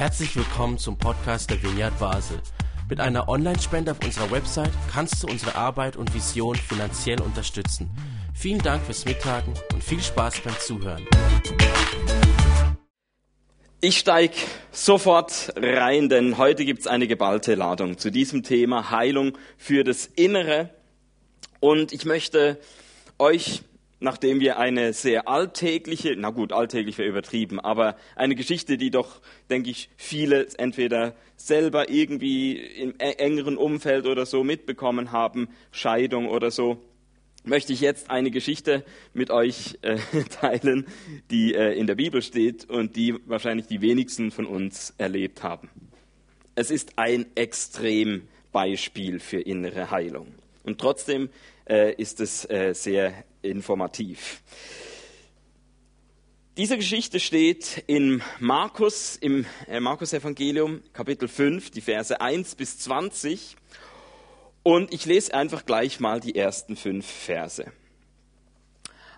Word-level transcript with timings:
Herzlich 0.00 0.34
willkommen 0.34 0.78
zum 0.78 0.96
Podcast 0.96 1.50
der 1.50 1.62
Vineyard 1.62 1.98
Basel. 1.98 2.40
Mit 2.88 3.00
einer 3.00 3.28
Online-Spende 3.28 3.90
auf 3.90 4.02
unserer 4.02 4.30
Website 4.30 4.72
kannst 4.90 5.22
du 5.22 5.26
unsere 5.26 5.56
Arbeit 5.56 5.98
und 5.98 6.14
Vision 6.14 6.56
finanziell 6.56 7.20
unterstützen. 7.20 7.90
Vielen 8.32 8.62
Dank 8.62 8.82
fürs 8.82 9.04
Mittagen 9.04 9.52
und 9.74 9.84
viel 9.84 10.00
Spaß 10.00 10.40
beim 10.40 10.58
Zuhören. 10.58 11.06
Ich 13.82 13.98
steige 13.98 14.36
sofort 14.72 15.52
rein, 15.56 16.08
denn 16.08 16.38
heute 16.38 16.64
gibt 16.64 16.80
es 16.80 16.86
eine 16.86 17.06
geballte 17.06 17.54
Ladung 17.54 17.98
zu 17.98 18.10
diesem 18.10 18.42
Thema 18.42 18.90
Heilung 18.90 19.36
für 19.58 19.84
das 19.84 20.06
Innere. 20.06 20.70
Und 21.60 21.92
ich 21.92 22.06
möchte 22.06 22.58
euch 23.18 23.64
nachdem 24.00 24.40
wir 24.40 24.58
eine 24.58 24.92
sehr 24.92 25.28
alltägliche, 25.28 26.14
na 26.16 26.30
gut, 26.30 26.52
alltäglich 26.52 26.98
wäre 26.98 27.08
übertrieben, 27.08 27.60
aber 27.60 27.96
eine 28.16 28.34
Geschichte, 28.34 28.78
die 28.78 28.90
doch, 28.90 29.20
denke 29.50 29.70
ich, 29.70 29.90
viele 29.96 30.48
entweder 30.56 31.14
selber 31.36 31.90
irgendwie 31.90 32.56
im 32.56 32.94
e-, 32.98 33.12
engeren 33.12 33.56
Umfeld 33.56 34.06
oder 34.06 34.26
so 34.26 34.42
mitbekommen 34.42 35.12
haben, 35.12 35.48
Scheidung 35.70 36.28
oder 36.28 36.50
so, 36.50 36.82
möchte 37.44 37.72
ich 37.72 37.80
jetzt 37.80 38.10
eine 38.10 38.30
Geschichte 38.30 38.84
mit 39.12 39.30
euch 39.30 39.78
äh, 39.82 39.98
teilen, 40.40 40.86
die 41.30 41.54
äh, 41.54 41.78
in 41.78 41.86
der 41.86 41.94
Bibel 41.94 42.22
steht 42.22 42.68
und 42.68 42.96
die 42.96 43.14
wahrscheinlich 43.26 43.66
die 43.66 43.80
wenigsten 43.80 44.30
von 44.30 44.46
uns 44.46 44.94
erlebt 44.98 45.42
haben. 45.42 45.68
Es 46.54 46.70
ist 46.70 46.98
ein 46.98 47.26
Extrembeispiel 47.34 49.20
für 49.20 49.40
innere 49.40 49.90
Heilung. 49.90 50.34
Und 50.62 50.78
trotzdem 50.78 51.30
äh, 51.68 51.94
ist 51.94 52.20
es 52.20 52.48
äh, 52.48 52.74
sehr 52.74 53.24
informativ. 53.42 54.42
Diese 56.56 56.76
Geschichte 56.76 57.20
steht 57.20 57.84
in 57.86 58.22
Markus, 58.38 59.16
im 59.16 59.46
äh, 59.66 59.80
Markus-Evangelium, 59.80 60.82
Kapitel 60.92 61.28
5, 61.28 61.70
die 61.70 61.80
Verse 61.80 62.20
1 62.20 62.54
bis 62.56 62.78
20. 62.80 63.56
Und 64.62 64.92
ich 64.92 65.06
lese 65.06 65.32
einfach 65.32 65.64
gleich 65.64 66.00
mal 66.00 66.20
die 66.20 66.34
ersten 66.34 66.76
fünf 66.76 67.06
Verse. 67.06 67.72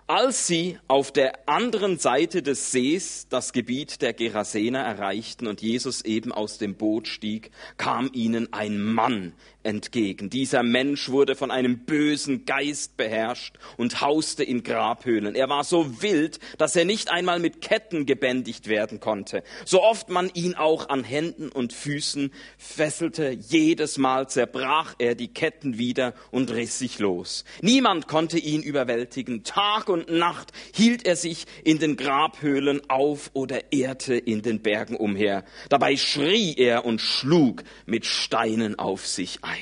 Als 0.05 0.47
sie 0.47 0.77
auf 0.87 1.11
der 1.11 1.47
anderen 1.47 1.97
Seite 1.97 2.43
des 2.43 2.71
Sees 2.71 3.27
das 3.29 3.53
Gebiet 3.53 4.01
der 4.01 4.13
Gerasener 4.13 4.79
erreichten 4.79 5.47
und 5.47 5.61
Jesus 5.61 6.03
eben 6.03 6.31
aus 6.31 6.57
dem 6.57 6.75
Boot 6.75 7.07
stieg, 7.07 7.51
kam 7.77 8.09
ihnen 8.13 8.51
ein 8.51 8.81
Mann 8.81 9.33
entgegen. 9.63 10.29
Dieser 10.29 10.63
Mensch 10.63 11.09
wurde 11.09 11.35
von 11.35 11.51
einem 11.51 11.79
bösen 11.79 12.45
Geist 12.45 12.97
beherrscht 12.97 13.55
und 13.77 14.01
hauste 14.01 14.43
in 14.43 14.63
Grabhöhlen. 14.63 15.35
Er 15.35 15.49
war 15.49 15.63
so 15.63 16.01
wild, 16.01 16.39
dass 16.57 16.75
er 16.75 16.85
nicht 16.85 17.11
einmal 17.11 17.39
mit 17.39 17.61
Ketten 17.61 18.05
gebändigt 18.05 18.67
werden 18.67 18.99
konnte. 18.99 19.43
So 19.65 19.83
oft 19.83 20.09
man 20.09 20.29
ihn 20.33 20.55
auch 20.55 20.89
an 20.89 21.03
Händen 21.03 21.49
und 21.49 21.73
Füßen 21.73 22.31
fesselte, 22.57 23.29
jedes 23.31 23.97
Mal 23.97 24.27
zerbrach 24.29 24.95
er 24.99 25.15
die 25.15 25.33
Ketten 25.33 25.77
wieder 25.77 26.13
und 26.31 26.51
riss 26.51 26.79
sich 26.79 26.99
los. 26.99 27.45
Niemand 27.61 28.07
konnte 28.07 28.37
ihn 28.37 28.61
überwältigen. 28.61 29.43
Tag 29.43 29.89
und 29.89 30.09
Nacht 30.09 30.51
hielt 30.73 31.05
er 31.05 31.15
sich 31.15 31.45
in 31.63 31.79
den 31.79 31.97
Grabhöhlen 31.97 32.81
auf 32.89 33.31
oder 33.33 33.71
ehrte 33.71 34.15
in 34.15 34.41
den 34.41 34.61
Bergen 34.61 34.95
umher. 34.95 35.43
Dabei 35.69 35.95
schrie 35.97 36.55
er 36.57 36.85
und 36.85 37.01
schlug 37.01 37.63
mit 37.85 38.05
Steinen 38.05 38.77
auf 38.79 39.07
sich 39.07 39.39
ein. 39.43 39.52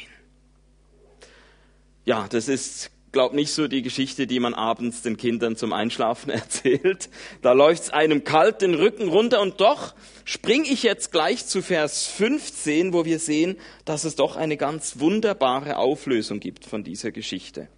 Ja, 2.12 2.28
das 2.28 2.50
ist, 2.50 2.92
glaub 3.14 3.31
nicht 3.31 3.54
so 3.54 3.70
die 3.70 3.81
Geschichte, 3.81 4.28
die 4.28 4.42
man 4.42 4.54
abends 4.54 5.02
den 5.02 5.16
Kindern 5.16 5.56
zum 5.56 5.72
Einschlafen 5.72 6.30
erzählt. 6.30 7.09
Da 7.42 7.54
läuft's 7.54 7.90
einem 7.90 8.26
kalt 8.26 8.62
den 8.62 8.73
Rücken 8.73 9.08
runter 9.08 9.40
und 9.40 9.62
doch 9.62 9.94
spring 10.26 10.66
ich 10.66 10.84
jetzt 10.84 11.14
gleich 11.14 11.45
zu 11.45 11.62
Vers 11.62 12.08
15, 12.08 12.92
wo 12.92 13.06
wir 13.06 13.17
sehen, 13.17 13.56
dass 13.86 14.04
es 14.04 14.17
doch 14.17 14.36
eine 14.36 14.58
ganz 14.58 15.00
wunderbare 15.00 15.78
Auflösung 15.78 16.42
gibt 16.42 16.66
von 16.66 16.84
dieser 16.84 17.12
Geschichte. 17.12 17.70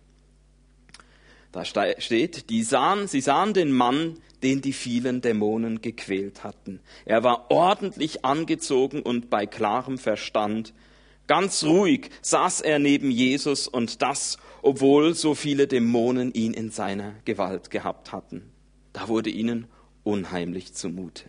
Da 1.52 1.64
steht, 1.64 2.50
die 2.50 2.64
sahen, 2.64 3.08
sie 3.08 3.22
sahen 3.22 3.54
den 3.54 3.72
Mann, 3.72 4.18
den 4.42 4.64
die 4.64 4.74
vielen 4.74 5.22
Dämonen 5.22 5.80
gequält 5.82 6.44
hatten. 6.44 6.80
Er 7.06 7.24
war 7.24 7.52
ordentlich 7.52 8.26
angezogen 8.26 9.04
und 9.04 9.30
bei 9.30 9.46
klarem 9.46 10.00
Verstand. 10.00 10.74
Ganz 11.28 11.64
ruhig 11.64 12.10
saß 12.22 12.62
er 12.62 12.80
neben 12.80 13.10
Jesus 13.10 13.68
und 13.68 14.02
das, 14.02 14.38
obwohl 14.62 15.14
so 15.14 15.36
viele 15.36 15.68
Dämonen 15.68 16.34
ihn 16.34 16.54
in 16.54 16.70
seiner 16.70 17.16
Gewalt 17.26 17.70
gehabt 17.70 18.12
hatten. 18.12 18.52
Da 18.92 19.08
wurde 19.08 19.30
ihnen 19.30 19.68
unheimlich 20.04 20.74
zumute. 20.74 21.26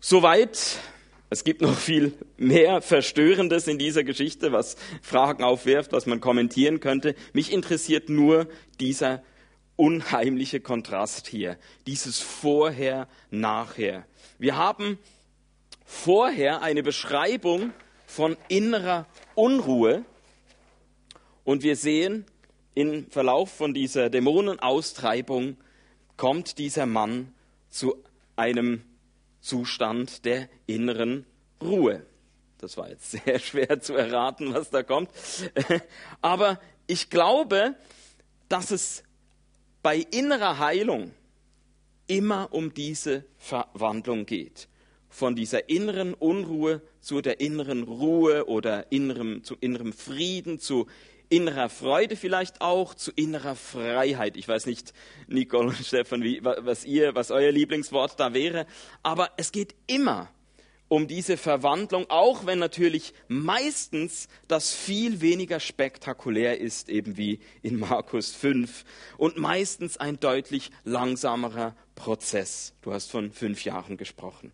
Soweit 0.00 0.78
es 1.32 1.44
gibt 1.44 1.62
noch 1.62 1.78
viel 1.78 2.12
mehr 2.36 2.82
Verstörendes 2.82 3.66
in 3.66 3.78
dieser 3.78 4.04
Geschichte, 4.04 4.52
was 4.52 4.76
Fragen 5.00 5.42
aufwirft, 5.42 5.92
was 5.92 6.04
man 6.04 6.20
kommentieren 6.20 6.80
könnte. 6.80 7.14
Mich 7.32 7.50
interessiert 7.50 8.10
nur 8.10 8.48
dieser 8.80 9.22
unheimliche 9.76 10.60
Kontrast 10.60 11.28
hier, 11.28 11.56
dieses 11.86 12.18
Vorher, 12.18 13.08
Nachher. 13.30 14.04
Wir 14.38 14.58
haben 14.58 14.98
vorher 15.92 16.62
eine 16.62 16.82
Beschreibung 16.82 17.72
von 18.06 18.36
innerer 18.48 19.06
Unruhe 19.34 20.04
und 21.44 21.62
wir 21.62 21.76
sehen, 21.76 22.24
im 22.74 23.10
Verlauf 23.10 23.50
von 23.52 23.74
dieser 23.74 24.08
Dämonenaustreibung 24.08 25.58
kommt 26.16 26.58
dieser 26.58 26.86
Mann 26.86 27.34
zu 27.68 28.02
einem 28.34 28.82
Zustand 29.40 30.24
der 30.24 30.48
inneren 30.66 31.26
Ruhe. 31.60 32.06
Das 32.58 32.76
war 32.78 32.88
jetzt 32.88 33.10
sehr 33.24 33.38
schwer 33.38 33.80
zu 33.80 33.94
erraten, 33.94 34.54
was 34.54 34.70
da 34.70 34.82
kommt. 34.82 35.10
Aber 36.22 36.58
ich 36.86 37.10
glaube, 37.10 37.74
dass 38.48 38.70
es 38.70 39.04
bei 39.82 39.98
innerer 39.98 40.58
Heilung 40.58 41.12
immer 42.06 42.48
um 42.52 42.72
diese 42.72 43.24
Verwandlung 43.36 44.26
geht. 44.26 44.68
Von 45.12 45.36
dieser 45.36 45.68
inneren 45.68 46.14
Unruhe 46.14 46.80
zu 47.00 47.20
der 47.20 47.38
inneren 47.38 47.82
Ruhe 47.82 48.46
oder 48.46 48.90
innerem, 48.90 49.44
zu 49.44 49.56
innerem 49.60 49.92
Frieden, 49.92 50.58
zu 50.58 50.86
innerer 51.28 51.68
Freude 51.68 52.16
vielleicht 52.16 52.62
auch, 52.62 52.94
zu 52.94 53.12
innerer 53.14 53.54
Freiheit. 53.54 54.36
Ich 54.36 54.48
weiß 54.48 54.66
nicht, 54.66 54.94
Nicole 55.28 55.68
und 55.68 55.76
Stefan, 55.76 56.22
wie, 56.22 56.42
was 56.42 56.84
ihr, 56.84 57.14
was 57.14 57.30
euer 57.30 57.52
Lieblingswort 57.52 58.18
da 58.18 58.34
wäre, 58.34 58.66
aber 59.02 59.30
es 59.36 59.52
geht 59.52 59.74
immer 59.86 60.30
um 60.88 61.06
diese 61.08 61.38
Verwandlung, 61.38 62.04
auch 62.10 62.44
wenn 62.44 62.58
natürlich 62.58 63.14
meistens 63.26 64.28
das 64.46 64.74
viel 64.74 65.22
weniger 65.22 65.58
spektakulär 65.58 66.60
ist, 66.60 66.90
eben 66.90 67.16
wie 67.16 67.38
in 67.62 67.78
Markus 67.78 68.34
5 68.34 68.84
und 69.16 69.38
meistens 69.38 69.96
ein 69.96 70.20
deutlich 70.20 70.70
langsamerer 70.84 71.74
Prozess. 71.94 72.74
Du 72.82 72.92
hast 72.92 73.10
von 73.10 73.32
fünf 73.32 73.64
Jahren 73.64 73.96
gesprochen. 73.96 74.52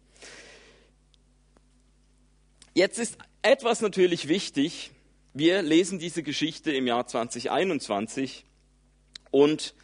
Jetzt 2.75 2.99
ist 2.99 3.19
etwas 3.43 3.81
natürlich 3.81 4.29
wichtig, 4.29 4.91
wir 5.35 5.63
lesen 5.63 5.99
diese 5.99 6.23
Geschichte 6.23 6.73
im 6.73 6.87
Jahr 6.87 7.07
2021 7.07 8.45
und 9.31 9.75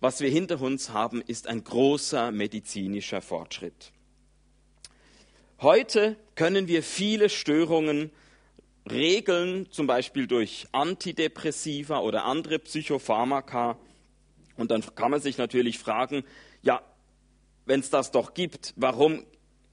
was 0.00 0.20
wir 0.20 0.30
hinter 0.30 0.60
uns 0.60 0.90
haben, 0.90 1.22
ist 1.22 1.46
ein 1.46 1.62
großer 1.62 2.32
medizinischer 2.32 3.20
Fortschritt. 3.20 3.92
Heute 5.60 6.16
können 6.34 6.66
wir 6.66 6.82
viele 6.82 7.28
Störungen 7.28 8.10
regeln, 8.90 9.70
zum 9.70 9.86
Beispiel 9.86 10.26
durch 10.26 10.66
Antidepressiva 10.72 12.00
oder 12.00 12.24
andere 12.24 12.58
Psychopharmaka. 12.58 13.78
Und 14.56 14.72
dann 14.72 14.82
kann 14.96 15.12
man 15.12 15.20
sich 15.20 15.38
natürlich 15.38 15.78
fragen, 15.78 16.24
ja, 16.62 16.82
wenn 17.64 17.78
es 17.78 17.90
das 17.90 18.10
doch 18.10 18.34
gibt, 18.34 18.74
warum 18.76 19.24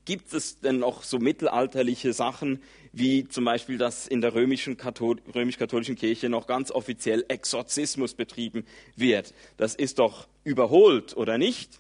gibt 0.09 0.33
es 0.33 0.59
denn 0.59 0.79
noch 0.79 1.03
so 1.03 1.19
mittelalterliche 1.19 2.13
Sachen, 2.13 2.63
wie 2.91 3.27
zum 3.27 3.45
Beispiel, 3.45 3.77
dass 3.77 4.07
in 4.07 4.21
der 4.21 4.33
römisch-katholischen 4.33 5.95
Kirche 5.95 6.29
noch 6.29 6.47
ganz 6.47 6.71
offiziell 6.71 7.25
Exorzismus 7.27 8.15
betrieben 8.15 8.65
wird. 8.95 9.35
Das 9.57 9.75
ist 9.75 9.99
doch 9.99 10.27
überholt, 10.43 11.15
oder 11.15 11.37
nicht? 11.37 11.79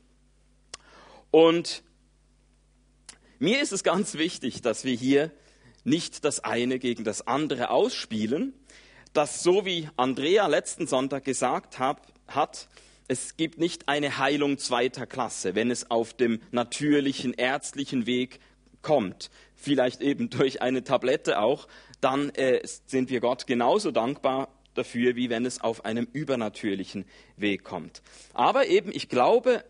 Und 1.31 1.81
mir 3.39 3.63
ist 3.63 3.71
es 3.71 3.83
ganz 3.83 4.13
wichtig, 4.13 4.61
dass 4.61 4.83
wir 4.83 4.93
hier 4.93 5.31
nicht 5.83 6.23
das 6.23 6.43
eine 6.43 6.77
gegen 6.77 7.03
das 7.03 7.25
andere 7.25 7.71
ausspielen, 7.71 8.53
dass 9.11 9.41
so 9.41 9.65
wie 9.65 9.89
Andrea 9.97 10.45
letzten 10.45 10.85
Sonntag 10.85 11.25
gesagt 11.25 11.79
hat, 11.79 11.99
hat 12.27 12.67
es 13.09 13.35
gibt 13.37 13.57
nicht 13.57 13.89
eine 13.89 14.19
Heilung 14.19 14.59
zweiter 14.59 15.07
Klasse, 15.07 15.55
wenn 15.55 15.71
es 15.71 15.89
auf 15.89 16.13
dem 16.13 16.39
natürlichen 16.51 17.33
ärztlichen 17.33 18.05
Weg 18.05 18.39
kommt, 18.81 19.31
vielleicht 19.55 20.01
eben 20.01 20.29
durch 20.29 20.61
eine 20.61 20.83
Tablette 20.83 21.39
auch, 21.39 21.67
dann 21.99 22.29
äh, 22.29 22.61
sind 22.63 23.09
wir 23.09 23.19
Gott 23.19 23.47
genauso 23.47 23.91
dankbar 23.91 24.47
dafür, 24.75 25.15
wie 25.15 25.29
wenn 25.29 25.45
es 25.45 25.59
auf 25.59 25.83
einem 25.85 26.07
übernatürlichen 26.13 27.05
Weg 27.35 27.63
kommt. 27.63 28.01
Aber 28.33 28.67
eben, 28.67 28.91
ich 28.93 29.09
glaube, 29.09 29.65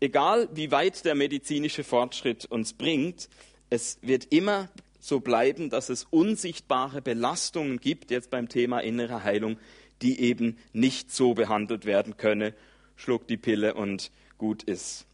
egal 0.00 0.48
wie 0.52 0.70
weit 0.70 1.04
der 1.04 1.16
medizinische 1.16 1.84
Fortschritt 1.84 2.46
uns 2.46 2.72
bringt, 2.72 3.28
es 3.68 3.98
wird 4.00 4.26
immer 4.32 4.70
so 5.00 5.18
bleiben, 5.18 5.70
dass 5.70 5.88
es 5.88 6.04
unsichtbare 6.04 7.02
Belastungen 7.02 7.80
gibt, 7.80 8.12
jetzt 8.12 8.30
beim 8.30 8.48
Thema 8.48 8.78
innere 8.78 9.24
Heilung, 9.24 9.58
die 10.02 10.20
eben 10.20 10.56
nicht 10.72 11.10
so 11.10 11.34
behandelt 11.34 11.84
werden 11.84 12.16
könne. 12.16 12.54
Schluck 12.96 13.26
die 13.28 13.36
Pille 13.36 13.74
und 13.74 14.10
gut 14.38 14.62
ist. 14.62 15.06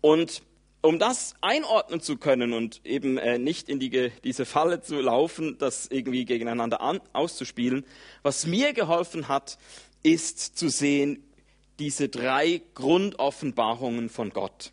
Und 0.00 0.42
um 0.80 0.98
das 0.98 1.34
einordnen 1.40 2.00
zu 2.00 2.16
können 2.16 2.52
und 2.52 2.80
eben 2.84 3.18
äh, 3.18 3.38
nicht 3.38 3.68
in 3.68 3.80
die, 3.80 4.12
diese 4.22 4.44
Falle 4.44 4.80
zu 4.80 5.00
laufen, 5.00 5.58
das 5.58 5.88
irgendwie 5.88 6.24
gegeneinander 6.24 6.80
an, 6.80 7.00
auszuspielen, 7.12 7.84
was 8.22 8.46
mir 8.46 8.72
geholfen 8.72 9.28
hat, 9.28 9.58
ist 10.02 10.56
zu 10.56 10.68
sehen, 10.68 11.24
diese 11.78 12.08
drei 12.08 12.62
Grundoffenbarungen 12.74 14.08
von 14.08 14.30
Gott. 14.30 14.72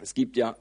Es 0.00 0.14
gibt 0.14 0.36
ja 0.36 0.56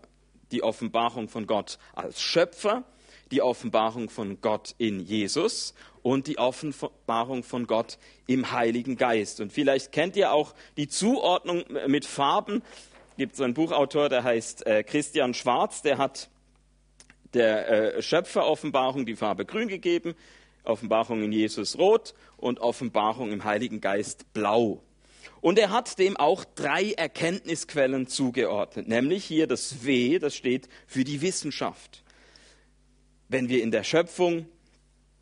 die 0.52 0.64
Offenbarung 0.64 1.28
von 1.28 1.48
Gott 1.48 1.78
als 1.94 2.22
Schöpfer, 2.22 2.84
die 3.32 3.42
Offenbarung 3.42 4.10
von 4.10 4.40
Gott 4.42 4.76
in 4.78 5.00
Jesus 5.00 5.74
und 6.04 6.28
die 6.28 6.38
Offenbarung 6.38 7.44
von 7.44 7.66
Gott 7.66 7.98
im 8.28 8.52
Heiligen 8.52 8.98
Geist. 8.98 9.42
Und 9.42 9.52
vielleicht 9.52 9.92
kennt 9.92 10.16
ihr 10.16 10.32
auch 10.32 10.54
die 10.78 10.88
Zuordnung 10.88 11.64
mit 11.88 12.06
Farben. 12.06 12.62
Gibt 13.18 13.36
so 13.36 13.44
einen 13.44 13.56
Buchautor, 13.56 14.10
der 14.10 14.24
heißt 14.24 14.68
äh, 14.68 14.84
Christian 14.84 15.34
Schwarz, 15.34 15.82
der 15.82 15.98
hat 15.98 16.30
der 17.34 17.96
äh, 17.96 18.02
Schöpferoffenbarung 18.02 19.06
die 19.06 19.16
Farbe 19.16 19.46
grün 19.46 19.68
gegeben, 19.68 20.14
Offenbarung 20.64 21.24
in 21.24 21.32
Jesus 21.32 21.78
rot 21.78 22.14
und 22.38 22.60
Offenbarung 22.60 23.32
im 23.32 23.44
Heiligen 23.44 23.82
Geist 23.82 24.32
blau. 24.34 24.84
Und 25.42 25.58
er 25.58 25.72
hat 25.72 26.00
dem 26.00 26.16
auch 26.16 26.46
drei 26.46 26.92
Erkenntnisquellen 26.92 28.08
zugeordnet, 28.08 28.88
nämlich 28.88 29.26
hier 29.26 29.48
das 29.48 29.84
W, 29.84 30.20
das 30.20 30.36
steht 30.36 30.70
für 30.86 31.04
die 31.04 31.22
Wissenschaft 31.22 32.04
wenn 33.34 33.50
wir 33.50 33.64
in 33.64 33.72
der 33.72 33.84
Schöpfung, 33.84 34.46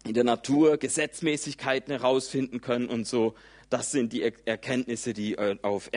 in 0.06 0.14
der 0.14 0.24
Natur 0.24 0.78
Gesetzmäßigkeiten 0.78 1.92
herausfinden 1.92 2.62
können 2.62 2.88
und 2.88 3.08
so. 3.08 3.36
Das 3.70 3.92
sind 3.92 4.12
die 4.12 4.24
Erkenntnisse, 4.24 5.14
die 5.14 5.36
äh, 5.36 5.58
auf 5.62 5.90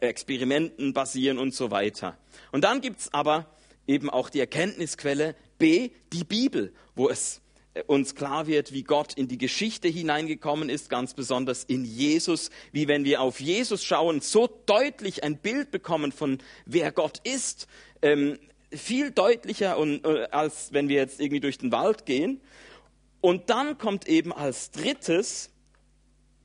Experimenten 0.00 0.92
basieren 0.92 1.38
und 1.38 1.54
so 1.54 1.70
weiter. 1.70 2.18
Und 2.52 2.64
dann 2.64 2.80
gibt 2.80 3.00
es 3.00 3.14
aber 3.14 3.46
eben 3.86 4.10
auch 4.10 4.28
die 4.28 4.40
Erkenntnisquelle 4.40 5.34
B, 5.58 5.90
die 6.12 6.24
Bibel, 6.24 6.72
wo 6.94 7.08
es 7.08 7.40
äh, 7.74 7.82
uns 7.86 8.14
klar 8.14 8.46
wird, 8.46 8.72
wie 8.72 8.82
Gott 8.82 9.14
in 9.14 9.28
die 9.28 9.38
Geschichte 9.38 9.88
hineingekommen 9.88 10.68
ist, 10.68 10.90
ganz 10.90 11.14
besonders 11.14 11.64
in 11.64 11.84
Jesus, 11.84 12.50
wie 12.72 12.88
wenn 12.88 13.04
wir 13.04 13.22
auf 13.22 13.40
Jesus 13.40 13.84
schauen, 13.84 14.20
so 14.20 14.48
deutlich 14.66 15.24
ein 15.24 15.38
Bild 15.38 15.70
bekommen 15.70 16.12
von 16.12 16.38
wer 16.66 16.92
Gott 16.92 17.20
ist, 17.24 17.66
ähm, 18.02 18.38
viel 18.70 19.10
deutlicher, 19.10 19.78
und, 19.78 20.04
äh, 20.04 20.28
als 20.30 20.72
wenn 20.72 20.88
wir 20.88 20.96
jetzt 20.96 21.20
irgendwie 21.20 21.40
durch 21.40 21.58
den 21.58 21.72
Wald 21.72 22.04
gehen. 22.04 22.40
Und 23.20 23.50
dann 23.50 23.78
kommt 23.78 24.06
eben 24.08 24.32
als 24.32 24.70
drittes 24.70 25.50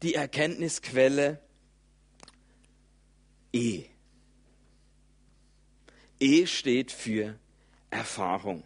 die 0.01 0.15
Erkenntnisquelle 0.15 1.39
E. 3.53 3.85
E 6.19 6.45
steht 6.47 6.91
für 6.91 7.37
Erfahrung. 7.89 8.63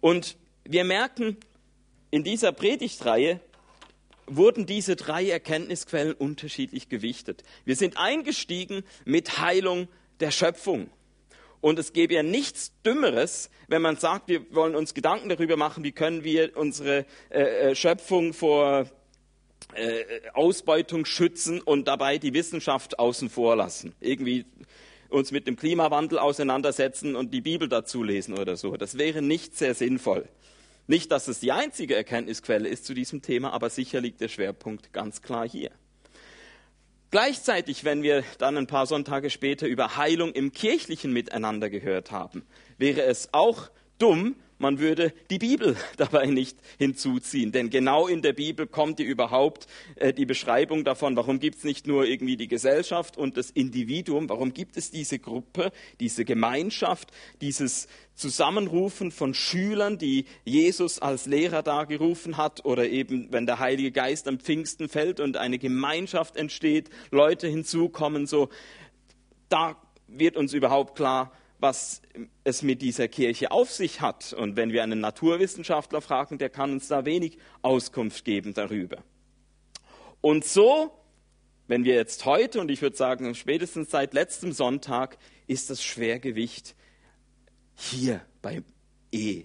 Und 0.00 0.36
wir 0.64 0.84
merken, 0.84 1.36
in 2.10 2.24
dieser 2.24 2.52
Predigtreihe 2.52 3.40
wurden 4.26 4.66
diese 4.66 4.96
drei 4.96 5.28
Erkenntnisquellen 5.28 6.14
unterschiedlich 6.14 6.88
gewichtet. 6.88 7.42
Wir 7.64 7.76
sind 7.76 7.96
eingestiegen 7.96 8.84
mit 9.04 9.38
Heilung 9.38 9.88
der 10.20 10.30
Schöpfung. 10.30 10.88
Und 11.62 11.78
es 11.78 11.92
gäbe 11.92 12.14
ja 12.14 12.24
nichts 12.24 12.72
Dümmeres, 12.84 13.48
wenn 13.68 13.82
man 13.82 13.96
sagt, 13.96 14.28
wir 14.28 14.52
wollen 14.52 14.74
uns 14.74 14.94
Gedanken 14.94 15.28
darüber 15.28 15.56
machen, 15.56 15.84
wie 15.84 15.92
können 15.92 16.24
wir 16.24 16.56
unsere 16.56 17.06
äh, 17.30 17.70
äh, 17.70 17.74
Schöpfung 17.76 18.34
vor 18.34 18.90
äh, 19.74 20.04
Ausbeutung 20.34 21.04
schützen 21.04 21.60
und 21.60 21.86
dabei 21.86 22.18
die 22.18 22.34
Wissenschaft 22.34 22.98
außen 22.98 23.30
vor 23.30 23.54
lassen. 23.54 23.94
Irgendwie 24.00 24.44
uns 25.08 25.30
mit 25.30 25.46
dem 25.46 25.54
Klimawandel 25.54 26.18
auseinandersetzen 26.18 27.14
und 27.14 27.32
die 27.32 27.42
Bibel 27.42 27.68
dazu 27.68 28.02
lesen 28.02 28.36
oder 28.36 28.56
so. 28.56 28.76
Das 28.76 28.98
wäre 28.98 29.22
nicht 29.22 29.56
sehr 29.56 29.74
sinnvoll. 29.74 30.28
Nicht, 30.88 31.12
dass 31.12 31.28
es 31.28 31.38
die 31.38 31.52
einzige 31.52 31.94
Erkenntnisquelle 31.94 32.68
ist 32.68 32.86
zu 32.86 32.92
diesem 32.92 33.22
Thema, 33.22 33.52
aber 33.52 33.70
sicher 33.70 34.00
liegt 34.00 34.20
der 34.20 34.28
Schwerpunkt 34.28 34.92
ganz 34.92 35.22
klar 35.22 35.48
hier. 35.48 35.70
Gleichzeitig, 37.12 37.84
wenn 37.84 38.02
wir 38.02 38.24
dann 38.38 38.56
ein 38.56 38.66
paar 38.66 38.86
Sonntage 38.86 39.28
später 39.28 39.66
über 39.66 39.98
Heilung 39.98 40.32
im 40.32 40.50
kirchlichen 40.50 41.12
Miteinander 41.12 41.68
gehört 41.68 42.10
haben, 42.10 42.42
wäre 42.78 43.02
es 43.02 43.28
auch 43.32 43.70
dumm, 43.98 44.34
man 44.62 44.78
würde 44.78 45.12
die 45.28 45.38
Bibel 45.38 45.76
dabei 45.98 46.26
nicht 46.26 46.56
hinzuziehen. 46.78 47.52
Denn 47.52 47.68
genau 47.68 48.06
in 48.06 48.22
der 48.22 48.32
Bibel 48.32 48.66
kommt 48.66 49.00
ja 49.00 49.04
überhaupt 49.04 49.66
äh, 49.96 50.12
die 50.14 50.24
Beschreibung 50.24 50.84
davon, 50.84 51.16
warum 51.16 51.40
gibt 51.40 51.58
es 51.58 51.64
nicht 51.64 51.86
nur 51.86 52.06
irgendwie 52.06 52.36
die 52.36 52.48
Gesellschaft 52.48 53.18
und 53.18 53.36
das 53.36 53.50
Individuum, 53.50 54.28
warum 54.28 54.54
gibt 54.54 54.76
es 54.76 54.90
diese 54.90 55.18
Gruppe, 55.18 55.72
diese 56.00 56.24
Gemeinschaft, 56.24 57.10
dieses 57.40 57.88
Zusammenrufen 58.14 59.10
von 59.10 59.34
Schülern, 59.34 59.98
die 59.98 60.26
Jesus 60.44 60.98
als 61.00 61.26
Lehrer 61.26 61.62
dargerufen 61.62 62.36
hat, 62.36 62.64
oder 62.64 62.88
eben, 62.88 63.32
wenn 63.32 63.46
der 63.46 63.58
Heilige 63.58 63.90
Geist 63.90 64.28
am 64.28 64.38
Pfingsten 64.38 64.88
fällt 64.88 65.18
und 65.18 65.36
eine 65.36 65.58
Gemeinschaft 65.58 66.36
entsteht, 66.36 66.88
Leute 67.10 67.48
hinzukommen, 67.48 68.26
so, 68.26 68.48
da 69.48 69.76
wird 70.06 70.36
uns 70.36 70.52
überhaupt 70.52 70.94
klar, 70.94 71.32
was 71.62 72.02
es 72.42 72.62
mit 72.62 72.82
dieser 72.82 73.06
Kirche 73.06 73.52
auf 73.52 73.70
sich 73.70 74.00
hat. 74.00 74.32
Und 74.32 74.56
wenn 74.56 74.72
wir 74.72 74.82
einen 74.82 74.98
Naturwissenschaftler 74.98 76.00
fragen, 76.00 76.36
der 76.36 76.50
kann 76.50 76.72
uns 76.72 76.88
da 76.88 77.04
wenig 77.04 77.38
Auskunft 77.62 78.24
geben 78.24 78.52
darüber. 78.52 79.04
Und 80.20 80.44
so, 80.44 80.92
wenn 81.68 81.84
wir 81.84 81.94
jetzt 81.94 82.24
heute, 82.24 82.60
und 82.60 82.68
ich 82.68 82.82
würde 82.82 82.96
sagen 82.96 83.34
spätestens 83.36 83.90
seit 83.90 84.12
letztem 84.12 84.52
Sonntag, 84.52 85.16
ist 85.46 85.70
das 85.70 85.84
Schwergewicht 85.84 86.74
hier 87.76 88.20
beim 88.42 88.64
E. 89.12 89.44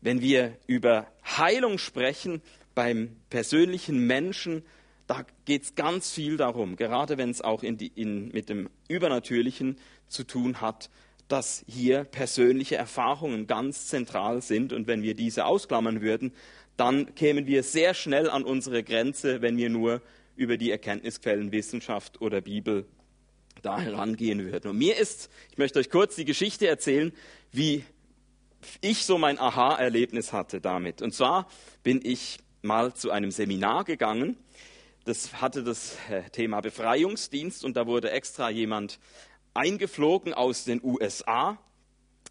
Wenn 0.00 0.20
wir 0.20 0.56
über 0.68 1.08
Heilung 1.24 1.78
sprechen, 1.78 2.42
beim 2.76 3.16
persönlichen 3.28 4.06
Menschen, 4.06 4.62
da 5.08 5.26
geht 5.46 5.64
es 5.64 5.74
ganz 5.74 6.12
viel 6.12 6.36
darum, 6.36 6.76
gerade 6.76 7.18
wenn 7.18 7.30
es 7.30 7.40
auch 7.40 7.64
in 7.64 7.76
die, 7.76 7.88
in, 7.88 8.28
mit 8.28 8.48
dem 8.48 8.70
Übernatürlichen 8.86 9.78
zu 10.06 10.22
tun 10.22 10.60
hat, 10.60 10.90
dass 11.28 11.64
hier 11.68 12.04
persönliche 12.04 12.76
Erfahrungen 12.76 13.46
ganz 13.46 13.86
zentral 13.86 14.42
sind. 14.42 14.72
Und 14.72 14.86
wenn 14.86 15.02
wir 15.02 15.14
diese 15.14 15.44
ausklammern 15.44 16.00
würden, 16.00 16.32
dann 16.76 17.14
kämen 17.14 17.46
wir 17.46 17.62
sehr 17.62 17.94
schnell 17.94 18.30
an 18.30 18.44
unsere 18.44 18.82
Grenze, 18.82 19.42
wenn 19.42 19.56
wir 19.56 19.68
nur 19.68 20.00
über 20.36 20.56
die 20.56 20.70
Erkenntnisquellen 20.70 21.52
Wissenschaft 21.52 22.20
oder 22.20 22.40
Bibel 22.40 22.86
da 23.62 23.80
herangehen 23.80 24.44
würden. 24.44 24.70
Und 24.70 24.78
mir 24.78 24.96
ist, 24.96 25.30
ich 25.50 25.58
möchte 25.58 25.80
euch 25.80 25.90
kurz 25.90 26.16
die 26.16 26.24
Geschichte 26.24 26.66
erzählen, 26.68 27.12
wie 27.52 27.84
ich 28.80 29.04
so 29.04 29.18
mein 29.18 29.38
Aha-Erlebnis 29.38 30.32
hatte 30.32 30.60
damit. 30.60 31.02
Und 31.02 31.14
zwar 31.14 31.48
bin 31.82 32.00
ich 32.02 32.38
mal 32.62 32.94
zu 32.94 33.10
einem 33.10 33.30
Seminar 33.30 33.84
gegangen. 33.84 34.36
Das 35.04 35.40
hatte 35.40 35.62
das 35.64 35.96
äh, 36.10 36.22
Thema 36.30 36.60
Befreiungsdienst 36.60 37.64
und 37.64 37.76
da 37.76 37.86
wurde 37.86 38.10
extra 38.10 38.50
jemand 38.50 38.98
eingeflogen 39.58 40.34
aus 40.34 40.62
den 40.62 40.80
USA 40.84 41.58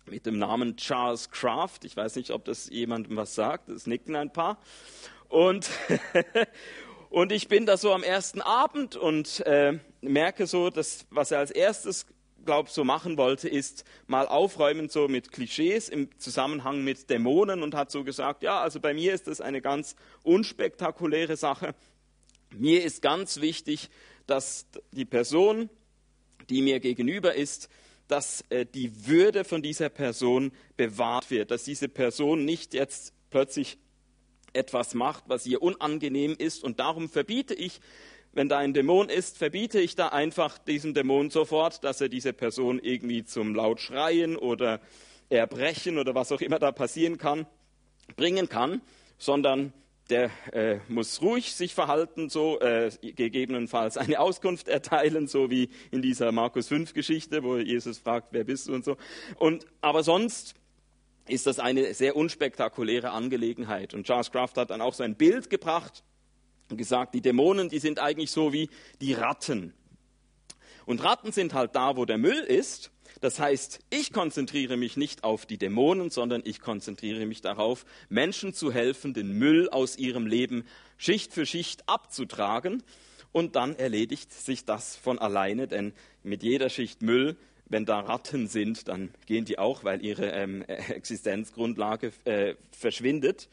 mit 0.06 0.26
dem 0.26 0.40
Namen 0.40 0.78
Charles 0.78 1.30
Kraft. 1.30 1.84
Ich 1.84 1.98
weiß 1.98 2.16
nicht, 2.16 2.32
ob 2.32 2.46
das 2.46 2.70
jemandem 2.70 3.18
was 3.18 3.36
sagt, 3.36 3.68
das 3.68 3.86
nicken 3.86 4.16
ein 4.16 4.32
paar. 4.32 4.58
Und, 5.28 5.70
und 7.10 7.34
ich 7.34 7.50
bin 7.50 7.66
da 7.66 7.76
so 7.76 7.92
am 7.94 8.04
ersten 8.04 8.42
Abend 8.42 8.96
und 8.96 9.46
äh, 9.46 9.78
merke 10.00 10.48
so, 10.48 10.70
dass 10.70 11.06
was 11.10 11.32
er 11.32 11.40
als 11.40 11.52
erstes, 11.52 12.06
glaube 12.46 12.70
so 12.70 12.86
machen 12.86 13.18
wollte, 13.18 13.50
ist 13.50 13.84
mal 14.06 14.26
aufräumen 14.26 14.88
so 14.88 15.10
mit 15.10 15.34
Klischees 15.34 15.90
im 15.90 16.18
Zusammenhang 16.20 16.86
mit 16.86 17.10
Dämonen 17.10 17.62
und 17.62 17.76
hat 17.76 17.92
so 17.92 18.06
gesagt, 18.06 18.42
ja, 18.42 18.62
also 18.62 18.80
bei 18.80 18.94
mir 18.94 19.14
ist 19.14 19.28
das 19.28 19.42
eine 19.42 19.62
ganz 19.62 19.98
unspektakuläre 20.24 21.36
Sache. 21.36 21.76
Mir 22.52 22.86
ist 22.86 23.02
ganz 23.02 23.42
wichtig, 23.42 23.90
dass 24.28 24.66
die 24.94 25.04
Person, 25.04 25.70
die 26.50 26.62
mir 26.62 26.80
gegenüber 26.80 27.36
ist, 27.36 27.70
dass 28.08 28.44
äh, 28.50 28.66
die 28.66 29.08
Würde 29.08 29.44
von 29.44 29.62
dieser 29.62 29.90
Person 29.90 30.52
bewahrt 30.76 31.30
wird, 31.30 31.52
dass 31.52 31.64
diese 31.64 31.90
Person 31.90 32.46
nicht 32.46 32.74
jetzt 32.74 33.14
plötzlich 33.30 33.78
etwas 34.54 34.94
macht, 34.94 35.26
was 35.28 35.46
ihr 35.46 35.62
unangenehm 35.62 36.36
ist. 36.38 36.64
Und 36.64 36.80
darum 36.80 37.10
verbiete 37.10 37.54
ich, 37.54 37.80
wenn 38.34 38.50
da 38.50 38.58
ein 38.58 38.74
Dämon 38.74 39.10
ist, 39.10 39.38
verbiete 39.38 39.80
ich 39.80 39.96
da 39.96 40.10
einfach 40.10 40.58
diesem 40.58 40.94
Dämon 40.94 41.30
sofort, 41.30 41.84
dass 41.84 42.02
er 42.02 42.10
diese 42.10 42.34
Person 42.34 42.80
irgendwie 42.80 43.24
zum 43.24 43.56
laut 43.56 43.80
schreien 43.80 44.36
oder 44.36 44.80
erbrechen 45.30 45.98
oder 45.98 46.16
was 46.16 46.32
auch 46.32 46.42
immer 46.42 46.60
da 46.60 46.72
passieren 46.72 47.18
kann, 47.18 47.46
bringen 48.16 48.48
kann, 48.48 48.82
sondern 49.18 49.74
der 50.10 50.32
äh, 50.54 50.80
muss 50.88 51.22
ruhig 51.22 51.54
sich 51.54 51.74
verhalten, 51.74 52.30
so 52.30 52.60
äh, 52.60 52.92
gegebenenfalls 53.02 53.98
eine 53.98 54.20
Auskunft 54.20 54.68
erteilen, 54.68 55.28
so 55.28 55.50
wie 55.50 55.70
in 55.92 56.02
dieser 56.02 56.32
Markus 56.32 56.68
5 56.68 56.94
Geschichte, 56.94 57.44
wo 57.44 57.58
Jesus 57.58 58.00
fragt, 58.00 58.30
wer 58.32 58.44
bist 58.44 58.68
du 58.68 58.74
und 58.74 58.86
so. 58.86 58.98
Und 59.38 59.66
aber 59.82 60.04
sonst 60.04 60.56
ist 61.28 61.46
das 61.46 61.60
eine 61.60 61.94
sehr 61.94 62.16
unspektakuläre 62.16 63.12
Angelegenheit. 63.12 63.94
Und 63.94 64.06
Charles 64.06 64.32
Kraft 64.32 64.58
hat 64.58 64.70
dann 64.70 64.82
auch 64.82 64.94
so 64.94 65.04
ein 65.04 65.16
Bild 65.16 65.50
gebracht 65.50 66.04
und 66.70 66.78
gesagt, 66.78 67.14
die 67.14 67.22
Dämonen, 67.22 67.70
die 67.70 67.80
sind 67.80 68.00
eigentlich 68.00 68.32
so 68.32 68.54
wie 68.54 68.70
die 69.02 69.14
Ratten. 69.14 69.74
Und 70.86 71.04
Ratten 71.04 71.34
sind 71.34 71.54
halt 71.54 71.76
da, 71.76 71.98
wo 71.98 72.06
der 72.06 72.18
Müll 72.18 72.40
ist. 72.40 72.92
Das 73.22 73.40
heißt, 73.40 73.80
ich 73.90 74.14
konzentriere 74.14 74.78
mich 74.78 74.98
nicht 74.98 75.24
auf 75.24 75.46
die 75.46 75.58
Dämonen, 75.58 76.10
sondern 76.10 76.42
ich 76.46 76.62
konzentriere 76.62 77.26
mich 77.26 77.42
darauf, 77.42 77.86
Menschen 78.10 78.54
zu 78.54 78.72
helfen, 78.72 79.14
den 79.14 79.32
Müll 79.32 79.70
aus 79.70 79.98
ihrem 79.98 80.28
Leben 80.28 80.66
Schicht 80.98 81.34
für 81.34 81.46
Schicht 81.46 81.88
abzutragen. 81.88 82.84
Und 83.32 83.56
dann 83.56 83.76
erledigt 83.76 84.32
sich 84.32 84.66
das 84.66 84.96
von 84.96 85.20
alleine, 85.20 85.68
denn 85.68 85.94
mit 86.24 86.44
jeder 86.44 86.70
Schicht 86.70 87.02
Müll, 87.02 87.36
wenn 87.66 87.86
da 87.86 88.00
Ratten 88.00 88.48
sind, 88.48 88.88
dann 88.88 89.14
gehen 89.26 89.46
die 89.46 89.60
auch, 89.60 89.84
weil 89.84 90.04
ihre 90.04 90.32
ähm, 90.32 90.62
Existenzgrundlage 90.64 92.14
äh, 92.26 92.56
verschwindet. 92.72 93.50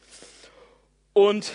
Und 1.12 1.52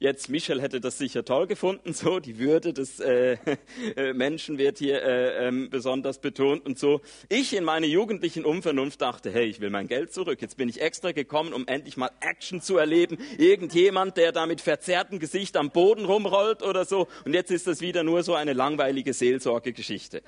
Jetzt, 0.00 0.28
Michel 0.28 0.62
hätte 0.62 0.80
das 0.80 0.96
sicher 0.96 1.24
toll 1.24 1.48
gefunden, 1.48 1.92
so, 1.92 2.20
die 2.20 2.38
Würde 2.38 2.72
des 2.72 3.00
äh, 3.00 3.36
äh, 3.96 4.12
Menschen 4.12 4.56
wird 4.56 4.78
hier 4.78 5.02
äh, 5.02 5.48
ähm, 5.48 5.70
besonders 5.70 6.20
betont 6.20 6.64
und 6.64 6.78
so. 6.78 7.00
Ich 7.28 7.52
in 7.52 7.64
meiner 7.64 7.86
jugendlichen 7.86 8.44
Unvernunft 8.44 9.00
dachte, 9.02 9.32
hey, 9.32 9.46
ich 9.46 9.60
will 9.60 9.70
mein 9.70 9.88
Geld 9.88 10.12
zurück. 10.12 10.40
Jetzt 10.40 10.56
bin 10.56 10.68
ich 10.68 10.80
extra 10.80 11.10
gekommen, 11.10 11.52
um 11.52 11.66
endlich 11.66 11.96
mal 11.96 12.12
Action 12.20 12.60
zu 12.60 12.76
erleben. 12.76 13.18
Irgendjemand, 13.38 14.16
der 14.16 14.30
da 14.30 14.46
mit 14.46 14.60
verzerrtem 14.60 15.18
Gesicht 15.18 15.56
am 15.56 15.70
Boden 15.70 16.04
rumrollt 16.04 16.62
oder 16.62 16.84
so. 16.84 17.08
Und 17.24 17.34
jetzt 17.34 17.50
ist 17.50 17.66
das 17.66 17.80
wieder 17.80 18.04
nur 18.04 18.22
so 18.22 18.34
eine 18.34 18.52
langweilige 18.52 19.12
Seelsorgegeschichte. 19.12 20.22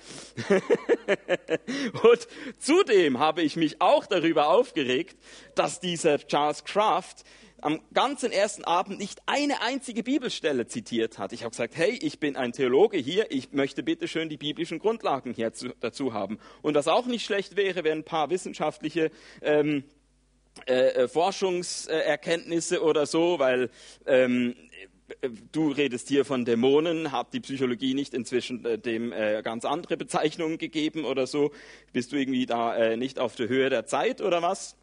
und 2.03 2.29
zudem 2.59 3.21
habe 3.21 3.43
ich 3.43 3.55
mich 3.55 3.81
auch 3.81 4.07
darüber 4.07 4.49
aufgeregt, 4.49 5.17
dass 5.55 5.79
dieser 5.79 6.19
Charles 6.19 6.65
Kraft 6.65 7.25
am 7.63 7.81
ganzen 7.93 8.33
ersten 8.33 8.65
Abend 8.65 8.99
nicht 8.99 9.21
eine 9.27 9.63
einzige 9.63 10.03
Bibelstelle 10.03 10.67
zitiert 10.67 11.19
hat. 11.19 11.33
Ich 11.33 11.43
habe 11.43 11.51
gesagt, 11.51 11.77
hey, 11.77 11.99
ich 12.03 12.19
bin 12.19 12.37
ein 12.37 12.53
Theologe 12.53 12.99
hier, 12.99 13.31
ich 13.31 13.53
möchte 13.53 13.83
bitte 13.83 14.09
schön 14.09 14.29
die 14.29 14.37
biblischen 14.37 14.79
Grundlagen 14.79 15.33
hier 15.35 15.53
zu, 15.53 15.75
dazu 15.81 16.13
haben. 16.13 16.39
Und 16.63 16.75
was 16.75 16.89
auch 16.89 17.07
nicht 17.07 17.25
schlecht 17.25 17.57
wäre, 17.57 17.85
wären 17.85 17.99
ein 17.99 18.05
paar 18.05 18.31
wissenschaftliche 18.31 19.11
ähm, 19.43 19.85
äh, 20.67 20.89
äh 20.89 21.09
Forschungserkenntnisse 21.09 22.83
oder 22.83 23.07
so, 23.07 23.39
weil 23.39 23.71
ähm, 24.07 24.55
du 25.53 25.71
redest 25.71 26.09
hier 26.09 26.25
von 26.25 26.45
Dämonen, 26.45 27.13
hat 27.13 27.33
die 27.33 27.41
Psychologie 27.41 27.95
nicht 27.95 28.15
inzwischen 28.15 28.65
äh, 28.65 28.79
dem 28.79 29.13
äh, 29.13 29.43
ganz 29.43 29.65
andere 29.65 29.97
Bezeichnungen 29.97 30.59
gegeben 30.59 31.05
oder 31.05 31.27
so? 31.27 31.53
Bist 31.93 32.13
du 32.13 32.17
irgendwie 32.17 32.47
da 32.47 32.77
äh, 32.77 32.97
nicht 32.97 33.19
auf 33.19 33.37
der 33.37 33.49
Höhe 33.49 33.71
der 33.71 33.87
Zeit 33.87 34.21
oder 34.21 34.43
was? 34.43 34.77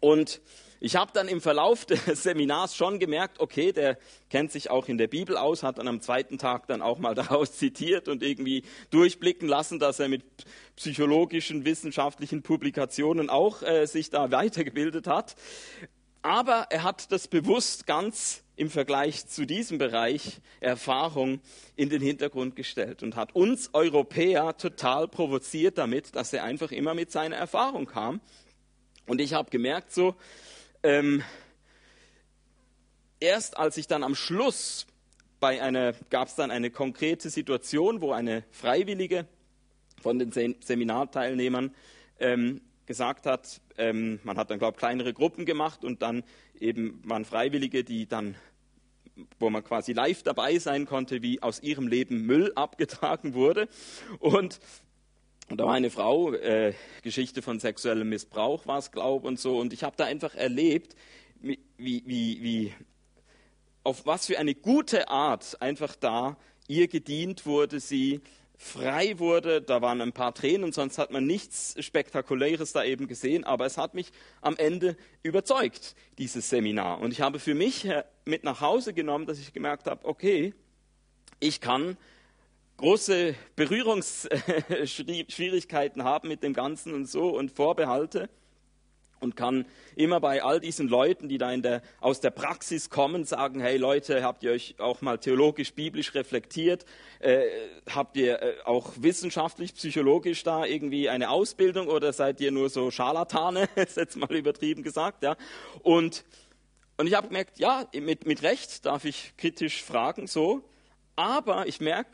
Und 0.00 0.40
ich 0.84 0.96
habe 0.96 1.12
dann 1.14 1.28
im 1.28 1.40
Verlauf 1.40 1.84
des 1.86 2.24
Seminars 2.24 2.74
schon 2.74 2.98
gemerkt, 2.98 3.38
okay, 3.38 3.72
der 3.72 3.98
kennt 4.30 4.50
sich 4.50 4.68
auch 4.68 4.88
in 4.88 4.98
der 4.98 5.06
Bibel 5.06 5.36
aus, 5.36 5.62
hat 5.62 5.78
dann 5.78 5.86
am 5.86 6.00
zweiten 6.00 6.38
Tag 6.38 6.66
dann 6.66 6.82
auch 6.82 6.98
mal 6.98 7.14
daraus 7.22 7.52
zitiert 7.52 8.08
und 8.08 8.22
irgendwie 8.22 8.64
durchblicken 8.90 9.48
lassen, 9.48 9.78
dass 9.78 10.00
er 10.00 10.08
mit 10.08 10.24
psychologischen, 10.74 11.64
wissenschaftlichen 11.64 12.42
Publikationen 12.42 13.30
auch 13.30 13.62
äh, 13.62 13.86
sich 13.86 14.10
da 14.10 14.30
weitergebildet 14.32 15.06
hat. 15.06 15.36
Aber 16.20 16.66
er 16.70 16.82
hat 16.82 17.12
das 17.12 17.28
bewusst 17.28 17.86
ganz 17.86 18.42
im 18.56 18.68
Vergleich 18.68 19.26
zu 19.28 19.44
diesem 19.44 19.78
Bereich 19.78 20.40
Erfahrung 20.60 21.40
in 21.76 21.90
den 21.90 22.02
Hintergrund 22.02 22.56
gestellt 22.56 23.04
und 23.04 23.14
hat 23.14 23.34
uns 23.36 23.70
Europäer 23.72 24.56
total 24.56 25.06
provoziert 25.06 25.78
damit, 25.78 26.16
dass 26.16 26.32
er 26.32 26.42
einfach 26.42 26.72
immer 26.72 26.94
mit 26.94 27.12
seiner 27.12 27.36
Erfahrung 27.36 27.86
kam. 27.86 28.20
Und 29.06 29.20
ich 29.20 29.34
habe 29.34 29.50
gemerkt 29.50 29.92
so, 29.92 30.14
ähm, 30.82 31.22
erst 33.20 33.56
als 33.56 33.76
ich 33.76 33.86
dann 33.86 34.02
am 34.02 34.14
Schluss 34.14 34.86
bei 35.40 35.62
einer, 35.62 35.92
gab 36.10 36.28
es 36.28 36.34
dann 36.34 36.50
eine 36.50 36.70
konkrete 36.70 37.30
Situation, 37.30 38.00
wo 38.00 38.12
eine 38.12 38.44
Freiwillige 38.50 39.26
von 40.00 40.18
den 40.18 40.32
Seminarteilnehmern 40.32 41.74
ähm, 42.20 42.60
gesagt 42.86 43.26
hat, 43.26 43.60
ähm, 43.78 44.20
man 44.24 44.36
hat 44.36 44.50
dann, 44.50 44.58
glaube 44.58 44.74
ich, 44.74 44.78
kleinere 44.78 45.12
Gruppen 45.14 45.46
gemacht 45.46 45.84
und 45.84 46.02
dann 46.02 46.24
eben 46.58 47.00
waren 47.04 47.24
Freiwillige, 47.24 47.84
die 47.84 48.06
dann, 48.06 48.34
wo 49.38 49.50
man 49.50 49.64
quasi 49.64 49.92
live 49.92 50.22
dabei 50.22 50.58
sein 50.58 50.86
konnte, 50.86 51.22
wie 51.22 51.42
aus 51.42 51.62
ihrem 51.62 51.86
Leben 51.88 52.26
Müll 52.26 52.52
abgetragen 52.56 53.34
wurde. 53.34 53.68
Und 54.18 54.60
und 55.50 55.58
da 55.58 55.66
war 55.66 55.74
eine 55.74 55.90
Frau, 55.90 56.32
äh, 56.32 56.72
Geschichte 57.02 57.42
von 57.42 57.60
sexuellem 57.60 58.08
Missbrauch 58.08 58.66
war 58.66 58.78
es, 58.78 58.90
glaube 58.90 59.26
und 59.28 59.38
so. 59.38 59.58
Und 59.58 59.72
ich 59.72 59.82
habe 59.84 59.96
da 59.96 60.04
einfach 60.04 60.34
erlebt, 60.34 60.96
wie, 61.40 61.58
wie, 61.76 62.04
wie, 62.06 62.74
auf 63.84 64.06
was 64.06 64.26
für 64.26 64.38
eine 64.38 64.54
gute 64.54 65.08
Art 65.08 65.60
einfach 65.60 65.96
da 65.96 66.36
ihr 66.68 66.88
gedient 66.88 67.44
wurde, 67.44 67.80
sie 67.80 68.20
frei 68.56 69.18
wurde. 69.18 69.60
Da 69.60 69.82
waren 69.82 70.00
ein 70.00 70.12
paar 70.12 70.34
Tränen, 70.34 70.72
sonst 70.72 70.98
hat 70.98 71.10
man 71.10 71.26
nichts 71.26 71.74
Spektakuläres 71.80 72.72
da 72.72 72.84
eben 72.84 73.08
gesehen. 73.08 73.44
Aber 73.44 73.66
es 73.66 73.76
hat 73.76 73.94
mich 73.94 74.12
am 74.40 74.56
Ende 74.56 74.96
überzeugt, 75.22 75.96
dieses 76.18 76.48
Seminar. 76.48 77.00
Und 77.00 77.12
ich 77.12 77.20
habe 77.20 77.40
für 77.40 77.54
mich 77.54 77.88
mit 78.24 78.44
nach 78.44 78.60
Hause 78.60 78.94
genommen, 78.94 79.26
dass 79.26 79.38
ich 79.38 79.52
gemerkt 79.52 79.86
habe, 79.86 80.06
okay, 80.06 80.54
ich 81.40 81.60
kann 81.60 81.96
große 82.76 83.34
Berührungsschwierigkeiten 83.56 86.04
haben 86.04 86.28
mit 86.28 86.42
dem 86.42 86.54
Ganzen 86.54 86.94
und 86.94 87.06
so 87.06 87.36
und 87.36 87.50
Vorbehalte 87.50 88.30
und 89.22 89.36
kann 89.36 89.64
immer 89.94 90.20
bei 90.20 90.42
all 90.42 90.60
diesen 90.60 90.88
Leuten, 90.88 91.28
die 91.28 91.38
da 91.38 91.56
der, 91.56 91.82
aus 92.00 92.20
der 92.20 92.30
Praxis 92.30 92.90
kommen, 92.90 93.24
sagen, 93.24 93.60
hey 93.60 93.76
Leute, 93.76 94.24
habt 94.24 94.42
ihr 94.42 94.50
euch 94.50 94.74
auch 94.78 95.00
mal 95.00 95.18
theologisch, 95.18 95.74
biblisch 95.74 96.14
reflektiert? 96.14 96.84
Äh, 97.20 97.44
habt 97.88 98.16
ihr 98.16 98.42
äh, 98.42 98.54
auch 98.64 98.92
wissenschaftlich, 98.98 99.74
psychologisch 99.74 100.42
da 100.42 100.64
irgendwie 100.64 101.08
eine 101.08 101.30
Ausbildung 101.30 101.86
oder 101.86 102.12
seid 102.12 102.40
ihr 102.40 102.50
nur 102.50 102.68
so 102.68 102.90
Scharlatane, 102.90 103.68
jetzt 103.76 104.16
mal 104.16 104.34
übertrieben 104.34 104.82
gesagt, 104.82 105.22
ja? 105.22 105.36
Und, 105.82 106.24
und 106.96 107.06
ich 107.06 107.14
habe 107.14 107.28
gemerkt, 107.28 107.58
ja, 107.58 107.86
mit, 107.94 108.26
mit 108.26 108.42
Recht 108.42 108.84
darf 108.84 109.04
ich 109.04 109.34
kritisch 109.36 109.82
fragen, 109.82 110.26
so, 110.26 110.64
aber 111.14 111.68
ich 111.68 111.80
merke, 111.80 112.10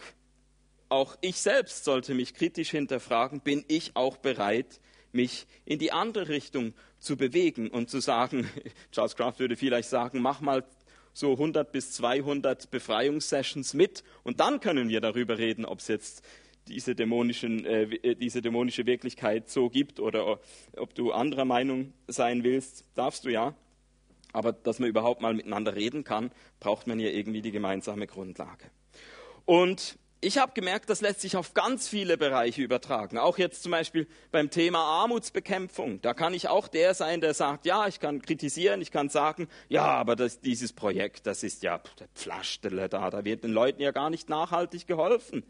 auch 0.89 1.17
ich 1.21 1.37
selbst 1.37 1.85
sollte 1.85 2.15
mich 2.15 2.35
kritisch 2.35 2.71
hinterfragen, 2.71 3.41
bin 3.41 3.65
ich 3.69 3.95
auch 3.95 4.17
bereit, 4.17 4.81
mich 5.13 5.47
in 5.65 5.79
die 5.79 5.93
andere 5.93 6.29
Richtung 6.29 6.75
zu 6.99 7.17
bewegen 7.17 7.69
und 7.69 7.91
zu 7.91 8.01
sagen, 8.01 8.49
Charles 8.93 9.17
Kraft 9.17 9.41
würde 9.41 9.57
vielleicht 9.57 9.89
sagen, 9.89 10.21
mach 10.21 10.41
mal 10.41 10.65
so 11.13 11.33
100 11.33 11.73
bis 11.73 11.93
200 11.93 12.71
Befreiungssessions 12.71 13.75
mit 13.75 14.05
und 14.23 14.41
dann 14.41 14.61
können 14.61 14.89
wir 14.89 15.01
darüber 15.01 15.39
reden, 15.39 15.65
ob 15.65 15.81
es 15.81 15.89
jetzt 15.89 16.23
diese, 16.69 16.95
dämonischen, 16.95 17.65
äh, 17.65 18.15
diese 18.15 18.43
dämonische 18.43 18.87
Wirklichkeit 18.87 19.49
so 19.49 19.71
gibt 19.71 20.01
oder 20.01 20.39
ob 20.77 20.95
du 20.95 21.13
anderer 21.13 21.45
Meinung 21.45 21.93
sein 22.07 22.45
willst, 22.45 22.85
darfst 22.95 23.25
du 23.25 23.31
ja. 23.31 23.55
Aber 24.33 24.53
dass 24.53 24.79
man 24.79 24.91
überhaupt 24.91 25.23
mal 25.23 25.33
miteinander 25.33 25.75
reden 25.75 26.05
kann, 26.05 26.31
braucht 26.61 26.87
man 26.87 27.01
ja 27.01 27.09
irgendwie 27.09 27.41
die 27.41 27.51
gemeinsame 27.51 28.07
Grundlage. 28.07 28.67
Und 29.47 29.99
ich 30.21 30.39
habe 30.39 30.53
gemerkt, 30.53 30.91
das 30.91 31.01
lässt 31.01 31.21
sich 31.21 31.37
auf 31.37 31.55
ganz 31.55 31.87
viele 31.89 32.19
Bereiche 32.19 32.63
übertragen. 32.63 33.19
Auch 33.19 33.39
jetzt 33.39 33.63
zum 33.63 33.73
Beispiel 33.73 34.09
beim 34.33 34.51
Thema 34.51 34.79
Armutsbekämpfung. 34.79 36.01
Da 36.03 36.13
kann 36.13 36.35
ich 36.35 36.49
auch 36.49 36.67
der 36.67 36.95
sein, 36.95 37.21
der 37.21 37.35
sagt, 37.35 37.67
ja, 37.67 37.87
ich 37.87 38.01
kann 38.01 38.21
kritisieren, 38.21 38.83
ich 38.83 38.91
kann 38.91 39.09
sagen, 39.09 39.49
ja, 39.69 39.85
aber 39.85 40.17
das, 40.17 40.41
dieses 40.41 40.73
Projekt, 40.73 41.27
das 41.27 41.43
ist 41.45 41.63
ja 41.63 41.81
der 42.01 42.09
Pflasterle 42.15 42.89
da, 42.89 43.11
da 43.11 43.25
wird 43.25 43.45
den 43.45 43.53
Leuten 43.53 43.81
ja 43.81 43.93
gar 43.93 44.11
nicht 44.11 44.29
nachhaltig 44.29 44.87
geholfen. 44.87 45.45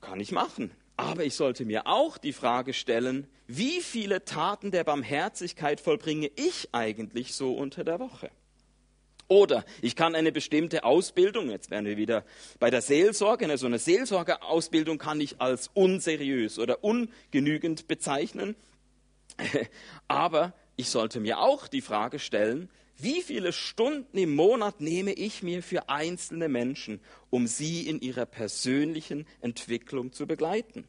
Kann 0.00 0.20
ich 0.20 0.32
machen. 0.32 0.70
Aber 0.96 1.24
ich 1.24 1.34
sollte 1.34 1.64
mir 1.64 1.86
auch 1.86 2.18
die 2.18 2.32
Frage 2.32 2.72
stellen, 2.72 3.26
wie 3.46 3.80
viele 3.80 4.24
Taten 4.24 4.70
der 4.70 4.84
Barmherzigkeit 4.84 5.80
vollbringe 5.80 6.30
ich 6.36 6.68
eigentlich 6.72 7.34
so 7.34 7.54
unter 7.54 7.84
der 7.84 7.98
Woche? 7.98 8.30
Oder 9.30 9.64
ich 9.80 9.94
kann 9.94 10.16
eine 10.16 10.32
bestimmte 10.32 10.82
Ausbildung, 10.82 11.50
jetzt 11.50 11.70
wären 11.70 11.84
wir 11.84 11.96
wieder 11.96 12.24
bei 12.58 12.68
der 12.68 12.82
Seelsorge, 12.82 13.44
so 13.44 13.50
also 13.52 13.66
eine 13.66 13.78
Seelsorgeausbildung 13.78 14.98
kann 14.98 15.20
ich 15.20 15.40
als 15.40 15.70
unseriös 15.72 16.58
oder 16.58 16.82
ungenügend 16.82 17.86
bezeichnen. 17.86 18.56
Aber 20.08 20.52
ich 20.74 20.88
sollte 20.88 21.20
mir 21.20 21.38
auch 21.38 21.68
die 21.68 21.80
Frage 21.80 22.18
stellen, 22.18 22.70
wie 22.96 23.22
viele 23.22 23.52
Stunden 23.52 24.18
im 24.18 24.34
Monat 24.34 24.80
nehme 24.80 25.12
ich 25.12 25.44
mir 25.44 25.62
für 25.62 25.88
einzelne 25.88 26.48
Menschen, 26.48 27.00
um 27.30 27.46
sie 27.46 27.86
in 27.86 28.00
ihrer 28.00 28.26
persönlichen 28.26 29.28
Entwicklung 29.40 30.12
zu 30.12 30.26
begleiten? 30.26 30.88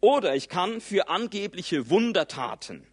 Oder 0.00 0.36
ich 0.36 0.50
kann 0.50 0.82
für 0.82 1.08
angebliche 1.08 1.88
Wundertaten, 1.88 2.86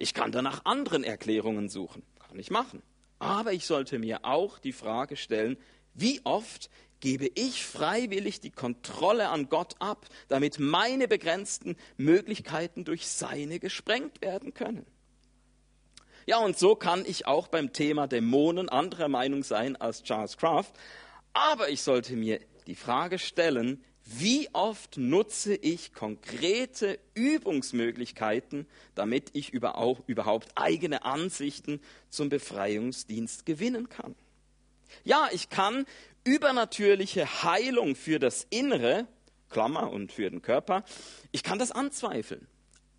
ich 0.00 0.14
kann 0.14 0.32
danach 0.32 0.64
anderen 0.64 1.04
Erklärungen 1.04 1.68
suchen, 1.68 2.02
kann 2.28 2.40
ich 2.40 2.50
machen. 2.50 2.82
Aber 3.22 3.52
ich 3.52 3.66
sollte 3.66 4.00
mir 4.00 4.24
auch 4.24 4.58
die 4.58 4.72
Frage 4.72 5.14
stellen, 5.14 5.56
wie 5.94 6.20
oft 6.24 6.70
gebe 6.98 7.30
ich 7.36 7.64
freiwillig 7.64 8.40
die 8.40 8.50
Kontrolle 8.50 9.28
an 9.28 9.48
Gott 9.48 9.76
ab, 9.78 10.06
damit 10.26 10.58
meine 10.58 11.06
begrenzten 11.06 11.76
Möglichkeiten 11.96 12.84
durch 12.84 13.06
seine 13.06 13.60
gesprengt 13.60 14.22
werden 14.22 14.54
können. 14.54 14.84
Ja, 16.26 16.38
und 16.38 16.58
so 16.58 16.74
kann 16.74 17.04
ich 17.06 17.28
auch 17.28 17.46
beim 17.46 17.72
Thema 17.72 18.08
Dämonen 18.08 18.68
anderer 18.68 19.06
Meinung 19.06 19.44
sein 19.44 19.76
als 19.76 20.02
Charles 20.02 20.36
Kraft, 20.36 20.74
aber 21.32 21.68
ich 21.68 21.82
sollte 21.82 22.16
mir 22.16 22.40
die 22.66 22.74
Frage 22.74 23.20
stellen, 23.20 23.84
wie 24.18 24.48
oft 24.52 24.96
nutze 24.96 25.54
ich 25.54 25.92
konkrete 25.92 26.98
Übungsmöglichkeiten, 27.14 28.66
damit 28.94 29.30
ich 29.32 29.52
überhaupt 29.52 30.48
eigene 30.54 31.04
Ansichten 31.04 31.80
zum 32.10 32.28
Befreiungsdienst 32.28 33.46
gewinnen 33.46 33.88
kann? 33.88 34.14
Ja, 35.04 35.28
ich 35.32 35.48
kann 35.48 35.86
übernatürliche 36.24 37.42
Heilung 37.42 37.96
für 37.96 38.18
das 38.18 38.46
Innere, 38.50 39.06
Klammer 39.48 39.90
und 39.90 40.12
für 40.12 40.30
den 40.30 40.42
Körper, 40.42 40.84
ich 41.30 41.42
kann 41.42 41.58
das 41.58 41.72
anzweifeln. 41.72 42.46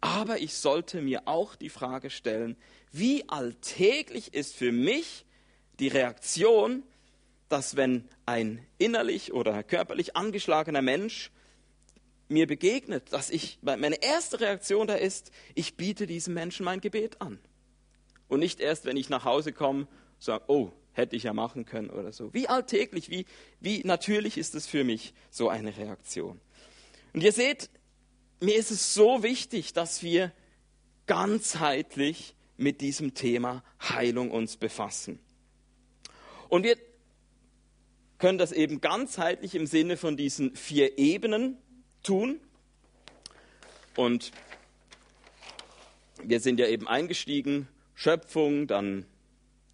Aber 0.01 0.39
ich 0.39 0.53
sollte 0.55 1.01
mir 1.01 1.27
auch 1.27 1.55
die 1.55 1.69
Frage 1.69 2.09
stellen, 2.09 2.57
wie 2.91 3.27
alltäglich 3.29 4.33
ist 4.33 4.55
für 4.55 4.71
mich 4.71 5.25
die 5.79 5.87
Reaktion, 5.87 6.83
dass 7.49 7.75
wenn 7.75 8.07
ein 8.25 8.65
innerlich 8.77 9.33
oder 9.33 9.63
körperlich 9.63 10.15
angeschlagener 10.15 10.81
Mensch 10.81 11.31
mir 12.29 12.47
begegnet, 12.47 13.13
dass 13.13 13.29
ich, 13.29 13.59
meine 13.61 14.01
erste 14.01 14.39
Reaktion 14.39 14.87
da 14.87 14.95
ist, 14.95 15.31
ich 15.55 15.75
biete 15.75 16.07
diesem 16.07 16.33
Menschen 16.33 16.63
mein 16.63 16.81
Gebet 16.81 17.21
an. 17.21 17.39
Und 18.27 18.39
nicht 18.39 18.59
erst, 18.59 18.85
wenn 18.85 18.97
ich 18.97 19.09
nach 19.09 19.25
Hause 19.25 19.53
komme, 19.53 19.87
sage, 20.19 20.45
oh, 20.47 20.71
hätte 20.93 21.15
ich 21.15 21.23
ja 21.23 21.33
machen 21.33 21.65
können 21.65 21.89
oder 21.89 22.11
so. 22.11 22.33
Wie 22.33 22.47
alltäglich, 22.47 23.09
wie, 23.09 23.25
wie 23.59 23.81
natürlich 23.83 24.37
ist 24.37 24.55
es 24.55 24.67
für 24.67 24.83
mich, 24.83 25.13
so 25.29 25.49
eine 25.49 25.75
Reaktion. 25.75 26.39
Und 27.13 27.21
ihr 27.21 27.31
seht, 27.31 27.69
mir 28.39 28.55
ist 28.55 28.71
es 28.71 28.93
so 28.93 29.23
wichtig, 29.23 29.73
dass 29.73 30.01
wir 30.01 30.31
ganzheitlich 31.05 32.35
mit 32.57 32.81
diesem 32.81 33.13
Thema 33.13 33.63
Heilung 33.81 34.31
uns 34.31 34.57
befassen. 34.57 35.19
Und 36.49 36.63
wir 36.63 36.77
können 38.23 38.37
das 38.37 38.53
eben 38.53 38.79
ganzheitlich 38.79 39.53
im 39.53 39.67
Sinne 39.67 39.97
von 39.97 40.15
diesen 40.15 40.55
vier 40.55 40.97
Ebenen 40.97 41.57
tun. 42.03 42.39
Und 43.97 44.31
wir 46.23 46.39
sind 46.39 46.57
ja 46.57 46.67
eben 46.67 46.87
eingestiegen, 46.87 47.67
Schöpfung, 47.95 48.65
dann 48.65 49.05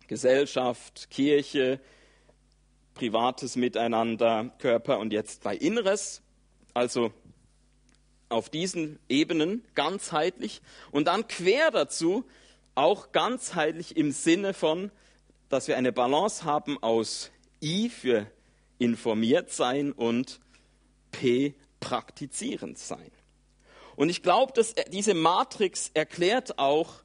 Gesellschaft, 0.08 1.12
Kirche, 1.12 1.80
privates 2.96 3.56
Miteinander, 3.56 4.52
Körper 4.58 4.98
und 4.98 5.14
jetzt 5.14 5.44
bei 5.44 5.56
Inneres. 5.56 6.24
Also 6.74 7.14
auf 8.30 8.50
diesen 8.50 8.98
Ebenen 9.10 9.64
ganzheitlich 9.76 10.64
und 10.90 11.06
dann 11.06 11.28
quer 11.28 11.70
dazu 11.70 12.26
auch 12.74 13.12
ganzheitlich 13.12 13.96
im 13.96 14.12
Sinne 14.12 14.56
von, 14.56 14.90
dass 15.50 15.68
wir 15.68 15.78
eine 15.78 15.92
Balance 15.92 16.46
haben 16.46 16.82
aus 16.82 17.30
I 17.62 17.90
für 17.90 18.26
informiert 18.80 19.52
sein 19.52 19.92
und 19.92 20.40
P 21.12 21.54
praktizierend 21.80 22.78
sein. 22.78 23.12
Und 23.96 24.10
ich 24.10 24.24
glaube, 24.24 24.54
dass 24.54 24.74
diese 24.92 25.14
Matrix 25.14 25.92
erklärt 25.94 26.58
auch, 26.58 27.04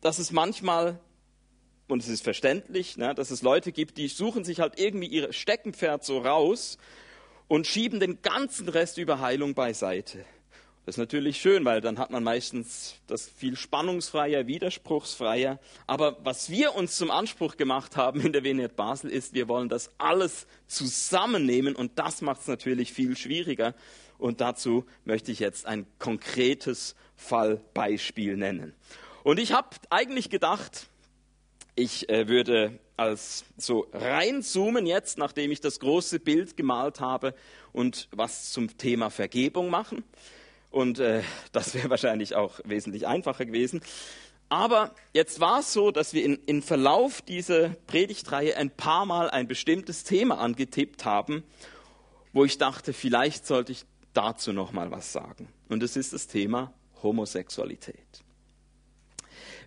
dass 0.00 0.18
es 0.18 0.32
manchmal 0.32 1.00
und 1.88 2.02
es 2.02 2.08
ist 2.08 2.24
verständlich, 2.24 2.96
ne, 2.96 3.14
dass 3.14 3.30
es 3.30 3.42
Leute 3.42 3.70
gibt, 3.70 3.98
die 3.98 4.08
suchen 4.08 4.44
sich 4.44 4.60
halt 4.60 4.78
irgendwie 4.78 5.06
ihr 5.06 5.32
Steckenpferd 5.32 6.04
so 6.04 6.18
raus 6.18 6.78
und 7.46 7.66
schieben 7.66 8.00
den 8.00 8.22
ganzen 8.22 8.68
Rest 8.68 8.98
über 8.98 9.20
Heilung 9.20 9.54
beiseite. 9.54 10.24
Das 10.86 10.96
ist 10.96 10.98
natürlich 10.98 11.40
schön, 11.40 11.64
weil 11.64 11.80
dann 11.80 11.98
hat 11.98 12.10
man 12.10 12.22
meistens 12.22 12.96
das 13.06 13.26
viel 13.26 13.56
spannungsfreier, 13.56 14.46
widerspruchsfreier. 14.46 15.58
Aber 15.86 16.18
was 16.24 16.50
wir 16.50 16.74
uns 16.74 16.96
zum 16.96 17.10
Anspruch 17.10 17.56
gemacht 17.56 17.96
haben 17.96 18.20
in 18.20 18.34
der 18.34 18.44
Vineyard 18.44 18.76
Basel 18.76 19.10
ist, 19.10 19.32
wir 19.32 19.48
wollen 19.48 19.70
das 19.70 19.90
alles 19.96 20.46
zusammennehmen 20.66 21.74
und 21.74 21.98
das 21.98 22.20
macht 22.20 22.42
es 22.42 22.48
natürlich 22.48 22.92
viel 22.92 23.16
schwieriger. 23.16 23.74
Und 24.18 24.42
dazu 24.42 24.84
möchte 25.06 25.32
ich 25.32 25.38
jetzt 25.38 25.64
ein 25.64 25.86
konkretes 25.98 26.96
Fallbeispiel 27.16 28.36
nennen. 28.36 28.74
Und 29.22 29.38
ich 29.38 29.52
habe 29.52 29.68
eigentlich 29.88 30.28
gedacht, 30.28 30.88
ich 31.76 32.10
äh, 32.10 32.28
würde 32.28 32.78
als 32.98 33.44
so 33.56 33.86
reinzoomen 33.92 34.86
jetzt, 34.86 35.16
nachdem 35.16 35.50
ich 35.50 35.62
das 35.62 35.80
große 35.80 36.20
Bild 36.20 36.58
gemalt 36.58 37.00
habe 37.00 37.34
und 37.72 38.08
was 38.12 38.52
zum 38.52 38.76
Thema 38.76 39.08
Vergebung 39.08 39.70
machen. 39.70 40.04
Und 40.74 40.98
äh, 40.98 41.22
das 41.52 41.72
wäre 41.74 41.88
wahrscheinlich 41.88 42.34
auch 42.34 42.58
wesentlich 42.64 43.06
einfacher 43.06 43.46
gewesen. 43.46 43.80
Aber 44.48 44.92
jetzt 45.12 45.38
war 45.38 45.60
es 45.60 45.72
so, 45.72 45.92
dass 45.92 46.14
wir 46.14 46.24
in, 46.24 46.34
in 46.46 46.62
Verlauf 46.62 47.22
dieser 47.22 47.68
Predigtreihe 47.86 48.56
ein 48.56 48.70
paar 48.70 49.06
Mal 49.06 49.30
ein 49.30 49.46
bestimmtes 49.46 50.02
Thema 50.02 50.38
angetippt 50.38 51.04
haben, 51.04 51.44
wo 52.32 52.44
ich 52.44 52.58
dachte, 52.58 52.92
vielleicht 52.92 53.46
sollte 53.46 53.70
ich 53.70 53.84
dazu 54.14 54.52
noch 54.52 54.72
mal 54.72 54.90
was 54.90 55.12
sagen. 55.12 55.48
Und 55.68 55.84
es 55.84 55.94
ist 55.96 56.12
das 56.12 56.26
Thema 56.26 56.74
Homosexualität. 57.04 58.24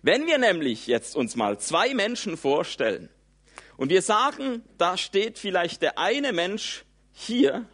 Wenn 0.02 0.26
wir 0.26 0.36
nämlich 0.36 0.88
jetzt 0.88 1.16
uns 1.16 1.36
mal 1.36 1.58
zwei 1.58 1.94
Menschen 1.94 2.36
vorstellen 2.36 3.08
und 3.78 3.88
wir 3.88 4.02
sagen, 4.02 4.62
da 4.76 4.98
steht 4.98 5.38
vielleicht 5.38 5.80
der 5.80 5.98
eine 5.98 6.34
Mensch 6.34 6.84
hier, 7.12 7.64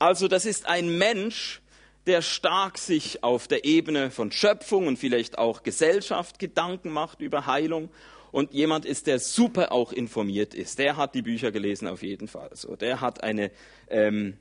also 0.00 0.26
das 0.26 0.46
ist 0.46 0.66
ein 0.66 0.98
Mensch, 0.98 1.62
der 2.06 2.22
stark 2.22 2.78
sich 2.78 3.22
auf 3.24 3.48
der 3.48 3.64
Ebene 3.64 4.10
von 4.10 4.30
Schöpfung 4.30 4.86
und 4.86 4.98
vielleicht 4.98 5.38
auch 5.38 5.62
Gesellschaft 5.62 6.38
Gedanken 6.38 6.90
macht 6.90 7.20
über 7.20 7.46
Heilung 7.46 7.90
und 8.30 8.52
jemand 8.52 8.84
ist, 8.84 9.06
der 9.06 9.18
super 9.18 9.72
auch 9.72 9.92
informiert 9.92 10.54
ist. 10.54 10.78
Der 10.78 10.96
hat 10.96 11.14
die 11.14 11.22
Bücher 11.22 11.50
gelesen 11.50 11.88
auf 11.88 12.02
jeden 12.02 12.28
Fall. 12.28 12.50
So, 12.52 12.76
der 12.76 13.00
hat 13.00 13.22
eine 13.22 13.50
ähm, 13.88 14.36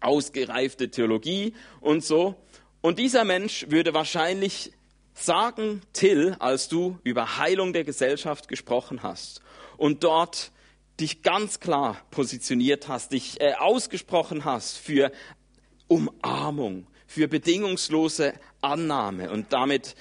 ausgereifte 0.00 0.90
Theologie 0.90 1.54
und 1.80 2.04
so. 2.04 2.34
Und 2.80 2.98
dieser 2.98 3.24
Mensch 3.24 3.66
würde 3.68 3.94
wahrscheinlich 3.94 4.72
sagen, 5.14 5.82
Till, 5.92 6.36
als 6.38 6.68
du 6.68 6.98
über 7.04 7.38
Heilung 7.38 7.72
der 7.72 7.84
Gesellschaft 7.84 8.48
gesprochen 8.48 9.02
hast 9.02 9.40
und 9.76 10.02
dort 10.04 10.50
dich 10.98 11.22
ganz 11.22 11.60
klar 11.60 11.98
positioniert 12.10 12.88
hast, 12.88 13.12
dich 13.12 13.40
äh, 13.40 13.54
ausgesprochen 13.54 14.44
hast 14.44 14.78
für 14.78 15.12
Umarmung, 15.92 16.86
für 17.06 17.28
bedingungslose 17.28 18.34
Annahme 18.60 19.30
und 19.30 19.52
damit 19.52 19.94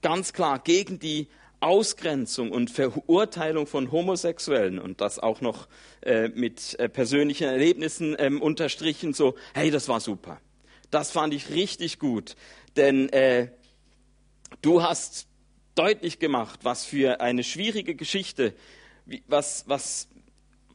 ganz 0.00 0.32
klar 0.32 0.60
gegen 0.60 0.98
die 0.98 1.28
Ausgrenzung 1.58 2.52
und 2.52 2.70
Verurteilung 2.70 3.66
von 3.66 3.90
Homosexuellen 3.90 4.78
und 4.78 5.00
das 5.00 5.18
auch 5.18 5.40
noch 5.40 5.68
äh, 6.02 6.28
mit 6.28 6.78
äh, 6.78 6.88
persönlichen 6.88 7.48
Erlebnissen 7.48 8.14
ähm, 8.18 8.40
unterstrichen, 8.40 9.12
so, 9.12 9.34
hey, 9.54 9.70
das 9.70 9.88
war 9.88 10.00
super. 10.00 10.40
Das 10.90 11.10
fand 11.10 11.34
ich 11.34 11.50
richtig 11.50 11.98
gut, 11.98 12.36
denn 12.76 13.08
äh, 13.08 13.48
Du 14.62 14.82
hast 14.82 15.26
deutlich 15.74 16.18
gemacht, 16.18 16.60
was 16.62 16.84
für 16.84 17.20
eine 17.20 17.44
schwierige 17.44 17.94
Geschichte, 17.94 18.54
was, 19.26 19.64
was, 19.66 20.08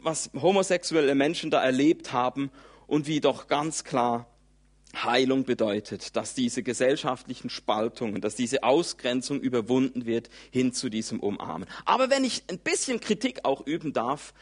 was 0.02 0.30
homosexuelle 0.34 1.16
Menschen 1.16 1.52
da 1.52 1.64
erlebt 1.64 2.14
haben 2.14 2.52
und 2.88 3.08
wie 3.08 3.22
doch 3.22 3.48
ganz 3.48 3.84
klar 3.84 4.28
Heilung 4.96 5.46
bedeutet, 5.46 6.16
dass 6.16 6.34
diese 6.34 6.64
gesellschaftlichen 6.64 7.50
Spaltungen, 7.50 8.22
dass 8.22 8.36
diese 8.36 8.64
Ausgrenzung 8.64 9.40
überwunden 9.40 10.06
wird 10.06 10.30
hin 10.52 10.74
zu 10.74 10.90
diesem 10.90 11.20
Umarmen. 11.20 11.68
Aber 11.86 12.10
wenn 12.10 12.24
ich 12.24 12.44
ein 12.50 12.60
bisschen 12.60 13.00
Kritik 13.00 13.40
auch 13.44 13.66
üben 13.66 13.94
darf, 13.94 14.34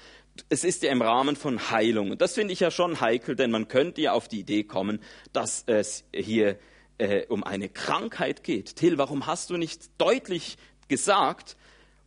es 0.50 0.64
ist 0.64 0.84
ja 0.84 0.92
im 0.92 1.02
Rahmen 1.02 1.36
von 1.36 1.72
Heilung. 1.72 2.12
Und 2.12 2.22
das 2.22 2.34
finde 2.34 2.54
ich 2.54 2.62
ja 2.62 2.72
schon 2.72 3.02
heikel, 3.02 3.36
denn 3.36 3.52
man 3.52 3.68
könnte 3.68 4.02
ja 4.02 4.14
auf 4.14 4.28
die 4.28 4.40
Idee 4.40 4.64
kommen, 4.64 5.00
dass 5.34 5.64
es 5.68 6.06
hier 6.14 6.58
äh, 6.98 7.26
um 7.28 7.44
eine 7.44 7.70
Krankheit 7.70 8.44
geht. 8.44 8.76
Till, 8.76 8.98
warum 8.98 9.26
hast 9.26 9.50
du 9.50 9.58
nicht 9.58 9.90
deutlich 9.98 10.58
gesagt, 10.88 11.58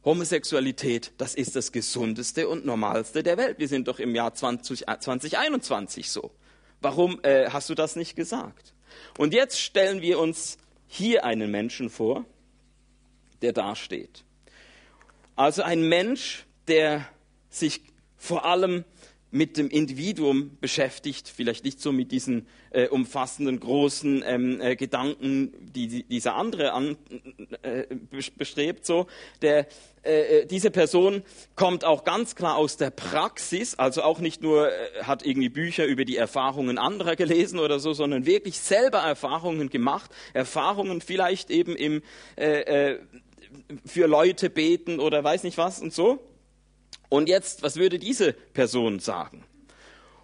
Homosexualität, 0.05 1.13
das 1.19 1.35
ist 1.37 1.55
das 1.55 1.71
gesundeste 1.71 2.49
und 2.49 2.67
normalste 2.67 3.23
der 3.23 3.37
Welt. 3.37 3.61
Wir 3.61 3.69
sind 3.69 3.87
doch 3.87 4.01
im 4.01 4.17
Jahr 4.17 4.35
20, 4.35 4.87
2021 4.87 6.11
so. 6.11 6.33
Warum 6.83 7.21
äh, 7.23 7.49
hast 7.51 7.71
du 7.71 7.75
das 7.75 7.97
nicht 7.97 8.17
gesagt? 8.17 8.75
Und 9.17 9.33
jetzt 9.33 9.61
stellen 9.61 10.03
wir 10.03 10.19
uns 10.19 10.59
hier 10.89 11.25
einen 11.25 11.51
Menschen 11.51 11.89
vor, 11.89 12.25
der 13.41 13.53
dasteht. 13.53 14.25
Also 15.37 15.63
ein 15.63 15.89
Mensch, 15.89 16.45
der 16.69 17.07
sich 17.49 17.83
vor 18.17 18.45
allem 18.45 18.85
mit 19.33 19.57
dem 19.57 19.71
Individuum 19.71 20.59
beschäftigt, 20.61 21.27
vielleicht 21.27 21.65
nicht 21.65 21.81
so 21.81 21.91
mit 21.91 22.13
diesen 22.13 22.47
äh, 22.71 22.87
umfassenden 22.87 23.59
großen 23.59 24.23
ähm, 24.27 24.61
äh, 24.61 24.77
Gedanken, 24.77 25.53
die, 25.75 25.89
die, 25.89 26.03
dieser 26.05 26.35
andere 26.37 26.75
an, 26.75 26.99
äh, 27.63 27.85
bestrebt. 28.37 28.85
So, 28.85 29.07
der, 29.41 29.67
äh, 30.05 30.41
äh, 30.41 30.47
diese 30.47 30.71
Person 30.71 31.23
kommt 31.57 31.85
auch 31.87 32.05
ganz 32.05 32.37
klar 32.37 32.57
aus 32.57 32.77
der 32.77 32.91
Praxis, 32.91 33.75
also 33.75 34.03
auch 34.03 34.21
nicht 34.21 34.43
nur 34.43 34.71
äh, 34.71 35.03
hat 35.05 35.25
irgendwie 35.25 35.49
Bücher 35.49 35.87
über 35.87 36.05
die 36.05 36.19
Erfahrungen 36.19 36.77
anderer 36.77 37.17
gelesen 37.17 37.59
oder 37.59 37.79
so, 37.81 37.95
sondern 37.95 38.27
wirklich 38.27 38.59
selber 38.59 38.99
Erfahrungen 38.99 39.71
gemacht, 39.71 40.11
Erfahrungen 40.35 41.01
vielleicht 41.01 41.51
eben 41.51 41.75
im 41.75 42.03
für 43.85 44.07
Leute 44.07 44.51
beten 44.51 45.01
oder 45.01 45.23
weiß 45.23 45.43
nicht 45.45 45.59
was 45.59 45.81
und 45.81 45.93
so. 45.93 46.21
Und 47.09 47.29
jetzt, 47.29 47.63
was 47.63 47.77
würde 47.77 47.99
diese 47.99 48.33
Person 48.33 48.99
sagen? 48.99 49.45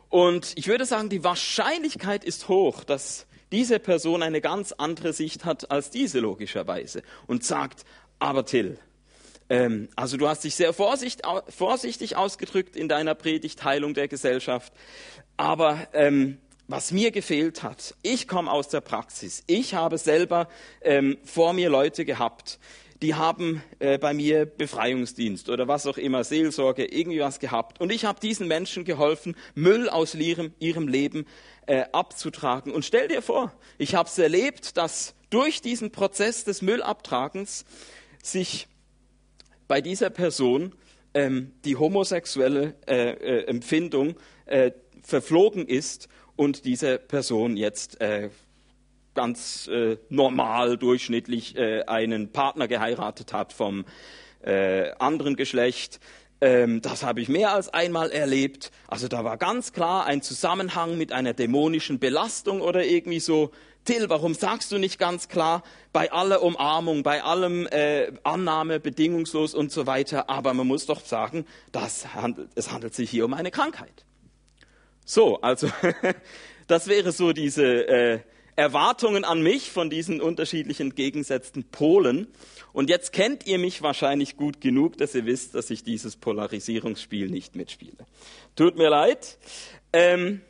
Und 0.09 0.53
ich 0.57 0.69
würde 0.69 0.87
sagen, 0.87 1.09
die 1.11 1.23
Wahrscheinlichkeit 1.25 2.25
ist 2.25 2.49
hoch, 2.49 2.85
dass 2.85 3.27
diese 3.53 3.79
Person 3.79 4.23
eine 4.23 4.41
ganz 4.41 4.73
andere 4.73 5.13
Sicht 5.13 5.45
hat 5.45 5.71
als 5.71 5.91
diese 5.91 6.21
logischerweise 6.21 7.03
und 7.27 7.45
sagt, 7.45 7.85
aber 8.19 8.45
Till, 8.45 8.79
ähm, 9.51 9.89
also 9.97 10.17
du 10.17 10.29
hast 10.29 10.45
dich 10.45 10.55
sehr 10.55 10.73
vorsichtig, 10.73 11.25
vorsichtig 11.49 12.17
ausgedrückt 12.17 12.77
in 12.77 12.89
deiner 12.89 13.15
Predigt 13.15 13.65
Heilung 13.65 13.95
der 13.95 14.09
Gesellschaft, 14.09 14.73
aber 15.37 15.89
ähm, 15.93 16.39
was 16.67 16.93
mir 16.93 17.11
gefehlt 17.11 17.63
hat, 17.63 17.95
ich 18.03 18.29
komme 18.29 18.51
aus 18.51 18.69
der 18.69 18.83
Praxis, 18.83 19.43
ich 19.47 19.75
habe 19.75 19.97
selber 19.97 20.49
ähm, 20.83 21.17
vor 21.25 21.55
mir 21.55 21.71
Leute 21.71 22.05
gehabt, 22.05 22.59
die 23.03 23.15
haben 23.15 23.63
äh, 23.79 23.99
bei 23.99 24.13
mir 24.13 24.45
Befreiungsdienst 24.45 25.49
oder 25.49 25.69
was 25.69 25.87
auch 25.87 25.99
immer, 25.99 26.25
Seelsorge, 26.25 26.85
irgendwie 26.85 27.21
was 27.21 27.39
gehabt. 27.39 27.81
Und 27.81 27.93
ich 27.93 28.05
habe 28.05 28.21
diesen 28.21 28.49
Menschen 28.49 28.85
geholfen, 28.85 29.37
Müll 29.55 29.89
aus 29.89 30.15
ihrem, 30.15 30.53
ihrem 30.59 30.89
Leben 30.89 31.27
äh, 31.67 31.85
abzutragen. 31.93 32.73
Und 32.73 32.85
stell 32.85 33.09
dir 33.09 33.23
vor, 33.23 33.53
ich 33.79 33.95
habe 33.95 34.09
es 34.09 34.19
erlebt, 34.19 34.77
dass 34.77 35.15
durch 35.31 35.61
diesen 35.61 35.93
Prozess 35.93 36.45
des 36.45 36.63
Müllabtragens 36.63 37.65
sich 38.23 38.67
bei 39.69 39.81
dieser 39.81 40.11
Person 40.11 40.75
ähm, 41.15 41.53
die 41.65 41.77
homosexuelle 41.77 42.75
äh, 42.87 43.11
äh 43.11 43.45
Empfindung 43.45 44.17
äh, 44.47 44.73
verflogen 45.03 45.67
ist 45.67 46.09
und 46.37 46.65
diese 46.65 46.99
Person 46.99 47.57
jetzt 47.57 48.01
äh, 48.01 48.31
ganz 49.19 49.67
äh, 49.67 49.97
normal, 50.11 50.77
durchschnittlich 50.77 51.57
äh, 51.57 51.83
einen 51.87 52.31
Partner 52.31 52.69
geheiratet 52.69 53.33
hat 53.33 53.53
vom 53.53 53.85
äh, 54.43 54.93
anderen 55.01 55.35
Geschlecht. 55.35 55.99
Ähm, 56.41 56.81
das 56.83 57.03
habe 57.03 57.21
ich 57.21 57.29
mehr 57.29 57.53
als 57.53 57.69
einmal 57.75 58.13
erlebt. 58.13 58.71
Also 58.87 59.09
da 59.09 59.25
war 59.25 59.37
ganz 59.37 59.73
klar 59.73 60.07
ein 60.07 60.23
Zusammenhang 60.23 60.97
mit 60.97 61.11
einer 61.11 61.35
dämonischen 61.35 61.99
Belastung 61.99 62.61
oder 62.61 62.85
irgendwie 62.85 63.19
so. 63.19 63.51
Till, 63.85 64.09
warum 64.09 64.35
sagst 64.35 64.71
du 64.71 64.79
nicht 64.79 65.01
ganz 65.01 65.29
klar, 65.29 65.65
bei 65.93 66.13
aller 66.13 66.41
Umarmung, 66.43 67.03
bei 67.03 67.25
allem 67.25 67.67
äh, 67.67 68.13
Annahme, 68.23 68.79
bedingungslos 68.79 69.53
und 69.53 69.73
so 69.73 69.89
weiter, 69.89 70.31
aber 70.31 70.55
man 70.55 70.69
muss 70.69 70.87
doch 70.87 71.05
sagen, 71.05 71.45
das 71.73 72.15
handelt, 72.15 72.51
es 72.55 72.71
handelt 72.71 72.95
sich 72.95 73.11
hier 73.11 73.25
um 73.25 73.35
eine 73.35 73.51
Krankheit. 73.51 74.05
So, 75.05 75.41
also 75.41 75.69
das 76.69 76.87
wäre 76.87 77.11
so 77.11 77.33
diese 77.33 77.65
äh, 77.89 78.21
Erwartungen 78.59 79.25
an 79.25 79.41
mich 79.41 79.71
von 79.71 79.89
diesen 79.89 80.21
unterschiedlichen 80.21 80.97
gegensätzten 80.97 81.63
Polen. 81.63 82.27
Und 82.73 82.91
jetzt 82.91 83.13
kennt 83.13 83.47
ihr 83.47 83.57
mich 83.57 83.83
wahrscheinlich 83.83 84.37
gut 84.37 84.61
genug, 84.61 84.99
dass 84.99 85.15
ihr 85.15 85.27
wisst, 85.27 85.55
dass 85.55 85.71
ich 85.71 85.85
dieses 85.85 86.17
Polarisierungsspiel 86.17 87.31
nicht 87.31 87.55
mitspiele. 87.55 88.05
Tut 88.57 88.77
mir 88.77 88.91
leid. 88.91 89.39
Ähm, 89.93 90.41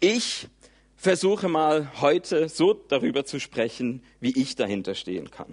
ich 0.00 0.48
versuche 0.96 1.48
mal 1.48 1.92
heute 2.00 2.48
so 2.48 2.72
darüber 2.72 3.26
zu 3.26 3.40
sprechen, 3.40 4.02
wie 4.20 4.40
ich 4.40 4.56
dahinter 4.56 4.94
stehen 4.94 5.30
kann. 5.30 5.52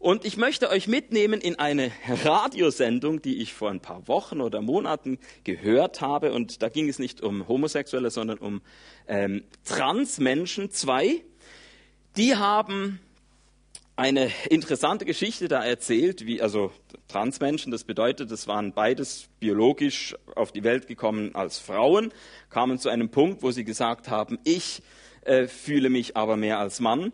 Und 0.00 0.24
ich 0.24 0.38
möchte 0.38 0.70
euch 0.70 0.88
mitnehmen 0.88 1.42
in 1.42 1.58
eine 1.58 1.92
Radiosendung, 2.24 3.20
die 3.20 3.36
ich 3.42 3.52
vor 3.52 3.70
ein 3.70 3.80
paar 3.80 4.08
Wochen 4.08 4.40
oder 4.40 4.62
Monaten 4.62 5.18
gehört 5.44 6.00
habe. 6.00 6.32
Und 6.32 6.62
da 6.62 6.70
ging 6.70 6.88
es 6.88 6.98
nicht 6.98 7.20
um 7.20 7.46
Homosexuelle, 7.46 8.10
sondern 8.10 8.38
um 8.38 8.62
ähm, 9.06 9.44
Transmenschen. 9.62 10.70
Zwei, 10.70 11.22
die 12.16 12.34
haben 12.34 12.98
eine 13.94 14.30
interessante 14.48 15.04
Geschichte 15.04 15.48
da 15.48 15.62
erzählt, 15.62 16.24
wie 16.24 16.40
also 16.40 16.72
Transmenschen, 17.06 17.70
das 17.70 17.84
bedeutet, 17.84 18.30
es 18.30 18.48
waren 18.48 18.72
beides 18.72 19.28
biologisch 19.38 20.16
auf 20.34 20.50
die 20.50 20.64
Welt 20.64 20.86
gekommen 20.86 21.34
als 21.34 21.58
Frauen, 21.58 22.10
kamen 22.48 22.78
zu 22.78 22.88
einem 22.88 23.10
Punkt, 23.10 23.42
wo 23.42 23.50
sie 23.50 23.64
gesagt 23.64 24.08
haben, 24.08 24.38
ich 24.44 24.80
äh, 25.26 25.46
fühle 25.46 25.90
mich 25.90 26.16
aber 26.16 26.38
mehr 26.38 26.58
als 26.58 26.80
Mann 26.80 27.12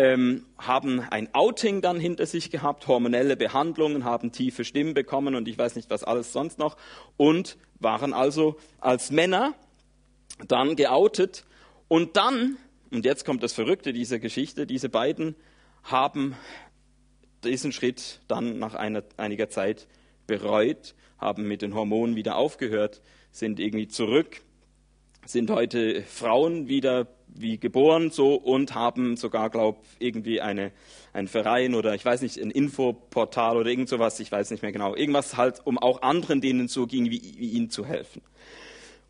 ähm, 0.00 0.46
haben 0.56 1.00
ein 1.00 1.28
Outing 1.34 1.82
dann 1.82 2.00
hinter 2.00 2.24
sich 2.24 2.50
gehabt, 2.50 2.88
hormonelle 2.88 3.36
Behandlungen, 3.36 4.02
haben 4.02 4.32
tiefe 4.32 4.64
Stimmen 4.64 4.94
bekommen 4.94 5.34
und 5.34 5.46
ich 5.46 5.58
weiß 5.58 5.76
nicht 5.76 5.90
was 5.90 6.04
alles 6.04 6.32
sonst 6.32 6.58
noch 6.58 6.78
und 7.18 7.58
waren 7.80 8.14
also 8.14 8.56
als 8.78 9.10
Männer 9.10 9.52
dann 10.48 10.74
geoutet 10.74 11.44
und 11.88 12.16
dann, 12.16 12.56
und 12.90 13.04
jetzt 13.04 13.26
kommt 13.26 13.42
das 13.42 13.52
Verrückte 13.52 13.92
dieser 13.92 14.18
Geschichte, 14.18 14.66
diese 14.66 14.88
beiden 14.88 15.34
haben 15.82 16.34
diesen 17.44 17.70
Schritt 17.70 18.22
dann 18.26 18.58
nach 18.58 18.74
einer, 18.74 19.02
einiger 19.18 19.50
Zeit 19.50 19.86
bereut, 20.26 20.94
haben 21.18 21.46
mit 21.46 21.60
den 21.60 21.74
Hormonen 21.74 22.16
wieder 22.16 22.36
aufgehört, 22.36 23.02
sind 23.32 23.60
irgendwie 23.60 23.88
zurück, 23.88 24.40
sind 25.26 25.50
heute 25.50 26.02
Frauen 26.04 26.68
wieder 26.68 27.06
wie 27.34 27.58
geboren 27.58 28.10
so 28.10 28.34
und 28.34 28.74
haben 28.74 29.16
sogar, 29.16 29.50
glaube 29.50 29.78
irgendwie 29.98 30.40
eine, 30.40 30.72
ein 31.12 31.28
Verein 31.28 31.74
oder 31.74 31.94
ich 31.94 32.04
weiß 32.04 32.22
nicht, 32.22 32.38
ein 32.38 32.50
Infoportal 32.50 33.56
oder 33.56 33.70
irgend 33.70 33.88
sowas, 33.88 34.20
ich 34.20 34.30
weiß 34.30 34.50
nicht 34.50 34.62
mehr 34.62 34.72
genau. 34.72 34.94
Irgendwas 34.94 35.36
halt, 35.36 35.60
um 35.64 35.78
auch 35.78 36.02
anderen, 36.02 36.40
denen 36.40 36.68
so 36.68 36.86
ging, 36.86 37.06
wie, 37.10 37.34
wie 37.36 37.50
ihnen 37.50 37.70
zu 37.70 37.84
helfen. 37.84 38.22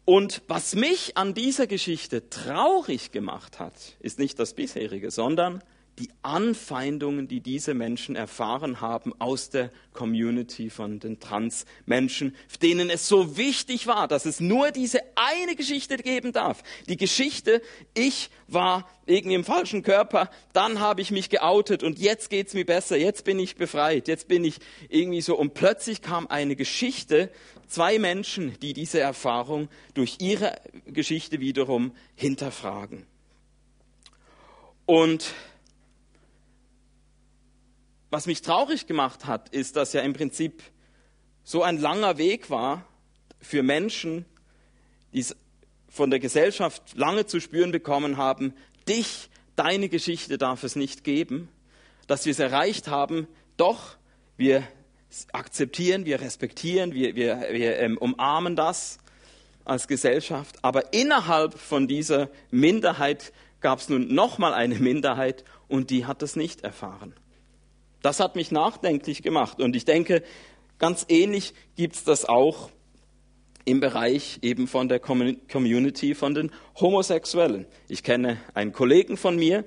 Und 0.04 0.42
was 0.48 0.74
mich 0.74 1.16
an 1.16 1.35
dieser 1.35 1.66
Geschichte 1.66 2.28
traurig 2.30 3.12
gemacht 3.12 3.61
hat, 3.61 3.74
ist 4.00 4.18
nicht 4.18 4.38
das 4.38 4.54
bisherige, 4.54 5.11
sondern 5.11 5.62
die 6.00 6.10
Anfeindungen, 6.22 7.28
die 7.28 7.40
diese 7.40 7.74
Menschen 7.74 8.16
erfahren 8.16 8.80
haben 8.80 9.12
aus 9.20 9.50
der 9.50 9.70
Community 9.92 10.70
von 10.70 10.98
den 10.98 11.20
Transmenschen, 11.20 12.34
denen 12.62 12.88
es 12.88 13.06
so 13.06 13.36
wichtig 13.36 13.86
war, 13.86 14.08
dass 14.08 14.24
es 14.24 14.40
nur 14.40 14.70
diese 14.70 15.00
eine 15.14 15.54
Geschichte 15.56 15.98
geben 15.98 16.32
darf. 16.32 16.62
Die 16.88 16.96
Geschichte, 16.96 17.60
ich 17.92 18.30
war 18.48 18.88
irgendwie 19.04 19.34
im 19.34 19.44
falschen 19.44 19.82
Körper, 19.82 20.30
dann 20.54 20.80
habe 20.80 21.02
ich 21.02 21.10
mich 21.10 21.28
geoutet 21.28 21.82
und 21.82 21.98
jetzt 21.98 22.30
geht 22.30 22.48
es 22.48 22.54
mir 22.54 22.64
besser, 22.64 22.96
jetzt 22.96 23.24
bin 23.24 23.38
ich 23.38 23.56
befreit, 23.56 24.08
jetzt 24.08 24.26
bin 24.26 24.42
ich 24.42 24.56
irgendwie 24.88 25.20
so. 25.20 25.36
Und 25.36 25.52
plötzlich 25.52 26.00
kam 26.00 26.26
eine 26.28 26.56
Geschichte, 26.56 27.30
zwei 27.68 27.98
Menschen, 27.98 28.58
die 28.62 28.72
diese 28.72 29.00
Erfahrung 29.00 29.68
durch 29.92 30.16
ihre 30.20 30.56
Geschichte 30.86 31.40
wiederum 31.40 31.92
hinterfragen. 32.14 33.04
Und 34.86 35.34
was 38.10 38.26
mich 38.26 38.42
traurig 38.42 38.86
gemacht 38.86 39.26
hat, 39.26 39.48
ist, 39.50 39.76
dass 39.76 39.92
ja 39.92 40.02
im 40.02 40.12
Prinzip 40.12 40.62
so 41.44 41.62
ein 41.62 41.78
langer 41.78 42.18
Weg 42.18 42.50
war 42.50 42.84
für 43.40 43.62
Menschen, 43.62 44.24
die 45.12 45.20
es 45.20 45.36
von 45.88 46.10
der 46.10 46.20
Gesellschaft 46.20 46.82
lange 46.94 47.26
zu 47.26 47.40
spüren 47.40 47.72
bekommen 47.72 48.16
haben, 48.16 48.54
dich, 48.88 49.30
deine 49.56 49.88
Geschichte 49.88 50.38
darf 50.38 50.62
es 50.62 50.76
nicht 50.76 51.04
geben, 51.04 51.48
dass 52.06 52.24
wir 52.26 52.32
es 52.32 52.38
erreicht 52.38 52.88
haben, 52.88 53.26
doch, 53.56 53.96
wir 54.36 54.62
akzeptieren, 55.32 56.04
wir 56.04 56.20
respektieren, 56.20 56.94
wir, 56.94 57.14
wir, 57.14 57.46
wir 57.50 57.78
ähm, 57.78 57.98
umarmen 57.98 58.56
das 58.56 58.98
als 59.64 59.88
Gesellschaft, 59.88 60.56
aber 60.62 60.92
innerhalb 60.92 61.58
von 61.58 61.88
dieser 61.88 62.30
Minderheit 62.50 63.32
gab 63.60 63.80
es 63.80 63.88
nun 63.88 64.14
nochmal 64.14 64.54
eine 64.54 64.76
Minderheit 64.76 65.44
und 65.68 65.90
die 65.90 66.06
hat 66.06 66.22
das 66.22 66.36
nicht 66.36 66.62
erfahren. 66.62 67.14
Das 68.02 68.20
hat 68.20 68.36
mich 68.36 68.50
nachdenklich 68.50 69.22
gemacht. 69.22 69.60
Und 69.60 69.76
ich 69.76 69.84
denke, 69.84 70.22
ganz 70.78 71.06
ähnlich 71.08 71.54
gibt 71.76 71.96
es 71.96 72.04
das 72.04 72.24
auch 72.24 72.70
im 73.64 73.80
Bereich 73.80 74.38
eben 74.42 74.66
von 74.66 74.88
der 74.88 74.98
Community 74.98 76.14
von 76.14 76.34
den 76.34 76.50
Homosexuellen. 76.80 77.66
Ich 77.88 78.02
kenne 78.02 78.38
einen 78.54 78.72
Kollegen 78.72 79.16
von 79.16 79.36
mir, 79.36 79.64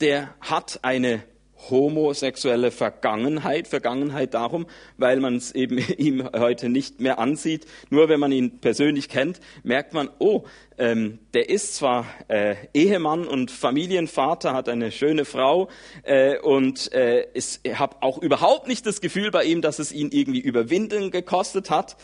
der 0.00 0.34
hat 0.40 0.80
eine 0.82 1.22
homosexuelle 1.68 2.70
Vergangenheit. 2.70 3.68
Vergangenheit 3.68 4.34
darum, 4.34 4.66
weil 4.96 5.20
man 5.20 5.36
es 5.36 5.52
eben 5.52 5.78
ihm 5.98 6.28
heute 6.32 6.68
nicht 6.68 7.00
mehr 7.00 7.18
ansieht. 7.18 7.66
Nur 7.90 8.08
wenn 8.08 8.20
man 8.20 8.32
ihn 8.32 8.60
persönlich 8.60 9.08
kennt, 9.08 9.40
merkt 9.62 9.92
man, 9.92 10.08
oh, 10.18 10.44
ähm, 10.80 11.18
der 11.34 11.50
ist 11.50 11.76
zwar 11.76 12.06
äh, 12.28 12.56
Ehemann 12.72 13.28
und 13.28 13.50
Familienvater, 13.50 14.54
hat 14.54 14.68
eine 14.68 14.90
schöne 14.90 15.26
Frau 15.26 15.68
äh, 16.04 16.38
und 16.38 16.90
äh, 16.94 17.26
ich 17.34 17.60
habe 17.74 17.96
auch 18.00 18.16
überhaupt 18.16 18.66
nicht 18.66 18.86
das 18.86 19.02
Gefühl 19.02 19.30
bei 19.30 19.44
ihm, 19.44 19.60
dass 19.60 19.78
es 19.78 19.92
ihn 19.92 20.08
irgendwie 20.10 20.40
Überwinden 20.40 21.10
gekostet 21.10 21.68
hat 21.68 21.96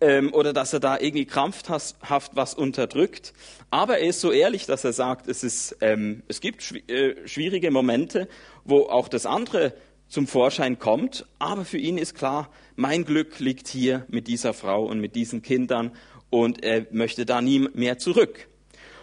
ähm, 0.00 0.34
oder 0.34 0.52
dass 0.52 0.72
er 0.72 0.80
da 0.80 0.98
irgendwie 0.98 1.26
krampfhaft 1.26 2.30
was 2.34 2.54
unterdrückt. 2.54 3.34
Aber 3.70 3.98
er 3.98 4.08
ist 4.08 4.20
so 4.20 4.32
ehrlich, 4.32 4.66
dass 4.66 4.82
er 4.82 4.92
sagt, 4.92 5.28
es, 5.28 5.44
ist, 5.44 5.76
ähm, 5.80 6.24
es 6.26 6.40
gibt 6.40 6.62
schw 6.62 6.80
äh, 6.88 7.28
schwierige 7.28 7.70
Momente, 7.70 8.28
wo 8.64 8.86
auch 8.86 9.06
das 9.06 9.26
andere 9.26 9.74
zum 10.08 10.26
Vorschein 10.26 10.78
kommt. 10.80 11.24
Aber 11.38 11.64
für 11.64 11.78
ihn 11.78 11.98
ist 11.98 12.14
klar, 12.14 12.50
mein 12.74 13.04
Glück 13.04 13.38
liegt 13.38 13.68
hier 13.68 14.06
mit 14.08 14.26
dieser 14.26 14.54
Frau 14.54 14.84
und 14.84 15.00
mit 15.00 15.14
diesen 15.14 15.42
Kindern 15.42 15.92
und 16.34 16.64
er 16.64 16.86
möchte 16.90 17.24
da 17.24 17.40
nie 17.40 17.68
mehr 17.74 17.98
zurück. 17.98 18.48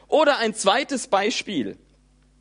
Oder 0.10 0.40
ein 0.40 0.54
zweites 0.54 1.08
Beispiel. 1.08 1.78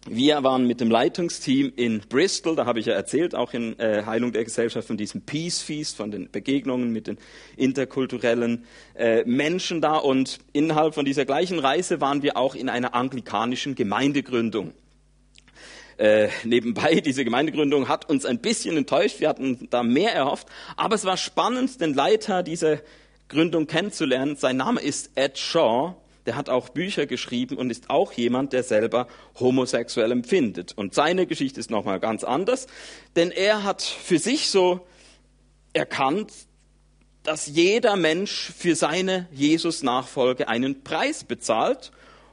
Wir 0.09 0.42
waren 0.42 0.66
mit 0.66 0.81
dem 0.81 0.90
Leitungsteam 0.90 1.72
in 1.76 2.00
Bristol, 2.00 2.57
da 2.57 2.66
habe 2.66 2.81
ich 2.81 2.87
ja 2.87 2.94
erzählt, 2.94 3.37
auch 3.37 3.53
in 3.53 3.79
äh, 3.79 4.03
Heilung 4.05 4.33
der 4.33 4.42
Gesellschaft 4.42 4.88
von 4.88 4.96
diesem 4.96 5.20
Peace 5.20 5.61
Feast, 5.62 5.96
von 5.96 6.11
den 6.11 6.31
Begegnungen 6.33 6.90
mit 6.90 7.07
den 7.07 7.18
interkulturellen 7.57 8.64
äh, 8.94 9.22
Menschen 9.24 9.81
da. 9.81 9.96
Und 9.96 10.38
innerhalb 10.53 10.94
von 10.94 11.05
dieser 11.05 11.24
gleichen 11.24 11.61
Reise 11.61 12.00
waren 12.00 12.22
wir 12.22 12.37
auch 12.37 12.57
in 12.57 12.68
einer 12.68 12.94
anglikanischen 12.94 13.76
Gemeindegründung. 13.76 14.72
Äh, 15.98 16.31
nebenbei, 16.42 16.94
diese 17.05 17.24
Gemeindegründung 17.24 17.88
hat 17.88 18.11
uns 18.11 18.24
ein 18.24 18.40
bisschen 18.40 18.76
enttäuscht, 18.76 19.20
wir 19.20 19.29
hatten 19.29 19.68
da 19.70 19.85
mehr 19.85 20.14
erhofft, 20.14 20.48
aber 20.76 20.96
es 20.96 21.05
war 21.05 21.18
spannend, 21.18 21.81
den 21.81 21.94
Leiter 21.94 22.42
dieser 22.42 22.81
Gründung 23.31 23.66
kennenzulernen. 23.66 24.37
Sein 24.37 24.59
Name 24.59 24.81
ist 24.83 25.12
Ed 25.14 25.38
Shaw. 25.38 25.95
Der 26.27 26.37
hat 26.37 26.51
auch 26.51 26.69
Bücher 26.69 27.07
geschrieben 27.07 27.57
und 27.57 27.71
ist 27.71 27.88
auch 27.88 28.12
jemand, 28.12 28.53
der 28.53 28.62
selber 28.62 29.09
homosexuell 29.38 30.12
empfindet. 30.12 30.77
Und 30.77 30.93
seine 30.93 31.27
Geschichte 31.27 31.59
ist 31.59 31.71
nochmal 31.71 31.99
ganz 31.99 32.25
anders, 32.25 32.66
denn 33.16 33.31
er 33.31 33.64
hat 33.64 33.81
für 33.81 34.19
sich 34.19 34.51
so 34.51 34.87
erkannt, 35.73 36.31
dass 37.23 37.47
jeder 37.47 37.97
Mensch 37.97 38.53
für 38.57 38.75
seine 38.75 39.29
Jesus-Nachfolge 39.33 40.49
einen 40.49 40.83
Preis 40.83 41.25
bezahlt 41.25 41.90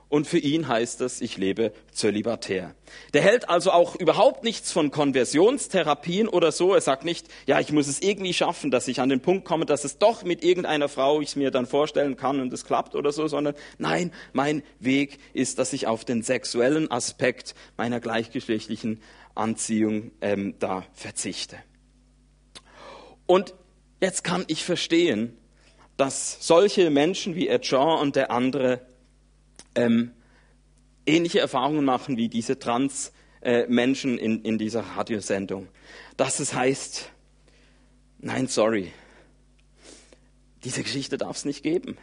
und 0.09 0.25
für 0.25 0.37
ihn 0.37 0.67
heißt 0.67 1.01
es, 1.01 1.19
ich 1.19 1.37
lebe 1.37 1.73
zölibatär. 1.91 2.73
Der 3.13 3.21
hält 3.21 3.49
also 3.49 3.71
auch 3.71 3.95
überhaupt 3.95 4.43
nichts 4.43 4.71
von 4.71 4.89
Konversionstherapien 4.89 6.29
oder 6.29 6.53
so. 6.53 6.73
Er 6.73 6.81
sagt 6.81 7.03
nicht, 7.03 7.27
ja, 7.45 7.59
ich 7.59 7.73
muss 7.73 7.87
es 7.87 8.01
irgendwie 8.01 8.33
schaffen, 8.33 8.71
dass 8.71 8.87
ich 8.87 9.01
an 9.01 9.09
den 9.09 9.19
Punkt 9.19 9.43
komme, 9.43 9.65
dass 9.65 9.83
es 9.83 9.97
doch 9.97 10.23
mit 10.23 10.43
irgendeiner 10.43 10.87
Frau 10.87 11.19
ich 11.19 11.29
es 11.29 11.35
mir 11.35 11.51
dann 11.51 11.65
vorstellen 11.65 12.15
kann 12.15 12.39
und 12.39 12.53
es 12.53 12.63
klappt 12.63 12.95
oder 12.95 13.11
so, 13.11 13.27
sondern 13.27 13.55
nein, 13.77 14.13
mein 14.31 14.63
Weg 14.79 15.19
ist, 15.33 15.59
dass 15.59 15.73
ich 15.73 15.87
auf 15.87 16.05
den 16.05 16.21
sexuellen 16.21 16.89
Aspekt 16.89 17.53
meiner 17.75 17.99
gleichgeschlechtlichen 17.99 19.01
Anziehung 19.35 20.11
ähm, 20.21 20.55
da 20.59 20.85
verzichte. 20.93 21.57
Und 23.25 23.53
jetzt 23.99 24.23
kann 24.23 24.45
ich 24.47 24.63
verstehen, 24.63 25.37
dass 25.97 26.37
solche 26.45 26.89
Menschen 26.91 27.35
wie 27.35 27.49
Ed 27.49 27.63
Jean 27.63 27.99
und 27.99 28.15
der 28.15 28.31
andere 28.31 28.81
ähm, 29.77 30.11
ähnliche 31.05 31.39
Erfahrungen 31.39 31.85
machen 31.85 32.17
wie 32.17 32.27
diese 32.27 32.59
Trans-Menschen 32.59 34.17
äh, 34.17 34.21
in, 34.21 34.41
in 34.43 34.57
dieser 34.57 34.81
Radiosendung. 34.81 35.67
Dass 36.17 36.39
es 36.39 36.53
heißt, 36.53 37.09
nein, 38.19 38.47
sorry, 38.47 38.91
diese 40.63 40.83
Geschichte 40.83 41.17
darf 41.17 41.37
es 41.37 41.45
nicht 41.45 41.63
geben. 41.63 41.97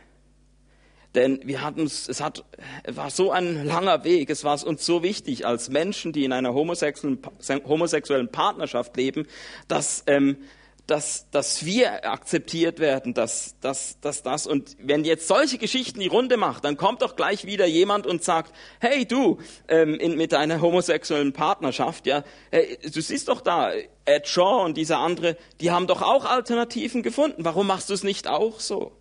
Denn 1.14 1.40
wir 1.44 1.62
hatten 1.62 1.82
es 1.82 2.20
hat, 2.20 2.44
war 2.88 3.08
so 3.08 3.30
ein 3.30 3.64
langer 3.64 4.02
Weg, 4.02 4.30
es 4.30 4.42
war 4.42 4.64
uns 4.66 4.84
so 4.84 5.04
wichtig 5.04 5.46
als 5.46 5.68
Menschen, 5.68 6.12
die 6.12 6.24
in 6.24 6.32
einer 6.32 6.54
homosexuellen, 6.54 7.20
homosexuellen 7.66 8.32
Partnerschaft 8.32 8.96
leben, 8.96 9.26
dass 9.68 10.02
ähm, 10.08 10.38
dass, 10.86 11.30
dass 11.30 11.64
wir 11.64 12.10
akzeptiert 12.10 12.78
werden, 12.78 13.14
dass, 13.14 13.58
dass, 13.60 14.00
dass 14.00 14.22
das. 14.22 14.46
Und 14.46 14.76
wenn 14.78 15.04
jetzt 15.04 15.26
solche 15.28 15.56
Geschichten 15.56 16.00
die 16.00 16.08
Runde 16.08 16.36
macht, 16.36 16.64
dann 16.64 16.76
kommt 16.76 17.00
doch 17.00 17.16
gleich 17.16 17.46
wieder 17.46 17.66
jemand 17.66 18.06
und 18.06 18.22
sagt, 18.22 18.54
hey 18.80 19.06
du, 19.06 19.38
ähm, 19.68 19.94
in, 19.94 20.16
mit 20.16 20.32
deiner 20.32 20.60
homosexuellen 20.60 21.32
Partnerschaft, 21.32 22.06
ja, 22.06 22.22
hey, 22.50 22.78
du 22.82 23.00
siehst 23.00 23.28
doch 23.28 23.40
da, 23.40 23.72
Ed 24.04 24.28
Shaw 24.28 24.64
und 24.64 24.76
dieser 24.76 24.98
andere, 24.98 25.38
die 25.60 25.70
haben 25.70 25.86
doch 25.86 26.02
auch 26.02 26.26
Alternativen 26.26 27.02
gefunden. 27.02 27.44
Warum 27.44 27.66
machst 27.66 27.88
du 27.88 27.94
es 27.94 28.04
nicht 28.04 28.28
auch 28.28 28.60
so? 28.60 28.92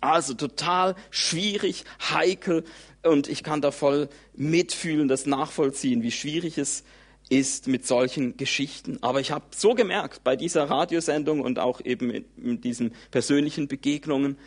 Also 0.00 0.34
total 0.34 0.94
schwierig, 1.10 1.84
heikel 2.10 2.64
und 3.02 3.28
ich 3.28 3.42
kann 3.42 3.62
da 3.62 3.70
voll 3.70 4.10
mitfühlen, 4.34 5.08
das 5.08 5.24
nachvollziehen, 5.24 6.02
wie 6.02 6.10
schwierig 6.10 6.58
es 6.58 6.80
ist 6.80 6.86
ist 7.30 7.68
mit 7.68 7.86
solchen 7.86 8.36
Geschichten. 8.36 8.98
Aber 9.02 9.20
ich 9.20 9.30
habe 9.30 9.44
so 9.54 9.74
gemerkt 9.74 10.24
bei 10.24 10.36
dieser 10.36 10.64
Radiosendung 10.64 11.40
und 11.40 11.58
auch 11.58 11.80
eben 11.84 12.10
in, 12.10 12.24
in 12.36 12.60
diesen 12.60 12.92
persönlichen 13.10 13.68
Begegnungen, 13.68 14.38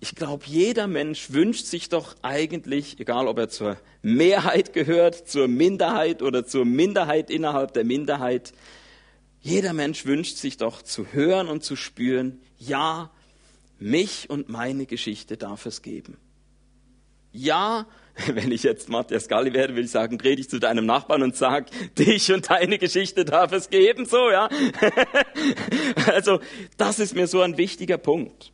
ich 0.00 0.14
glaube, 0.14 0.44
jeder 0.46 0.86
Mensch 0.86 1.32
wünscht 1.32 1.64
sich 1.64 1.88
doch 1.88 2.14
eigentlich, 2.20 3.00
egal 3.00 3.26
ob 3.26 3.38
er 3.38 3.48
zur 3.48 3.78
Mehrheit 4.02 4.74
gehört, 4.74 5.28
zur 5.28 5.48
Minderheit 5.48 6.20
oder 6.20 6.44
zur 6.44 6.66
Minderheit 6.66 7.30
innerhalb 7.30 7.72
der 7.72 7.84
Minderheit, 7.84 8.52
jeder 9.40 9.72
Mensch 9.72 10.04
wünscht 10.04 10.36
sich 10.36 10.58
doch 10.58 10.82
zu 10.82 11.06
hören 11.12 11.48
und 11.48 11.64
zu 11.64 11.76
spüren, 11.76 12.40
ja, 12.58 13.10
mich 13.78 14.28
und 14.30 14.48
meine 14.48 14.86
Geschichte 14.86 15.36
darf 15.36 15.64
es 15.66 15.80
geben. 15.80 16.18
Ja, 17.34 17.86
wenn 18.28 18.52
ich 18.52 18.62
jetzt 18.62 18.88
Matthias 18.88 19.28
Galli 19.28 19.52
wäre, 19.52 19.70
würde 19.70 19.82
ich 19.82 19.90
sagen, 19.90 20.18
dreh 20.18 20.36
dich 20.36 20.48
zu 20.48 20.60
deinem 20.60 20.86
Nachbarn 20.86 21.22
und 21.22 21.36
sag, 21.36 21.66
dich 21.98 22.32
und 22.32 22.48
deine 22.48 22.78
Geschichte 22.78 23.24
darf 23.24 23.52
es 23.52 23.68
geben, 23.68 24.06
so, 24.06 24.30
ja. 24.30 24.48
also, 26.06 26.40
das 26.78 27.00
ist 27.00 27.14
mir 27.14 27.26
so 27.26 27.42
ein 27.42 27.58
wichtiger 27.58 27.98
Punkt. 27.98 28.52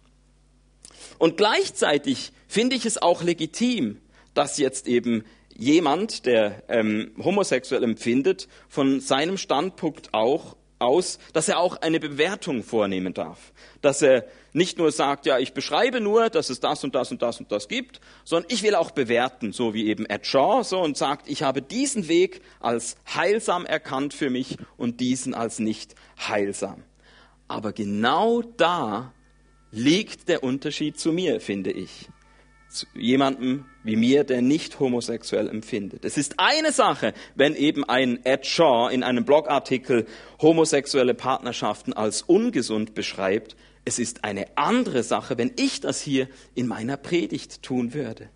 Und 1.19 1.37
gleichzeitig 1.37 2.33
finde 2.49 2.75
ich 2.75 2.87
es 2.87 3.01
auch 3.01 3.23
legitim, 3.23 3.99
dass 4.33 4.57
jetzt 4.57 4.89
eben 4.89 5.25
jemand, 5.55 6.25
der 6.25 6.63
ähm, 6.69 7.13
homosexuell 7.23 7.85
empfindet, 7.85 8.49
von 8.69 9.01
seinem 9.01 9.37
Standpunkt 9.37 10.15
auch 10.15 10.57
aus, 10.79 11.19
dass 11.35 11.49
er 11.49 11.59
auch 11.59 11.77
eine 11.83 12.01
Bewertung 12.01 12.63
vornehmen 12.63 13.13
darf. 13.13 13.53
Dass 13.83 14.01
er 14.01 14.25
nicht 14.53 14.79
nur 14.79 14.93
sagt, 14.93 15.27
ja, 15.27 15.39
ich 15.39 15.53
beschreibe 15.55 16.01
nur, 16.01 16.31
dass 16.31 16.51
es 16.51 16.61
das 16.61 16.83
und 16.85 16.95
das 16.95 17.11
und 17.11 17.23
das 17.23 17.41
und 17.41 17.53
das 17.53 17.69
gibt, 17.69 18.01
sondern 18.25 18.51
ich 18.51 18.63
will 18.63 18.75
auch 18.75 18.91
bewerten, 18.91 19.53
so 19.53 19.75
wie 19.75 19.87
eben 19.87 20.07
Ed 20.07 20.27
Shaw, 20.27 20.63
so 20.65 20.81
und 20.81 20.97
sagt, 20.97 21.29
ich 21.29 21.43
habe 21.43 21.63
diesen 21.63 22.09
Weg 22.09 22.41
als 22.61 22.97
heilsam 23.15 23.67
erkannt 23.67 24.15
für 24.15 24.31
mich 24.31 24.57
und 24.77 25.01
diesen 25.01 25.35
als 25.35 25.59
nicht 25.59 25.95
heilsam. 26.19 26.83
Aber 27.49 27.73
genau 27.73 28.43
da 28.43 29.13
liegt 29.71 30.29
der 30.29 30.43
Unterschied 30.43 30.99
zu 30.99 31.13
mir, 31.13 31.41
finde 31.41 31.71
ich 31.71 32.09
zu 32.71 32.87
jemandem 32.95 33.65
wie 33.83 33.97
mir, 33.97 34.25
der 34.25 34.43
nicht 34.43 34.79
homosexuell 34.79 35.49
empfindet. 35.49 36.05
Es 36.05 36.17
ist 36.17 36.35
eine 36.39 36.73
Sache, 36.73 37.13
wenn 37.35 37.55
eben 37.55 37.85
ein 37.85 38.25
Ed 38.25 38.47
Shaw 38.47 38.89
in 38.93 39.03
einem 39.03 39.25
Blogartikel 39.25 40.07
homosexuelle 40.41 41.15
Partnerschaften 41.15 41.93
als 41.93 42.23
ungesund 42.23 42.95
beschreibt. 42.95 43.57
Es 43.85 43.99
ist 43.99 44.25
eine 44.25 44.47
andere 44.57 45.03
Sache, 45.03 45.39
wenn 45.39 45.53
ich 45.57 45.81
das 45.81 46.01
hier 46.01 46.29
in 46.55 46.67
meiner 46.67 46.97
Predigt 46.97 47.63
tun 47.63 47.95
würde. 47.95 48.29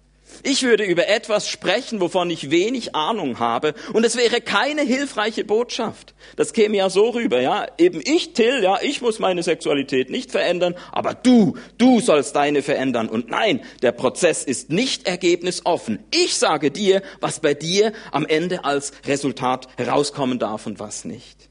Ich 0.43 0.63
würde 0.63 0.85
über 0.85 1.09
etwas 1.09 1.49
sprechen, 1.49 2.01
wovon 2.01 2.31
ich 2.31 2.51
wenig 2.51 2.95
Ahnung 2.95 3.39
habe, 3.39 3.75
und 3.93 4.05
es 4.05 4.17
wäre 4.17 4.41
keine 4.41 4.83
hilfreiche 4.83 5.45
Botschaft. 5.45 6.15
Das 6.37 6.53
käme 6.53 6.77
ja 6.77 6.91
so 6.91 7.11
rüber, 7.11 7.41
ja. 7.41 7.67
Eben 7.79 8.01
ich, 8.03 8.33
Till, 8.33 8.63
ja, 8.63 8.79
ich 8.83 9.01
muss 9.01 9.19
meine 9.19 9.43
Sexualität 9.43 10.11
nicht 10.11 10.31
verändern, 10.31 10.75
aber 10.93 11.15
du, 11.15 11.57
du 11.79 12.01
sollst 12.01 12.35
deine 12.35 12.63
verändern. 12.63 13.09
Und 13.09 13.29
nein, 13.29 13.61
der 13.83 13.93
Prozess 13.93 14.45
ist 14.45 14.71
nicht 14.71 15.07
ergebnisoffen. 15.07 16.01
Ich 16.11 16.35
sage 16.35 16.71
dir, 16.71 17.03
was 17.21 17.41
bei 17.41 17.55
dir 17.55 17.93
am 18.11 18.27
Ende 18.27 18.65
als 18.65 18.93
Resultat 19.07 19.69
herauskommen 19.77 20.39
darf 20.39 20.67
und 20.67 20.81
was 20.81 21.05
nicht. 21.05 21.49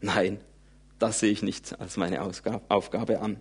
Nein, 0.00 0.40
das 1.00 1.18
sehe 1.20 1.32
ich 1.32 1.42
nicht 1.42 1.80
als 1.80 1.96
meine 1.96 2.20
Aufgabe 2.22 3.20
an. 3.20 3.40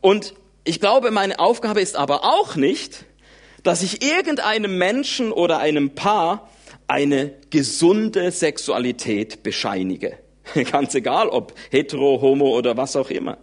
Und 0.00 0.34
ich 0.64 0.78
glaube, 0.78 1.10
meine 1.10 1.38
Aufgabe 1.38 1.80
ist 1.80 1.96
aber 1.96 2.24
auch 2.24 2.54
nicht, 2.54 3.04
dass 3.62 3.82
ich 3.82 4.02
irgendeinem 4.02 4.78
Menschen 4.78 5.32
oder 5.32 5.58
einem 5.58 5.94
Paar 5.94 6.48
eine 6.86 7.32
gesunde 7.50 8.30
Sexualität 8.30 9.42
bescheinige. 9.42 10.18
Ganz 10.70 10.94
egal, 10.94 11.28
ob 11.28 11.54
hetero, 11.70 12.20
homo 12.20 12.56
oder 12.56 12.76
was 12.76 12.94
auch 12.94 13.10
immer. 13.10 13.38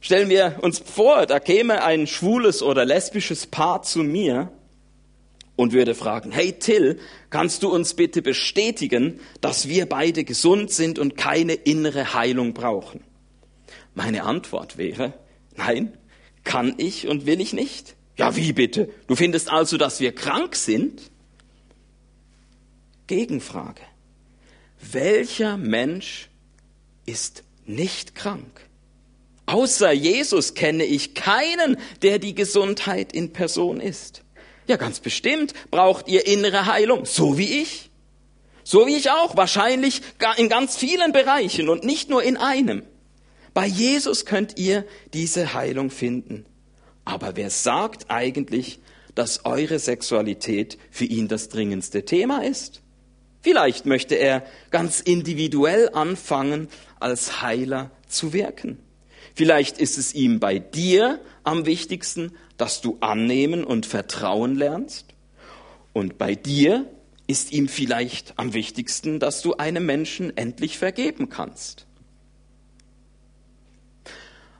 Stellen 0.00 0.28
wir 0.28 0.58
uns 0.60 0.78
vor, 0.78 1.26
da 1.26 1.40
käme 1.40 1.82
ein 1.82 2.06
schwules 2.06 2.62
oder 2.62 2.84
lesbisches 2.84 3.46
Paar 3.46 3.82
zu 3.82 4.00
mir 4.00 4.52
und 5.56 5.72
würde 5.72 5.94
fragen, 5.94 6.32
hey 6.32 6.52
Till, 6.52 6.98
kannst 7.30 7.62
du 7.62 7.72
uns 7.72 7.94
bitte 7.94 8.22
bestätigen, 8.22 9.20
dass 9.40 9.68
wir 9.68 9.86
beide 9.86 10.24
gesund 10.24 10.70
sind 10.70 10.98
und 10.98 11.16
keine 11.16 11.54
innere 11.54 12.14
Heilung 12.14 12.54
brauchen? 12.54 13.04
Meine 13.94 14.24
Antwort 14.24 14.76
wäre, 14.76 15.14
nein, 15.56 15.96
kann 16.42 16.74
ich 16.78 17.06
und 17.08 17.26
will 17.26 17.40
ich 17.40 17.52
nicht. 17.52 17.94
Ja, 18.16 18.36
wie 18.36 18.52
bitte? 18.52 18.90
Du 19.06 19.16
findest 19.16 19.50
also, 19.50 19.76
dass 19.76 20.00
wir 20.00 20.12
krank 20.12 20.56
sind? 20.56 21.02
Gegenfrage. 23.06 23.82
Welcher 24.92 25.56
Mensch 25.56 26.28
ist 27.06 27.44
nicht 27.66 28.14
krank? 28.14 28.68
Außer 29.46 29.92
Jesus 29.92 30.54
kenne 30.54 30.84
ich 30.84 31.14
keinen, 31.14 31.76
der 32.02 32.18
die 32.18 32.34
Gesundheit 32.34 33.12
in 33.12 33.32
Person 33.32 33.80
ist. 33.80 34.23
Ja, 34.66 34.76
ganz 34.76 35.00
bestimmt 35.00 35.52
braucht 35.70 36.08
ihr 36.08 36.26
innere 36.26 36.66
Heilung, 36.66 37.04
so 37.04 37.38
wie 37.38 37.60
ich. 37.62 37.90
So 38.62 38.86
wie 38.86 38.96
ich 38.96 39.10
auch, 39.10 39.36
wahrscheinlich 39.36 40.00
in 40.38 40.48
ganz 40.48 40.76
vielen 40.76 41.12
Bereichen 41.12 41.68
und 41.68 41.84
nicht 41.84 42.08
nur 42.08 42.22
in 42.22 42.38
einem. 42.38 42.82
Bei 43.52 43.66
Jesus 43.66 44.24
könnt 44.24 44.58
ihr 44.58 44.84
diese 45.12 45.52
Heilung 45.52 45.90
finden. 45.90 46.46
Aber 47.04 47.36
wer 47.36 47.50
sagt 47.50 48.10
eigentlich, 48.10 48.80
dass 49.14 49.44
eure 49.44 49.78
Sexualität 49.78 50.78
für 50.90 51.04
ihn 51.04 51.28
das 51.28 51.50
dringendste 51.50 52.04
Thema 52.04 52.42
ist? 52.42 52.80
Vielleicht 53.42 53.84
möchte 53.84 54.14
er 54.14 54.44
ganz 54.70 55.00
individuell 55.00 55.90
anfangen, 55.90 56.68
als 56.98 57.42
Heiler 57.42 57.90
zu 58.08 58.32
wirken. 58.32 58.78
Vielleicht 59.34 59.78
ist 59.78 59.98
es 59.98 60.14
ihm 60.14 60.38
bei 60.38 60.58
dir 60.58 61.20
am 61.42 61.66
wichtigsten, 61.66 62.32
dass 62.56 62.80
du 62.80 62.98
annehmen 63.00 63.64
und 63.64 63.84
vertrauen 63.84 64.54
lernst. 64.54 65.06
Und 65.92 66.18
bei 66.18 66.34
dir 66.34 66.88
ist 67.26 67.52
ihm 67.52 67.68
vielleicht 67.68 68.34
am 68.38 68.54
wichtigsten, 68.54 69.18
dass 69.18 69.42
du 69.42 69.54
einem 69.54 69.86
Menschen 69.86 70.36
endlich 70.36 70.78
vergeben 70.78 71.28
kannst. 71.28 71.86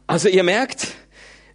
Also 0.06 0.28
ihr 0.28 0.42
merkt, 0.42 0.88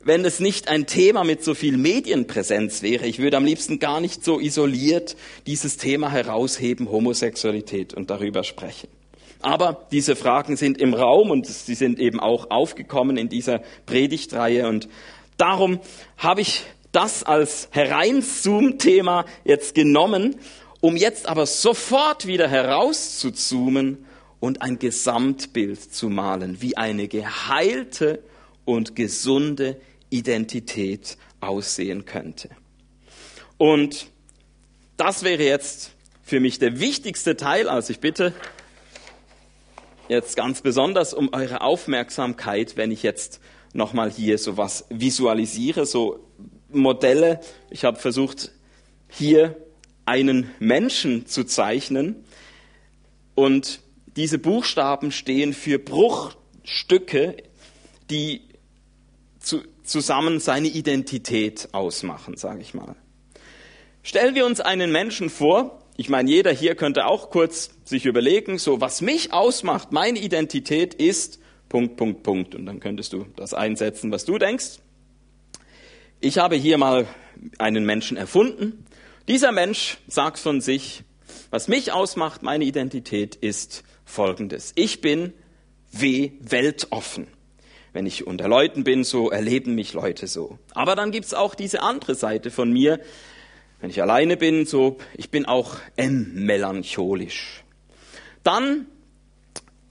wenn 0.01 0.23
es 0.23 0.39
nicht 0.39 0.69
ein 0.69 0.87
Thema 0.87 1.23
mit 1.23 1.43
so 1.43 1.53
viel 1.53 1.77
Medienpräsenz 1.77 2.81
wäre, 2.81 3.05
ich 3.05 3.19
würde 3.19 3.37
am 3.37 3.45
liebsten 3.45 3.79
gar 3.79 3.99
nicht 3.99 4.23
so 4.23 4.39
isoliert 4.39 5.17
dieses 5.45 5.77
Thema 5.77 6.09
herausheben, 6.11 6.89
Homosexualität 6.89 7.93
und 7.93 8.09
darüber 8.09 8.43
sprechen. 8.43 8.87
Aber 9.41 9.87
diese 9.91 10.15
Fragen 10.15 10.57
sind 10.57 10.79
im 10.79 10.93
Raum 10.93 11.31
und 11.31 11.47
sie 11.47 11.75
sind 11.75 11.99
eben 11.99 12.19
auch 12.19 12.49
aufgekommen 12.49 13.17
in 13.17 13.29
dieser 13.29 13.61
Predigtreihe 13.85 14.67
und 14.67 14.89
darum 15.37 15.79
habe 16.17 16.41
ich 16.41 16.65
das 16.91 17.23
als 17.23 17.69
Hereinzoom-Thema 17.71 19.25
jetzt 19.45 19.75
genommen, 19.75 20.35
um 20.81 20.97
jetzt 20.97 21.27
aber 21.27 21.45
sofort 21.45 22.25
wieder 22.25 22.47
herauszuzoomen 22.47 24.05
und 24.39 24.61
ein 24.61 24.79
Gesamtbild 24.79 25.93
zu 25.93 26.09
malen, 26.09 26.61
wie 26.61 26.77
eine 26.77 27.07
geheilte 27.07 28.23
und 28.65 28.95
gesunde 28.95 29.79
Identität 30.09 31.17
aussehen 31.41 32.05
könnte. 32.05 32.49
Und 33.57 34.07
das 34.97 35.23
wäre 35.23 35.43
jetzt 35.43 35.91
für 36.23 36.39
mich 36.39 36.59
der 36.59 36.79
wichtigste 36.79 37.35
Teil. 37.35 37.67
Also 37.69 37.91
ich 37.91 37.99
bitte 37.99 38.33
jetzt 40.09 40.35
ganz 40.35 40.61
besonders 40.61 41.13
um 41.13 41.33
eure 41.33 41.61
Aufmerksamkeit, 41.61 42.75
wenn 42.75 42.91
ich 42.91 43.03
jetzt 43.03 43.39
nochmal 43.73 44.11
hier 44.11 44.37
so 44.37 44.57
was 44.57 44.85
visualisiere, 44.89 45.85
so 45.85 46.19
Modelle. 46.71 47.39
Ich 47.69 47.83
habe 47.85 47.97
versucht, 47.99 48.51
hier 49.07 49.55
einen 50.05 50.51
Menschen 50.59 51.27
zu 51.27 51.43
zeichnen. 51.43 52.23
Und 53.35 53.81
diese 54.15 54.39
Buchstaben 54.39 55.11
stehen 55.11 55.53
für 55.53 55.79
Bruchstücke, 55.79 57.37
die 58.09 58.41
zu, 59.39 59.61
zusammen 59.83 60.39
seine 60.39 60.67
Identität 60.67 61.69
ausmachen, 61.71 62.35
sage 62.35 62.61
ich 62.61 62.73
mal. 62.73 62.95
Stellen 64.01 64.35
wir 64.35 64.45
uns 64.45 64.59
einen 64.59 64.91
Menschen 64.91 65.29
vor, 65.29 65.79
ich 65.99 66.07
meine, 66.07 66.29
jeder 66.29 66.53
hier 66.53 66.75
könnte 66.75 67.07
auch 67.07 67.29
kurz 67.29 67.71
sich 67.83 68.05
überlegen, 68.05 68.57
so 68.57 68.79
was 68.79 69.01
mich 69.01 69.33
ausmacht, 69.33 69.91
meine 69.91 70.17
Identität 70.17 70.93
ist 70.93 71.41
Punkt, 71.67 71.97
Punkt, 71.97 72.23
Punkt. 72.23 72.55
Und 72.55 72.67
dann 72.67 72.79
könntest 72.79 73.11
du 73.11 73.25
das 73.35 73.53
einsetzen, 73.53 74.09
was 74.09 74.23
du 74.23 74.37
denkst. 74.37 74.77
Ich 76.21 76.37
habe 76.37 76.55
hier 76.55 76.77
mal 76.77 77.05
einen 77.57 77.85
Menschen 77.85 78.15
erfunden. 78.15 78.85
Dieser 79.27 79.51
Mensch 79.51 79.97
sagt 80.07 80.39
von 80.39 80.61
sich, 80.61 81.03
was 81.49 81.67
mich 81.67 81.91
ausmacht, 81.91 82.43
meine 82.43 82.63
Identität 82.63 83.35
ist 83.35 83.83
folgendes. 84.05 84.71
Ich 84.75 85.01
bin 85.01 85.33
W 85.91 86.31
weltoffen. 86.39 87.27
Wenn 87.91 88.05
ich 88.05 88.25
unter 88.25 88.47
Leuten 88.47 88.85
bin, 88.85 89.03
so 89.03 89.31
erleben 89.31 89.75
mich 89.75 89.91
Leute 89.91 90.27
so. 90.27 90.59
Aber 90.73 90.95
dann 90.95 91.11
gibt's 91.11 91.33
auch 91.33 91.55
diese 91.55 91.81
andere 91.81 92.15
Seite 92.15 92.51
von 92.51 92.71
mir. 92.71 93.01
Wenn 93.79 93.89
ich 93.89 94.01
alleine 94.01 94.35
bin, 94.35 94.65
so, 94.65 94.97
ich 95.15 95.29
bin 95.29 95.45
auch 95.45 95.77
melancholisch. 95.97 97.63
Dann, 98.43 98.87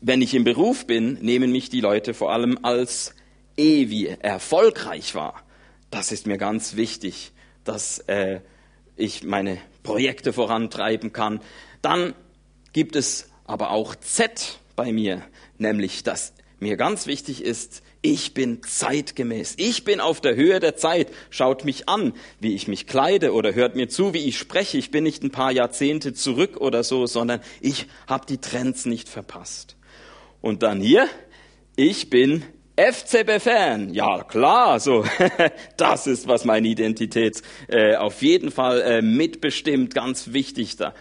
wenn 0.01 0.20
ich 0.20 0.35
im 0.35 0.44
Beruf 0.44 0.87
bin, 0.87 1.14
nehmen 1.20 1.53
mich 1.53 1.70
die 1.70 1.81
Leute 1.81 2.12
vor 2.12 2.33
allem 2.33 2.59
als 2.62 3.14
E 3.57 3.88
wie 3.88 4.07
erfolgreich 4.07 5.14
war. 5.14 5.42
Das 5.90 6.12
ist 6.12 6.27
mir 6.27 6.37
ganz 6.37 6.77
wichtig, 6.77 7.33
dass 7.64 7.98
äh, 8.01 8.40
ich 8.96 9.24
meine 9.24 9.59
Projekte 9.83 10.33
vorantreiben 10.33 11.12
kann. 11.12 11.40
Dann 11.81 12.14
gibt 12.72 12.94
es 12.94 13.31
aber 13.44 13.70
auch 13.70 13.94
Z 13.94 14.59
bei 14.77 14.92
mir, 14.92 15.22
nämlich 15.57 16.03
dass 16.03 16.35
mir 16.61 16.77
ganz 16.77 17.07
wichtig 17.07 17.42
ist, 17.42 17.83
ich 18.00 18.32
bin 18.32 18.62
zeitgemäß. 18.62 19.54
Ich 19.58 19.84
bin 19.84 20.00
auf 20.00 20.20
der 20.20 20.37
Höhe 20.37 20.61
der 20.61 20.76
Zeit. 20.76 21.08
Schaut 21.30 21.64
mich 21.64 21.88
an, 21.88 22.12
wie 22.38 22.54
ich 22.54 22.68
mich 22.68 22.87
kleide 22.87 23.32
oder 23.32 23.54
hört 23.54 23.74
mir 23.74 23.88
zu, 23.88 24.14
wie 24.14 24.26
ich 24.26 24.38
spreche. 24.38 24.78
Ich 24.78 24.90
bin 24.90 25.04
nicht 25.04 25.24
ein 25.24 25.30
paar 25.30 25.50
Jahrzehnte 25.50 26.14
zurück 26.14 26.58
oder 26.58 26.84
so, 26.84 27.06
sondern 27.06 27.40
ich 27.61 27.87
habe 28.06 28.26
die 28.26 28.38
Trends 28.38 28.87
nicht 28.87 29.08
verpasst. 29.08 29.76
Und 30.40 30.62
dann 30.62 30.80
hier, 30.80 31.08
ich 31.74 32.08
bin 32.08 32.44
FCB-Fan. 32.76 33.92
Ja, 33.92 34.22
klar, 34.22 34.78
so. 34.78 35.04
das 35.76 36.06
ist, 36.06 36.28
was 36.28 36.44
meine 36.44 36.68
Identität 36.68 37.42
äh, 37.66 37.96
auf 37.96 38.22
jeden 38.22 38.52
Fall 38.52 38.80
äh, 38.82 39.02
mitbestimmt, 39.02 39.94
ganz 39.94 40.32
wichtig 40.32 40.76
da. 40.76 40.94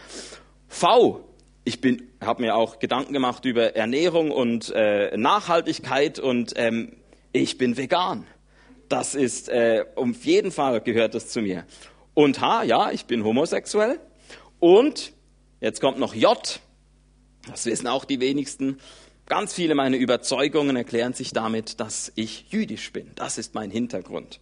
V, 0.67 1.26
ich 1.67 1.81
habe 2.21 2.41
mir 2.41 2.55
auch 2.55 2.79
Gedanken 2.79 3.11
gemacht 3.11 3.43
über 3.43 3.75
Ernährung 3.75 4.31
und 4.31 4.71
äh, 4.73 5.17
Nachhaltigkeit 5.17 6.17
und 6.17 6.53
ähm, 6.55 6.93
ich 7.33 7.57
bin 7.57 7.75
vegan. 7.75 8.25
Das 8.87 9.15
ist, 9.15 9.49
äh, 9.49 9.83
auf 9.97 10.23
jeden 10.23 10.51
Fall 10.51 10.79
gehört 10.79 11.13
das 11.13 11.27
zu 11.27 11.41
mir. 11.41 11.65
Und 12.13 12.39
H, 12.39 12.63
ja, 12.63 12.91
ich 12.91 13.05
bin 13.05 13.25
homosexuell. 13.25 13.99
Und 14.61 15.11
jetzt 15.59 15.81
kommt 15.81 15.99
noch 15.99 16.15
J. 16.15 16.37
Das 17.49 17.65
wissen 17.65 17.87
auch 17.87 18.05
die 18.05 18.21
wenigsten. 18.21 18.79
Ganz 19.25 19.53
viele 19.53 19.75
meiner 19.75 19.97
Überzeugungen 19.97 20.77
erklären 20.77 21.11
sich 21.11 21.33
damit, 21.33 21.81
dass 21.81 22.13
ich 22.15 22.45
jüdisch 22.49 22.93
bin. 22.93 23.11
Das 23.15 23.37
ist 23.37 23.55
mein 23.55 23.71
Hintergrund. 23.71 24.39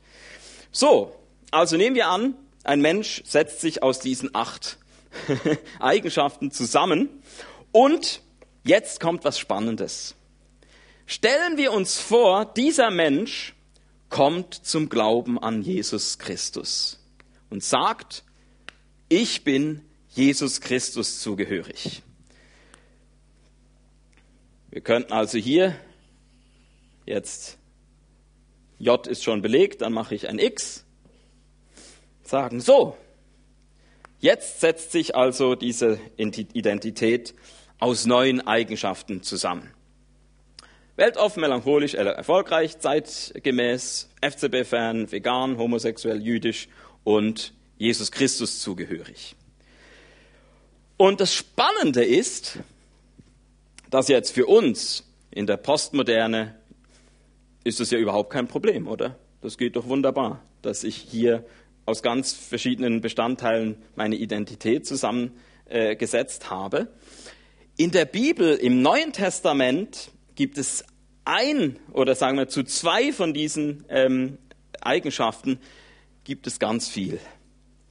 So, 0.71 1.15
also 1.49 1.75
nehmen 1.75 1.95
wir 1.95 2.07
an, 2.07 2.35
ein 2.63 2.81
Mensch 2.81 3.23
setzt 3.25 3.61
sich 3.61 3.81
aus 3.81 3.99
diesen 3.99 4.35
acht 4.35 4.77
Eigenschaften 5.79 6.51
zusammen. 6.51 7.09
Und 7.71 8.21
jetzt 8.63 8.99
kommt 8.99 9.23
was 9.23 9.39
Spannendes. 9.39 10.15
Stellen 11.05 11.57
wir 11.57 11.71
uns 11.71 11.99
vor, 11.99 12.45
dieser 12.45 12.89
Mensch 12.89 13.53
kommt 14.09 14.53
zum 14.53 14.89
Glauben 14.89 15.37
an 15.37 15.61
Jesus 15.61 16.17
Christus 16.17 16.99
und 17.49 17.63
sagt, 17.63 18.23
ich 19.09 19.43
bin 19.43 19.81
Jesus 20.09 20.61
Christus 20.61 21.19
zugehörig. 21.19 22.01
Wir 24.71 24.81
könnten 24.81 25.13
also 25.13 25.37
hier 25.37 25.75
jetzt 27.05 27.57
J 28.77 29.07
ist 29.07 29.23
schon 29.23 29.41
belegt, 29.41 29.81
dann 29.81 29.93
mache 29.93 30.15
ich 30.15 30.27
ein 30.27 30.39
X, 30.39 30.83
sagen 32.23 32.59
so, 32.59 32.97
Jetzt 34.25 34.59
setzt 34.59 34.91
sich 34.91 35.15
also 35.15 35.53
diese 35.53 35.99
Identität 36.17 37.35
aus 37.77 38.07
neuen 38.07 38.41
Eigenschaften 38.41 39.21
zusammen. 39.21 39.69
Weltoffen, 40.95 41.41
melancholisch, 41.41 41.93
erfolgreich, 41.93 42.79
zeitgemäß, 42.79 44.09
FCB-Fan, 44.23 45.11
vegan, 45.11 45.59
homosexuell, 45.59 46.23
jüdisch 46.23 46.69
und 47.03 47.53
Jesus 47.77 48.11
Christus 48.11 48.61
zugehörig. 48.61 49.35
Und 50.97 51.21
das 51.21 51.31
Spannende 51.31 52.03
ist, 52.03 52.57
dass 53.91 54.07
jetzt 54.07 54.31
für 54.31 54.47
uns 54.47 55.03
in 55.29 55.45
der 55.45 55.57
Postmoderne 55.57 56.55
ist 57.63 57.79
es 57.79 57.91
ja 57.91 57.99
überhaupt 57.99 58.31
kein 58.31 58.47
Problem, 58.47 58.87
oder? 58.87 59.19
Das 59.43 59.59
geht 59.59 59.75
doch 59.75 59.87
wunderbar, 59.87 60.41
dass 60.63 60.83
ich 60.83 60.95
hier 60.95 61.45
aus 61.85 62.01
ganz 62.01 62.33
verschiedenen 62.33 63.01
Bestandteilen 63.01 63.77
meine 63.95 64.15
Identität 64.15 64.85
zusammengesetzt 64.85 66.49
habe. 66.49 66.87
In 67.77 67.91
der 67.91 68.05
Bibel, 68.05 68.55
im 68.55 68.81
Neuen 68.81 69.13
Testament, 69.13 70.11
gibt 70.35 70.57
es 70.57 70.85
ein 71.25 71.77
oder 71.91 72.15
sagen 72.15 72.37
wir 72.37 72.47
zu 72.47 72.63
zwei 72.63 73.11
von 73.11 73.33
diesen 73.33 73.83
ähm, 73.89 74.37
Eigenschaften 74.81 75.59
gibt 76.23 76.47
es 76.47 76.59
ganz 76.59 76.87
viel, 76.87 77.19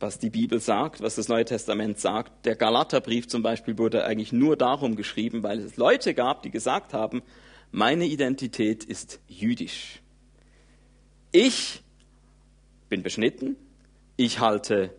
was 0.01 0.19
die 0.19 0.31
Bibel 0.31 0.61
sagt, 0.61 1.01
was 1.03 1.17
das 1.17 1.29
Neue 1.29 1.45
Testament 1.45 1.99
sagt. 1.99 2.47
Der 2.47 2.57
Galaterbrief 2.57 3.29
zum 3.29 3.43
Beispiel 3.43 3.77
wurde 3.79 4.05
eigentlich 4.05 4.33
nur 4.33 4.57
darum 4.57 4.97
geschrieben, 4.97 5.43
weil 5.43 5.59
es 5.61 5.77
Leute 5.77 6.15
gab, 6.15 6.43
die 6.43 6.51
gesagt 6.51 6.95
haben, 6.95 7.23
meine 7.71 8.07
Identität 8.07 8.85
ist 8.85 9.21
jüdisch. 9.27 10.01
Ich 11.33 11.83
bin 12.89 13.03
beschnitten, 13.03 13.57
ich 14.17 14.41
halte 14.41 14.95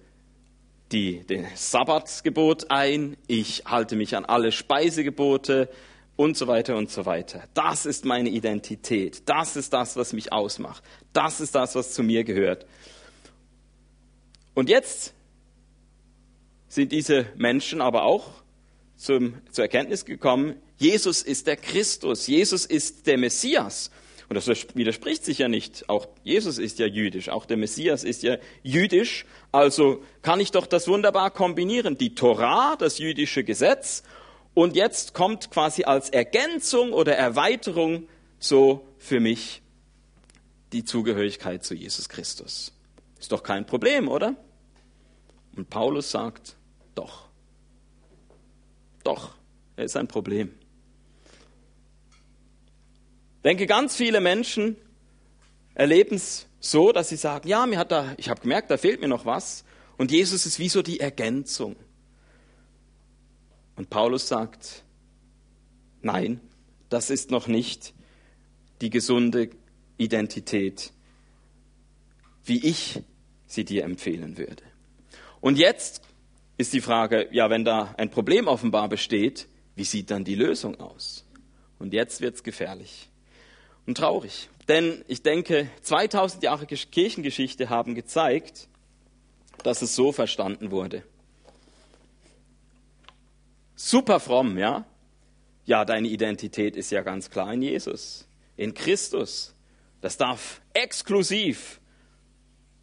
die, 0.91 1.25
das 1.27 1.71
Sabbatsgebot 1.71 2.71
ein, 2.71 3.17
ich 3.27 3.63
halte 3.65 3.95
mich 3.95 4.15
an 4.15 4.25
alle 4.25 4.51
Speisegebote 4.51 5.69
und 6.15 6.37
so 6.37 6.47
weiter 6.47 6.75
und 6.75 6.89
so 6.89 7.05
weiter. 7.05 7.43
Das 7.53 7.85
ist 7.85 8.05
meine 8.05 8.29
Identität. 8.29 9.23
Das 9.25 9.55
ist 9.55 9.73
das, 9.73 9.95
was 9.97 10.13
mich 10.13 10.31
ausmacht. 10.31 10.83
Das 11.13 11.41
ist 11.41 11.55
das, 11.55 11.75
was 11.75 11.93
zu 11.93 12.03
mir 12.03 12.23
gehört. 12.23 12.65
Und 14.53 14.69
jetzt 14.69 15.13
sind 16.67 16.91
diese 16.91 17.25
Menschen 17.35 17.81
aber 17.81 18.03
auch 18.03 18.29
zum, 18.95 19.35
zur 19.51 19.65
Erkenntnis 19.65 20.05
gekommen, 20.05 20.55
Jesus 20.77 21.21
ist 21.21 21.47
der 21.47 21.57
Christus, 21.57 22.27
Jesus 22.27 22.65
ist 22.65 23.07
der 23.07 23.17
Messias. 23.17 23.91
Und 24.27 24.35
das 24.35 24.47
widerspricht 24.75 25.23
sich 25.23 25.39
ja 25.39 25.47
nicht. 25.47 25.87
Auch 25.87 26.07
Jesus 26.23 26.57
ist 26.57 26.79
ja 26.79 26.87
jüdisch, 26.87 27.29
auch 27.29 27.45
der 27.45 27.57
Messias 27.57 28.03
ist 28.03 28.23
ja 28.23 28.37
jüdisch. 28.63 29.25
Also 29.51 30.03
kann 30.21 30.39
ich 30.39 30.51
doch 30.51 30.65
das 30.65 30.87
wunderbar 30.87 31.31
kombinieren. 31.31 31.97
Die 31.97 32.15
Torah, 32.15 32.75
das 32.75 32.97
jüdische 32.97 33.43
Gesetz. 33.43 34.03
Und 34.53 34.75
jetzt 34.75 35.13
kommt 35.13 35.51
quasi 35.51 35.83
als 35.83 36.09
Ergänzung 36.09 36.93
oder 36.93 37.15
Erweiterung 37.15 38.07
so 38.39 38.87
für 38.97 39.19
mich 39.19 39.61
die 40.71 40.83
Zugehörigkeit 40.83 41.63
zu 41.63 41.75
Jesus 41.75 42.09
Christus. 42.09 42.73
Ist 43.19 43.31
doch 43.31 43.43
kein 43.43 43.65
Problem, 43.65 44.07
oder? 44.07 44.35
Und 45.55 45.69
Paulus 45.69 46.09
sagt, 46.09 46.55
doch. 46.95 47.27
Doch, 49.03 49.35
er 49.75 49.85
ist 49.85 49.95
ein 49.95 50.07
Problem 50.07 50.51
denke, 53.45 53.67
ganz 53.67 53.95
viele 53.95 54.19
Menschen 54.21 54.75
erleben 55.75 56.15
es 56.15 56.47
so, 56.59 56.91
dass 56.91 57.09
sie 57.09 57.15
sagen, 57.15 57.47
ja, 57.47 57.65
mir 57.65 57.77
hat 57.77 57.91
da, 57.91 58.15
ich 58.17 58.29
habe 58.29 58.41
gemerkt, 58.41 58.71
da 58.71 58.77
fehlt 58.77 58.99
mir 58.99 59.07
noch 59.07 59.25
was. 59.25 59.63
Und 59.97 60.11
Jesus 60.11 60.45
ist 60.45 60.59
wie 60.59 60.67
so 60.67 60.81
die 60.81 60.99
Ergänzung. 60.99 61.75
Und 63.75 63.89
Paulus 63.89 64.27
sagt, 64.27 64.83
nein, 66.01 66.41
das 66.89 67.09
ist 67.09 67.29
noch 67.29 67.47
nicht 67.47 67.93
die 68.81 68.89
gesunde 68.89 69.51
Identität, 69.97 70.91
wie 72.43 72.65
ich 72.65 73.01
sie 73.45 73.63
dir 73.63 73.83
empfehlen 73.83 74.37
würde. 74.37 74.63
Und 75.39 75.57
jetzt 75.57 76.01
ist 76.57 76.73
die 76.73 76.81
Frage, 76.81 77.27
ja, 77.31 77.49
wenn 77.49 77.63
da 77.63 77.93
ein 77.97 78.09
Problem 78.09 78.47
offenbar 78.47 78.89
besteht, 78.89 79.47
wie 79.75 79.83
sieht 79.83 80.09
dann 80.09 80.23
die 80.23 80.35
Lösung 80.35 80.79
aus? 80.79 81.25
Und 81.77 81.93
jetzt 81.93 82.21
wird 82.21 82.35
es 82.35 82.43
gefährlich 82.43 83.09
und 83.85 83.97
traurig. 83.97 84.49
Denn 84.67 85.03
ich 85.07 85.21
denke, 85.21 85.69
2000 85.81 86.43
Jahre 86.43 86.65
Kirchengeschichte 86.65 87.69
haben 87.69 87.95
gezeigt, 87.95 88.67
dass 89.63 89.81
es 89.81 89.95
so 89.95 90.11
verstanden 90.11 90.71
wurde. 90.71 91.03
Super 93.75 94.19
fromm, 94.19 94.57
ja? 94.57 94.85
Ja, 95.65 95.85
deine 95.85 96.07
Identität 96.07 96.75
ist 96.75 96.91
ja 96.91 97.01
ganz 97.01 97.29
klar 97.29 97.53
in 97.53 97.61
Jesus, 97.61 98.27
in 98.55 98.73
Christus. 98.73 99.55
Das 100.01 100.17
darf 100.17 100.61
exklusiv 100.73 101.79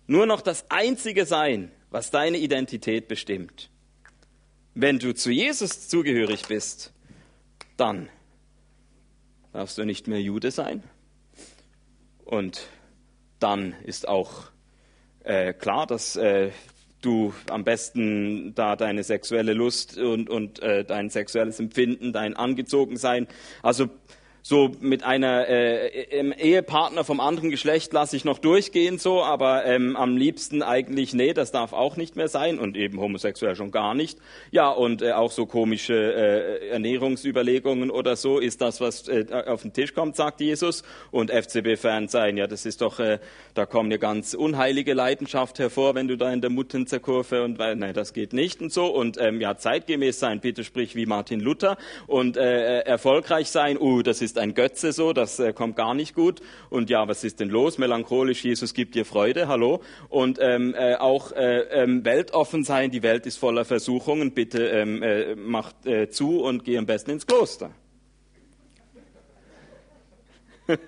nur 0.06 0.26
noch 0.26 0.40
das 0.40 0.70
Einzige 0.70 1.24
sein, 1.24 1.70
was 1.90 2.10
deine 2.10 2.38
Identität 2.38 3.08
bestimmt. 3.08 3.70
Wenn 4.74 4.98
du 4.98 5.14
zu 5.14 5.30
Jesus 5.30 5.88
zugehörig 5.88 6.46
bist, 6.48 6.92
dann 7.76 8.08
darfst 9.52 9.78
du 9.78 9.84
nicht 9.84 10.08
mehr 10.08 10.20
Jude 10.20 10.50
sein. 10.50 10.82
Und 12.32 12.66
dann 13.40 13.74
ist 13.84 14.08
auch 14.08 14.44
äh, 15.22 15.52
klar, 15.52 15.86
dass 15.86 16.16
äh, 16.16 16.50
du 17.02 17.34
am 17.50 17.62
besten 17.62 18.54
da 18.54 18.74
deine 18.74 19.02
sexuelle 19.04 19.52
Lust 19.52 19.98
und, 19.98 20.30
und 20.30 20.62
äh, 20.62 20.82
dein 20.82 21.10
sexuelles 21.10 21.60
Empfinden, 21.60 22.14
dein 22.14 22.34
Angezogensein, 22.34 23.28
also 23.62 23.90
so 24.42 24.72
mit 24.80 25.04
einer 25.04 25.48
äh, 25.48 26.32
Ehepartner 26.38 27.04
vom 27.04 27.20
anderen 27.20 27.50
Geschlecht 27.50 27.92
lasse 27.92 28.16
ich 28.16 28.24
noch 28.24 28.38
durchgehen 28.38 28.98
so, 28.98 29.22
aber 29.22 29.64
ähm, 29.64 29.96
am 29.96 30.16
liebsten 30.16 30.62
eigentlich 30.62 31.14
nee, 31.14 31.32
das 31.32 31.52
darf 31.52 31.72
auch 31.72 31.96
nicht 31.96 32.16
mehr 32.16 32.28
sein 32.28 32.58
und 32.58 32.76
eben 32.76 33.00
homosexuell 33.00 33.54
schon 33.54 33.70
gar 33.70 33.94
nicht. 33.94 34.18
Ja 34.50 34.70
und 34.70 35.02
äh, 35.02 35.12
auch 35.12 35.30
so 35.30 35.46
komische 35.46 35.94
äh, 35.94 36.68
Ernährungsüberlegungen 36.70 37.90
oder 37.90 38.16
so 38.16 38.38
ist 38.38 38.60
das, 38.60 38.80
was 38.80 39.08
äh, 39.08 39.26
auf 39.46 39.62
den 39.62 39.72
Tisch 39.72 39.94
kommt, 39.94 40.16
sagt 40.16 40.40
Jesus. 40.40 40.82
Und 41.10 41.30
FCB-Fan 41.30 42.08
sein, 42.08 42.36
ja 42.36 42.46
das 42.48 42.66
ist 42.66 42.80
doch, 42.80 42.98
äh, 42.98 43.20
da 43.54 43.64
kommt 43.64 43.86
eine 43.86 43.98
ganz 43.98 44.34
unheilige 44.34 44.94
Leidenschaft 44.94 45.60
hervor, 45.60 45.94
wenn 45.94 46.08
du 46.08 46.16
da 46.16 46.32
in 46.32 46.40
der 46.40 46.50
Muttenzerkurve 46.50 47.44
und 47.44 47.58
weil, 47.58 47.76
nein, 47.76 47.94
das 47.94 48.12
geht 48.12 48.32
nicht 48.32 48.60
und 48.60 48.72
so 48.72 48.86
und 48.86 49.18
ähm, 49.20 49.40
ja 49.40 49.56
zeitgemäß 49.56 50.18
sein, 50.18 50.40
bitte 50.40 50.64
sprich 50.64 50.96
wie 50.96 51.06
Martin 51.06 51.38
Luther 51.38 51.76
und 52.08 52.36
äh, 52.36 52.80
erfolgreich 52.80 53.48
sein, 53.48 53.78
uh, 53.80 54.02
das 54.02 54.20
ist 54.20 54.31
ist 54.32 54.38
ein 54.38 54.54
Götze 54.54 54.92
so, 54.92 55.12
das 55.12 55.38
äh, 55.38 55.52
kommt 55.52 55.76
gar 55.76 55.92
nicht 55.94 56.14
gut. 56.14 56.40
Und 56.70 56.88
ja, 56.88 57.06
was 57.06 57.22
ist 57.22 57.38
denn 57.40 57.50
los? 57.50 57.76
Melancholisch, 57.76 58.42
Jesus 58.42 58.72
gibt 58.72 58.94
dir 58.94 59.04
Freude, 59.04 59.46
hallo. 59.46 59.82
Und 60.08 60.38
ähm, 60.40 60.74
äh, 60.74 60.94
auch 60.94 61.32
äh, 61.32 61.60
ähm, 61.70 62.02
weltoffen 62.06 62.64
sein, 62.64 62.90
die 62.90 63.02
Welt 63.02 63.26
ist 63.26 63.36
voller 63.36 63.66
Versuchungen, 63.66 64.32
bitte 64.32 64.68
ähm, 64.68 65.02
äh, 65.02 65.34
macht 65.34 65.84
äh, 65.84 66.08
zu 66.08 66.40
und 66.40 66.64
geh 66.64 66.78
am 66.78 66.86
besten 66.86 67.10
ins 67.10 67.26
Kloster. 67.26 67.72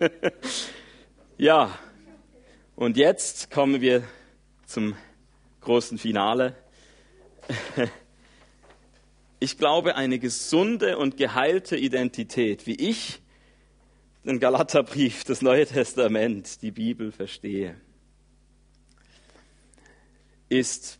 ja, 1.36 1.78
und 2.76 2.96
jetzt 2.96 3.50
kommen 3.50 3.82
wir 3.82 4.04
zum 4.64 4.94
großen 5.60 5.98
Finale. 5.98 6.56
Ich 9.40 9.58
glaube, 9.58 9.96
eine 9.96 10.18
gesunde 10.18 10.96
und 10.96 11.18
geheilte 11.18 11.76
Identität, 11.76 12.66
wie 12.66 12.76
ich 12.76 13.20
den 14.24 14.40
Galaterbrief, 14.40 15.24
das 15.24 15.42
Neue 15.42 15.66
Testament, 15.66 16.62
die 16.62 16.70
Bibel 16.70 17.12
verstehe, 17.12 17.76
ist, 20.48 20.98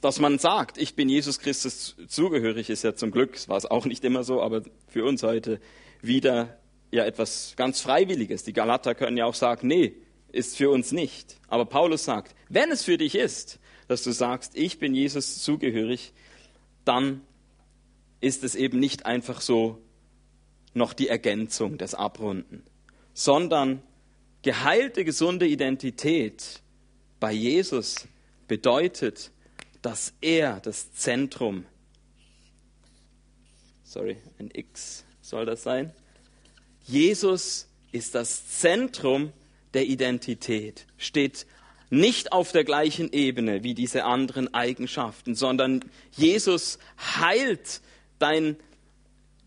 dass 0.00 0.20
man 0.20 0.38
sagt, 0.38 0.78
ich 0.78 0.94
bin 0.94 1.08
Jesus 1.08 1.40
Christus 1.40 1.96
zugehörig, 2.08 2.70
ist 2.70 2.84
ja 2.84 2.94
zum 2.94 3.10
Glück, 3.10 3.48
war 3.48 3.56
es 3.56 3.66
auch 3.66 3.84
nicht 3.84 4.04
immer 4.04 4.24
so, 4.24 4.40
aber 4.40 4.62
für 4.86 5.04
uns 5.04 5.22
heute 5.22 5.60
wieder 6.02 6.58
ja 6.90 7.04
etwas 7.04 7.54
ganz 7.56 7.80
Freiwilliges. 7.80 8.44
Die 8.44 8.52
Galater 8.52 8.94
können 8.94 9.16
ja 9.16 9.26
auch 9.26 9.34
sagen, 9.34 9.66
nee, 9.66 9.96
ist 10.32 10.56
für 10.56 10.70
uns 10.70 10.92
nicht. 10.92 11.36
Aber 11.48 11.66
Paulus 11.66 12.04
sagt, 12.04 12.34
wenn 12.48 12.70
es 12.70 12.84
für 12.84 12.96
dich 12.96 13.14
ist, 13.14 13.58
dass 13.88 14.04
du 14.04 14.12
sagst, 14.12 14.56
ich 14.56 14.78
bin 14.78 14.94
Jesus 14.94 15.42
zugehörig, 15.42 16.12
dann 16.84 17.22
ist 18.20 18.44
es 18.44 18.54
eben 18.54 18.78
nicht 18.78 19.06
einfach 19.06 19.40
so 19.40 19.82
noch 20.74 20.92
die 20.92 21.08
Ergänzung, 21.08 21.78
das 21.78 21.94
Abrunden, 21.94 22.62
sondern 23.12 23.82
geheilte, 24.42 25.04
gesunde 25.04 25.46
Identität 25.46 26.62
bei 27.18 27.32
Jesus 27.32 28.08
bedeutet, 28.48 29.30
dass 29.82 30.14
er 30.20 30.60
das 30.60 30.92
Zentrum, 30.92 31.64
sorry, 33.82 34.16
ein 34.38 34.50
X 34.52 35.04
soll 35.20 35.46
das 35.46 35.62
sein, 35.62 35.92
Jesus 36.84 37.68
ist 37.92 38.14
das 38.14 38.48
Zentrum 38.58 39.32
der 39.74 39.86
Identität, 39.86 40.86
steht 40.96 41.46
nicht 41.90 42.32
auf 42.32 42.52
der 42.52 42.64
gleichen 42.64 43.12
Ebene 43.12 43.64
wie 43.64 43.74
diese 43.74 44.04
anderen 44.04 44.54
Eigenschaften, 44.54 45.34
sondern 45.34 45.84
Jesus 46.12 46.78
heilt 46.98 47.80
dein 48.18 48.56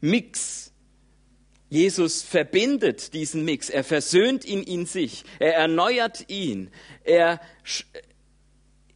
Mix, 0.02 0.73
Jesus 1.74 2.22
verbindet 2.22 3.16
diesen 3.16 3.46
Mix, 3.46 3.68
er 3.68 3.84
versöhnt 3.84 4.46
ihn 4.46 4.62
in 4.62 4.86
sich, 4.86 5.24
er 5.40 5.56
erneuert 5.56 6.30
ihn, 6.30 6.70
er, 7.04 7.42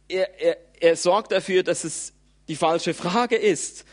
er, 0.06 0.40
er, 0.40 0.56
er 0.78 0.94
sorgt 0.94 1.32
dafür, 1.32 1.64
dass 1.64 1.82
es 1.82 2.12
die 2.46 2.54
falsche 2.54 2.94
Frage 2.94 3.34
ist, 3.34 3.84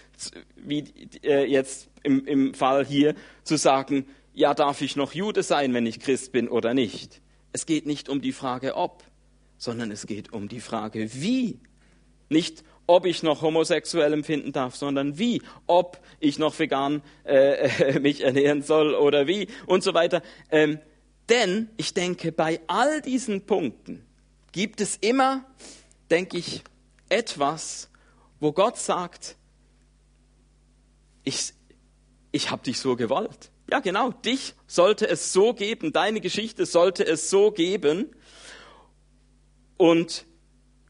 wie 0.56 0.84
äh, 1.24 1.46
jetzt 1.46 1.88
im, 2.04 2.28
im 2.28 2.54
Fall 2.54 2.86
hier 2.86 3.16
zu 3.44 3.58
sagen, 3.58 4.06
ja, 4.36 4.54
darf 4.54 4.82
ich 4.82 4.96
noch 4.96 5.14
Jude 5.14 5.42
sein, 5.42 5.74
wenn 5.74 5.88
ich 5.88 6.00
Christ 6.00 6.32
bin 6.32 6.48
oder 6.48 6.76
nicht? 6.76 7.22
Es 7.54 7.66
geht 7.66 7.88
nicht 7.88 8.08
um 8.08 8.22
die 8.22 8.34
Frage 8.34 8.76
ob, 8.76 9.04
sondern 9.58 9.90
es 9.90 10.06
geht 10.06 10.32
um 10.32 10.48
die 10.48 10.60
Frage 10.60 11.10
wie. 11.16 11.58
Nicht 12.30 12.64
ob 12.88 13.06
ich 13.06 13.24
noch 13.24 13.42
homosexuell 13.42 14.14
empfinden 14.14 14.52
darf, 14.52 14.76
sondern 14.76 15.18
wie, 15.18 15.42
ob 15.68 16.00
ich 16.20 16.40
noch 16.40 16.58
vegan 16.58 17.02
äh, 17.24 18.00
mich 18.00 18.22
ernähren 18.22 18.62
soll 18.62 18.94
oder 18.96 19.28
wie 19.28 19.48
und 19.66 19.84
so 19.84 19.94
weiter. 19.94 20.22
Ähm, 20.52 20.80
denn 21.30 21.70
ich 21.78 21.94
denke, 21.94 22.32
bei 22.32 22.60
all 22.68 23.02
diesen 23.02 23.46
Punkten 23.46 24.06
gibt 24.52 24.82
es 24.82 24.98
immer, 24.98 25.46
denke 26.12 26.38
ich, 26.38 26.64
etwas, 27.10 27.90
wo 28.40 28.52
Gott 28.52 28.78
sagt, 28.78 29.36
ich, 31.24 31.54
ich 32.32 32.52
habe 32.52 32.64
dich 32.64 32.80
so 32.80 32.96
gewollt. 32.96 33.52
Ja, 33.72 33.80
genau, 33.80 34.12
dich 34.12 34.54
sollte 34.68 35.08
es 35.08 35.34
so 35.34 35.54
geben, 35.54 35.92
deine 35.92 36.22
Geschichte 36.22 36.68
sollte 36.68 37.06
es 37.06 37.32
so 37.32 37.52
geben. 37.52 38.12
Und 39.78 40.26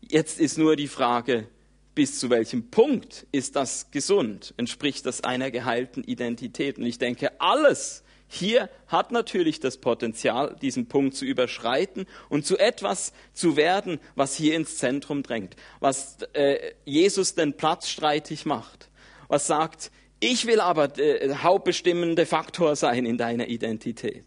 jetzt 0.01 0.39
ist 0.39 0.57
nur 0.57 0.75
die 0.75 0.89
Frage, 0.89 1.47
bis 1.95 2.19
zu 2.19 2.29
welchem 2.29 2.69
Punkt 2.69 3.25
ist 3.31 3.55
das 3.55 3.89
gesund? 3.89 4.53
Entspricht 4.57 5.05
das 5.05 5.23
einer 5.23 5.49
geheilten 5.49 6.03
Identität? 6.03 6.77
Und 6.77 6.85
ich 6.85 6.99
denke, 6.99 7.39
alles 7.39 8.03
hier 8.27 8.69
hat 8.87 9.11
natürlich 9.11 9.59
das 9.59 9.77
Potenzial, 9.77 10.55
diesen 10.61 10.87
Punkt 10.87 11.15
zu 11.15 11.25
überschreiten 11.25 12.05
und 12.27 12.45
zu 12.45 12.57
etwas 12.57 13.13
zu 13.33 13.55
werden, 13.55 13.99
was 14.15 14.35
hier 14.35 14.55
ins 14.55 14.77
Zentrum 14.77 15.23
drängt, 15.23 15.55
was 15.79 16.17
äh, 16.33 16.73
Jesus 16.83 17.35
den 17.35 17.55
Platz 17.55 17.87
streitig 17.87 18.45
macht, 18.45 18.89
was 19.27 19.47
sagt, 19.47 19.91
ich 20.19 20.47
will 20.47 20.59
aber 20.59 20.87
der 20.87 21.43
hauptbestimmende 21.43 22.25
Faktor 22.25 22.75
sein 22.75 23.05
in 23.05 23.17
deiner 23.17 23.47
Identität. 23.47 24.25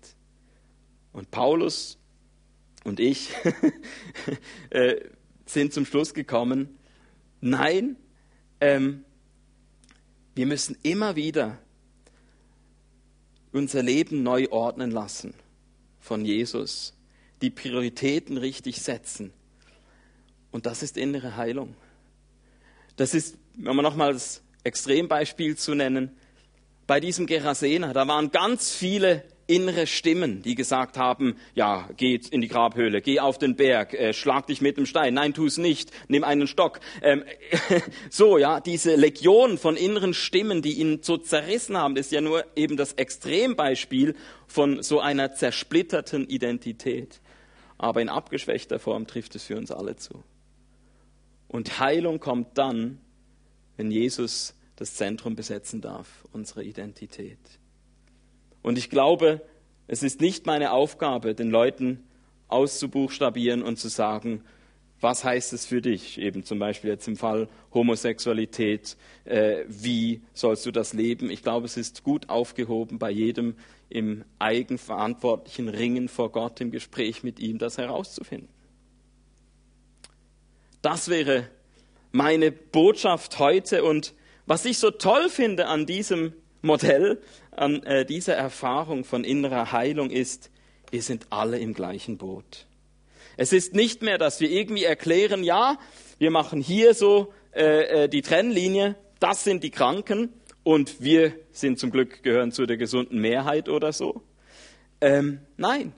Und 1.12 1.30
Paulus 1.30 1.98
und 2.84 3.00
ich 3.00 3.30
äh, 4.70 4.96
sind 5.44 5.72
zum 5.72 5.84
Schluss 5.84 6.14
gekommen, 6.14 6.78
nein, 7.41 7.97
ähm, 8.61 9.05
wir 10.34 10.47
müssen 10.47 10.76
immer 10.82 11.16
wieder 11.16 11.59
unser 13.53 13.82
Leben 13.82 14.22
neu 14.22 14.49
ordnen 14.51 14.91
lassen 14.91 15.34
von 16.01 16.24
Jesus, 16.24 16.95
die 17.43 17.51
Prioritäten 17.51 18.36
richtig 18.36 18.80
setzen. 18.80 19.32
Und 20.51 20.66
das 20.66 20.82
ist 20.82 20.97
innere 20.97 21.36
Heilung. 21.36 21.74
Das 22.97 23.14
ist, 23.14 23.36
wenn 23.55 23.76
man 23.76 23.84
nochmals 23.84 24.43
Extrembeispiel 24.64 25.57
zu 25.57 25.74
nennen, 25.74 26.16
bei 26.86 27.01
diesem 27.01 27.26
Gerasener, 27.26 27.93
da 27.93 28.09
waren 28.09 28.30
ganz 28.30 28.70
viele 28.72 29.24
innere 29.49 29.86
Stimmen, 29.86 30.42
die 30.42 30.55
gesagt 30.55 30.99
haben, 30.99 31.36
ja, 31.55 31.88
geh 31.96 32.20
in 32.30 32.42
die 32.42 32.49
Grabhöhle, 32.49 33.01
geh 33.01 33.18
auf 33.18 33.38
den 33.38 33.57
Berg, 33.57 33.94
äh, 33.94 34.12
schlag 34.12 34.46
dich 34.46 34.61
mit 34.61 34.76
dem 34.76 34.86
Stein, 34.86 35.14
nein, 35.14 35.34
tu 35.34 35.46
es 35.46 35.57
nicht, 35.57 35.90
nimm 36.07 36.22
einen 36.22 36.46
Stock. 36.46 36.80
Ähm, 37.03 37.24
so, 38.11 38.38
ja, 38.38 38.61
diese 38.61 38.94
Legion 38.94 39.59
von 39.59 39.76
inneren 39.76 40.14
Stimmen, 40.14 40.62
die 40.62 40.74
ihn 40.74 41.03
so 41.03 41.16
zerrissen 41.16 41.76
haben, 41.76 41.96
ist 41.96 42.12
ja 42.12 42.20
nur 42.20 42.44
eben 42.57 42.76
das 42.76 42.92
Extrembeispiel 42.92 44.14
von 44.46 44.82
so 44.82 45.01
einer 45.01 45.34
zersplitterten 45.34 46.28
Identität. 46.28 47.20
Aber 47.78 48.03
in 48.03 48.11
abgeschwächter 48.11 48.78
Form 48.78 49.07
trifft 49.07 49.34
es 49.34 49.44
für 49.44 49.57
uns 49.57 49.70
alle 49.70 49.96
zu. 49.96 50.24
Und 51.49 51.80
Heilung 51.80 52.20
kommt 52.20 52.59
dann, 52.59 53.01
wenn 53.78 53.90
Jesus 53.90 54.55
das 54.76 54.94
Zentrum 54.94 55.34
besetzen 55.36 55.80
darf, 55.80 56.24
unsere 56.32 56.62
Identität. 56.62 57.38
Und 58.62 58.78
ich 58.78 58.90
glaube, 58.90 59.40
es 59.86 60.02
ist 60.02 60.20
nicht 60.20 60.46
meine 60.46 60.72
Aufgabe, 60.72 61.34
den 61.34 61.50
Leuten 61.50 62.04
auszubuchstabieren 62.48 63.62
und 63.62 63.78
zu 63.78 63.88
sagen, 63.88 64.42
was 65.00 65.22
heißt 65.22 65.52
es 65.52 65.66
für 65.66 65.80
dich? 65.80 66.18
Eben 66.18 66.44
zum 66.44 66.59
Beispiel 66.59 66.90
jetzt 66.90 67.06
im 67.06 67.16
Fall 67.16 67.48
Homosexualität, 67.72 68.96
äh, 69.24 69.64
wie 69.68 70.22
sollst 70.34 70.66
du 70.66 70.72
das 70.72 70.92
leben? 70.92 71.30
Ich 71.30 71.42
glaube, 71.42 71.66
es 71.66 71.76
ist 71.76 72.02
gut 72.02 72.28
aufgehoben 72.28 72.98
bei 72.98 73.11
jedem 73.11 73.54
im 73.88 74.24
eigenverantwortlichen 74.38 75.68
Ringen 75.68 76.09
vor 76.09 76.32
Gott, 76.32 76.61
im 76.61 76.70
Gespräch 76.70 77.22
mit 77.22 77.38
ihm, 77.38 77.59
das 77.59 77.78
herauszufinden. 77.78 78.48
Das 80.82 81.09
wäre 81.09 81.48
meine 82.12 82.52
Botschaft 82.52 83.38
heute. 83.38 83.84
Und 83.84 84.14
was 84.46 84.64
ich 84.64 84.78
so 84.78 84.90
toll 84.90 85.28
finde 85.28 85.66
an 85.66 85.86
diesem 85.86 86.32
Modell, 86.61 87.20
an 87.59 87.82
äh, 87.82 88.04
dieser 88.04 88.34
Erfahrung 88.34 89.04
von 89.04 89.24
innerer 89.24 89.72
Heilung 89.72 90.11
ist, 90.11 90.50
wir 90.90 91.02
sind 91.02 91.26
alle 91.30 91.59
im 91.59 91.74
gleichen 91.74 92.16
Boot. 92.16 92.66
Es 93.36 93.52
ist 93.52 93.74
nicht 93.74 94.02
mehr, 94.02 94.18
dass 94.18 94.40
wir 94.40 94.50
irgendwie 94.50 94.84
erklären, 94.84 95.44
ja, 95.44 95.78
wir 96.18 96.30
machen 96.30 96.61
hier 96.61 96.94
so 96.94 97.32
äh, 97.52 98.04
äh, 98.04 98.09
die 98.09 98.22
Trennlinie, 98.22 98.96
das 99.20 99.44
sind 99.44 99.62
die 99.62 99.70
Kranken 99.70 100.32
und 100.62 101.00
wir 101.00 101.32
sind 101.52 101.78
zum 101.78 101.90
Glück 101.90 102.22
gehören 102.22 102.52
zu 102.52 102.66
der 102.66 102.76
gesunden 102.76 103.20
Mehrheit 103.20 103.68
oder 103.68 103.92
so. 103.92 104.22
Ähm, 105.00 105.40
nein, 105.56 105.92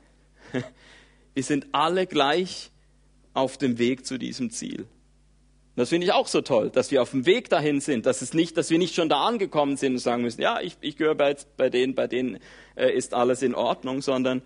wir 1.34 1.42
sind 1.42 1.68
alle 1.72 2.06
gleich 2.06 2.70
auf 3.32 3.58
dem 3.58 3.78
Weg 3.78 4.04
zu 4.06 4.18
diesem 4.18 4.50
Ziel. 4.50 4.86
Das 5.80 5.88
finde 5.88 6.06
ich 6.06 6.12
auch 6.12 6.26
so 6.26 6.42
toll, 6.42 6.68
dass 6.68 6.90
wir 6.90 7.00
auf 7.00 7.12
dem 7.12 7.24
Weg 7.24 7.48
dahin 7.48 7.80
sind, 7.80 8.04
dass 8.04 8.20
es 8.20 8.34
nicht, 8.34 8.58
dass 8.58 8.68
wir 8.68 8.76
nicht 8.76 8.94
schon 8.94 9.08
da 9.08 9.24
angekommen 9.24 9.78
sind 9.78 9.94
und 9.94 9.98
sagen 9.98 10.20
müssen, 10.20 10.42
ja, 10.42 10.60
ich, 10.60 10.76
ich 10.82 10.98
gehöre 10.98 11.14
bei, 11.14 11.34
bei 11.56 11.70
denen, 11.70 11.94
bei 11.94 12.06
denen 12.06 12.38
äh, 12.76 12.92
ist 12.92 13.14
alles 13.14 13.40
in 13.40 13.54
Ordnung, 13.54 14.02
sondern 14.02 14.42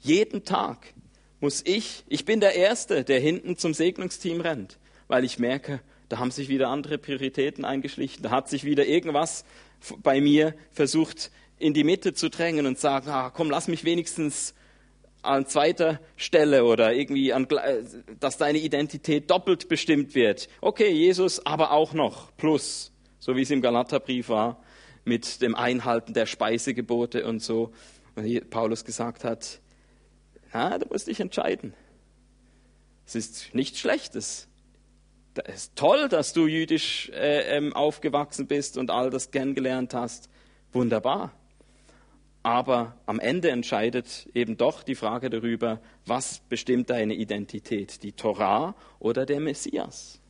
jeden 0.00 0.44
Tag 0.44 0.92
muss 1.40 1.62
ich, 1.64 2.04
ich 2.08 2.26
bin 2.26 2.40
der 2.40 2.56
Erste, 2.56 3.04
der 3.04 3.20
hinten 3.20 3.56
zum 3.56 3.72
Segnungsteam 3.72 4.42
rennt, 4.42 4.78
weil 5.08 5.24
ich 5.24 5.38
merke, 5.38 5.80
da 6.10 6.18
haben 6.18 6.30
sich 6.30 6.50
wieder 6.50 6.68
andere 6.68 6.98
Prioritäten 6.98 7.64
eingeschlichen, 7.64 8.22
da 8.22 8.30
hat 8.30 8.50
sich 8.50 8.64
wieder 8.64 8.84
irgendwas 8.84 9.46
bei 10.02 10.20
mir 10.20 10.54
versucht 10.72 11.30
in 11.58 11.72
die 11.72 11.84
Mitte 11.84 12.12
zu 12.12 12.28
drängen 12.28 12.66
und 12.66 12.78
sagen, 12.78 13.08
ah, 13.08 13.30
komm, 13.30 13.48
lass 13.48 13.66
mich 13.66 13.84
wenigstens 13.84 14.52
an 15.26 15.46
zweiter 15.46 16.00
Stelle 16.16 16.64
oder 16.64 16.94
irgendwie, 16.94 17.32
an, 17.32 17.46
äh, 17.50 17.82
dass 18.20 18.38
deine 18.38 18.58
Identität 18.58 19.30
doppelt 19.30 19.68
bestimmt 19.68 20.14
wird. 20.14 20.48
Okay, 20.60 20.90
Jesus, 20.90 21.44
aber 21.44 21.72
auch 21.72 21.92
noch 21.92 22.34
plus, 22.36 22.92
so 23.18 23.36
wie 23.36 23.42
es 23.42 23.50
im 23.50 23.62
Galaterbrief 23.62 24.28
war, 24.28 24.62
mit 25.04 25.42
dem 25.42 25.54
Einhalten 25.54 26.14
der 26.14 26.26
Speisegebote 26.26 27.26
und 27.26 27.42
so. 27.42 27.72
Und 28.14 28.50
Paulus 28.50 28.84
gesagt 28.84 29.24
hat, 29.24 29.60
ja, 30.52 30.78
du 30.78 30.86
musst 30.88 31.06
dich 31.06 31.20
entscheiden. 31.20 31.74
Es 33.06 33.14
ist 33.14 33.54
nichts 33.54 33.78
Schlechtes. 33.78 34.48
Es 35.44 35.64
ist 35.64 35.76
toll, 35.76 36.08
dass 36.08 36.32
du 36.32 36.46
jüdisch 36.46 37.10
äh, 37.10 37.56
ähm, 37.56 37.74
aufgewachsen 37.74 38.46
bist 38.46 38.78
und 38.78 38.90
all 38.90 39.10
das 39.10 39.30
kennengelernt 39.30 39.92
hast. 39.92 40.30
Wunderbar. 40.72 41.32
Aber 42.46 42.94
am 43.06 43.18
Ende 43.18 43.50
entscheidet 43.50 44.28
eben 44.32 44.56
doch 44.56 44.84
die 44.84 44.94
Frage 44.94 45.30
darüber, 45.30 45.80
was 46.04 46.42
bestimmt 46.48 46.90
deine 46.90 47.14
Identität, 47.14 48.04
die 48.04 48.12
Torah 48.12 48.76
oder 49.00 49.26
der 49.26 49.40
Messias. 49.40 50.20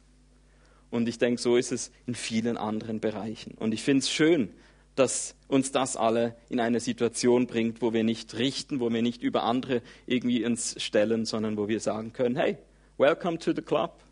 Und 0.88 1.10
ich 1.10 1.18
denke, 1.18 1.38
so 1.38 1.58
ist 1.58 1.72
es 1.72 1.92
in 2.06 2.14
vielen 2.14 2.56
anderen 2.56 3.00
Bereichen. 3.00 3.52
Und 3.58 3.74
ich 3.74 3.82
finde 3.82 3.98
es 3.98 4.10
schön, 4.10 4.48
dass 4.94 5.34
uns 5.46 5.72
das 5.72 5.98
alle 5.98 6.34
in 6.48 6.58
eine 6.58 6.80
Situation 6.80 7.46
bringt, 7.46 7.82
wo 7.82 7.92
wir 7.92 8.02
nicht 8.02 8.38
richten, 8.38 8.80
wo 8.80 8.90
wir 8.90 9.02
nicht 9.02 9.22
über 9.22 9.42
andere 9.42 9.82
irgendwie 10.06 10.42
uns 10.42 10.82
stellen, 10.82 11.26
sondern 11.26 11.58
wo 11.58 11.68
wir 11.68 11.80
sagen 11.80 12.14
können, 12.14 12.36
hey, 12.36 12.56
welcome 12.96 13.36
to 13.36 13.52
the 13.54 13.60
club. 13.60 14.02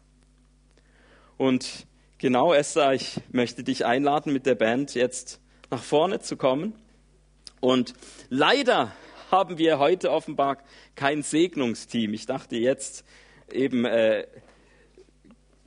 Und 1.38 1.86
genau, 2.18 2.52
Esther, 2.52 2.92
ich 2.92 3.18
möchte 3.32 3.64
dich 3.64 3.86
einladen, 3.86 4.30
mit 4.30 4.44
der 4.44 4.56
Band 4.56 4.94
jetzt 4.94 5.40
nach 5.70 5.82
vorne 5.82 6.20
zu 6.20 6.36
kommen. 6.36 6.74
Und 7.64 7.94
leider 8.28 8.92
haben 9.30 9.56
wir 9.56 9.78
heute 9.78 10.10
offenbar 10.10 10.58
kein 10.96 11.22
Segnungsteam. 11.22 12.12
Ich 12.12 12.26
dachte 12.26 12.56
jetzt 12.56 13.06
eben, 13.50 13.86
äh, 13.86 14.26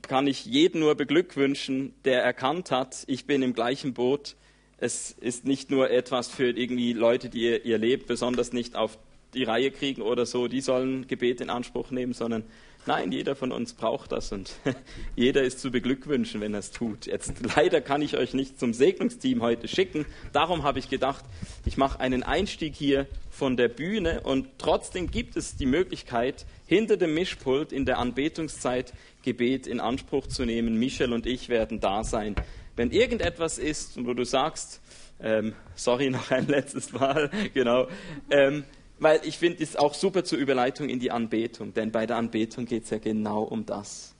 kann 0.02 0.28
ich 0.28 0.46
jeden 0.46 0.78
nur 0.78 0.94
beglückwünschen, 0.94 1.92
der 2.04 2.22
erkannt 2.22 2.70
hat, 2.70 3.02
ich 3.08 3.26
bin 3.26 3.42
im 3.42 3.52
gleichen 3.52 3.94
Boot. 3.94 4.36
Es 4.76 5.10
ist 5.10 5.44
nicht 5.44 5.72
nur 5.72 5.90
etwas 5.90 6.28
für 6.28 6.50
irgendwie 6.50 6.92
Leute, 6.92 7.30
die 7.30 7.40
ihr, 7.40 7.64
ihr 7.64 7.78
Leben 7.78 8.04
besonders 8.06 8.52
nicht 8.52 8.76
auf 8.76 8.96
die 9.34 9.42
Reihe 9.42 9.72
kriegen 9.72 10.00
oder 10.00 10.24
so, 10.24 10.46
die 10.46 10.60
sollen 10.60 11.08
Gebet 11.08 11.40
in 11.40 11.50
Anspruch 11.50 11.90
nehmen, 11.90 12.12
sondern 12.12 12.44
Nein, 12.86 13.12
jeder 13.12 13.36
von 13.36 13.52
uns 13.52 13.74
braucht 13.74 14.12
das 14.12 14.32
und 14.32 14.52
jeder 15.16 15.42
ist 15.42 15.60
zu 15.60 15.70
beglückwünschen, 15.70 16.40
wenn 16.40 16.54
er 16.54 16.60
es 16.60 16.70
tut. 16.70 17.06
Jetzt 17.06 17.34
leider 17.56 17.80
kann 17.80 18.00
ich 18.00 18.16
euch 18.16 18.32
nicht 18.34 18.58
zum 18.58 18.72
Segnungsteam 18.72 19.42
heute 19.42 19.68
schicken. 19.68 20.06
Darum 20.32 20.62
habe 20.62 20.78
ich 20.78 20.88
gedacht, 20.88 21.24
ich 21.66 21.76
mache 21.76 22.00
einen 22.00 22.22
Einstieg 22.22 22.74
hier 22.74 23.06
von 23.30 23.56
der 23.56 23.68
Bühne 23.68 24.22
und 24.22 24.48
trotzdem 24.58 25.10
gibt 25.10 25.36
es 25.36 25.56
die 25.56 25.66
Möglichkeit, 25.66 26.46
hinter 26.66 26.96
dem 26.96 27.14
Mischpult 27.14 27.72
in 27.72 27.84
der 27.84 27.98
Anbetungszeit 27.98 28.92
Gebet 29.22 29.66
in 29.66 29.80
Anspruch 29.80 30.26
zu 30.26 30.44
nehmen. 30.44 30.76
Michel 30.76 31.12
und 31.12 31.26
ich 31.26 31.48
werden 31.48 31.80
da 31.80 32.04
sein. 32.04 32.36
Wenn 32.76 32.90
irgendetwas 32.90 33.58
ist, 33.58 34.02
wo 34.06 34.14
du 34.14 34.24
sagst, 34.24 34.80
ähm, 35.20 35.54
sorry 35.74 36.10
noch 36.10 36.30
ein 36.30 36.46
letztes 36.46 36.92
Mal, 36.92 37.30
genau, 37.54 37.88
ähm, 38.30 38.64
weil 38.98 39.20
ich 39.24 39.38
finde 39.38 39.62
es 39.62 39.76
auch 39.76 39.94
super 39.94 40.24
zur 40.24 40.38
Überleitung 40.38 40.88
in 40.88 41.00
die 41.00 41.10
Anbetung, 41.10 41.74
denn 41.74 41.92
bei 41.92 42.06
der 42.06 42.16
Anbetung 42.16 42.64
geht 42.64 42.84
es 42.84 42.90
ja 42.90 42.98
genau 42.98 43.42
um 43.42 43.66
das, 43.66 44.14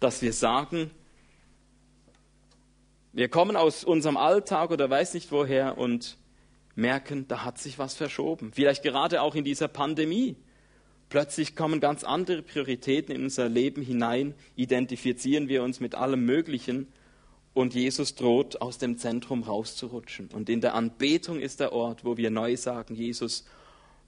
dass 0.00 0.22
wir 0.22 0.32
sagen, 0.32 0.90
wir 3.12 3.28
kommen 3.28 3.56
aus 3.56 3.84
unserem 3.84 4.16
Alltag 4.16 4.70
oder 4.70 4.90
weiß 4.90 5.14
nicht 5.14 5.30
woher 5.30 5.78
und 5.78 6.16
merken, 6.74 7.28
da 7.28 7.44
hat 7.44 7.58
sich 7.58 7.78
was 7.78 7.94
verschoben. 7.94 8.52
Vielleicht 8.52 8.82
gerade 8.82 9.22
auch 9.22 9.36
in 9.36 9.44
dieser 9.44 9.68
Pandemie, 9.68 10.36
Plötzlich 11.08 11.54
kommen 11.54 11.78
ganz 11.78 12.02
andere 12.02 12.42
Prioritäten 12.42 13.14
in 13.14 13.22
unser 13.22 13.48
Leben 13.48 13.82
hinein, 13.82 14.34
identifizieren 14.56 15.48
wir 15.48 15.62
uns 15.62 15.78
mit 15.78 15.94
allem 15.94 16.24
Möglichen 16.24 16.88
und 17.52 17.74
Jesus 17.74 18.16
droht, 18.16 18.60
aus 18.60 18.78
dem 18.78 18.98
Zentrum 18.98 19.44
rauszurutschen. 19.44 20.30
Und 20.32 20.48
in 20.48 20.60
der 20.60 20.74
Anbetung 20.74 21.38
ist 21.38 21.60
der 21.60 21.72
Ort, 21.72 22.04
wo 22.04 22.16
wir 22.16 22.30
neu 22.30 22.56
sagen, 22.56 22.96
Jesus, 22.96 23.44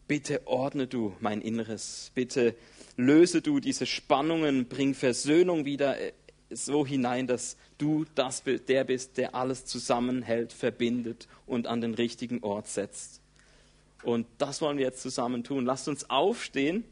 bitte 0.08 0.46
ordne 0.46 0.86
du 0.86 1.14
mein 1.20 1.40
Inneres, 1.40 2.10
bitte 2.14 2.54
löse 2.96 3.42
du 3.42 3.60
diese 3.60 3.86
Spannungen, 3.86 4.68
bring 4.68 4.94
Versöhnung 4.94 5.64
wieder 5.64 6.00
äh, 6.00 6.12
so 6.50 6.86
hinein, 6.86 7.26
dass 7.26 7.56
du 7.78 8.04
das, 8.14 8.42
der 8.44 8.84
bist, 8.84 9.18
der 9.18 9.34
alles 9.34 9.64
zusammenhält, 9.64 10.52
verbindet 10.52 11.28
und 11.46 11.66
an 11.66 11.80
den 11.80 11.94
richtigen 11.94 12.42
Ort 12.42 12.68
setzt. 12.68 13.20
Und 14.02 14.26
das 14.38 14.60
wollen 14.60 14.78
wir 14.78 14.84
jetzt 14.84 15.02
zusammen 15.02 15.42
tun. 15.42 15.64
Lasst 15.64 15.88
uns 15.88 16.08
aufstehen. 16.08 16.84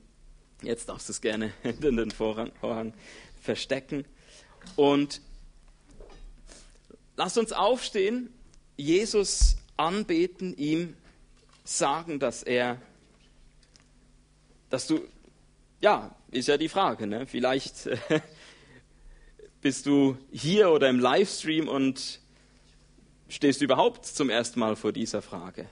Jetzt 0.63 0.89
darfst 0.89 1.09
du 1.09 1.13
es 1.13 1.21
gerne 1.21 1.53
hinter 1.63 1.93
den 1.93 2.11
Vorhang, 2.11 2.51
Vorhang 2.61 2.95
verstecken. 3.41 4.05
Und 4.77 5.21
lasst 7.17 7.39
uns 7.39 7.53
aufstehen, 7.53 8.31
Jesus 8.77 9.57
anbeten, 9.77 10.57
ihm 10.57 10.97
sagen, 11.65 12.19
dass 12.19 12.43
er, 12.43 12.81
dass 14.71 14.87
du, 14.87 15.01
ja, 15.81 16.15
ist 16.31 16.49
ja 16.49 16.57
die 16.57 16.69
Frage, 16.69 17.07
ne? 17.07 17.27
vielleicht 17.27 17.89
bist 19.61 19.87
du 19.87 20.17
hier 20.33 20.71
oder 20.71 20.89
im 20.89 20.99
Livestream 20.99 21.69
und 21.69 22.21
stehst 23.29 23.61
du 23.61 23.65
überhaupt 23.65 24.05
zum 24.05 24.31
ersten 24.31 24.61
Mal 24.61 24.77
vor 24.77 24.93
dieser 24.93 25.23
Frage. 25.23 25.67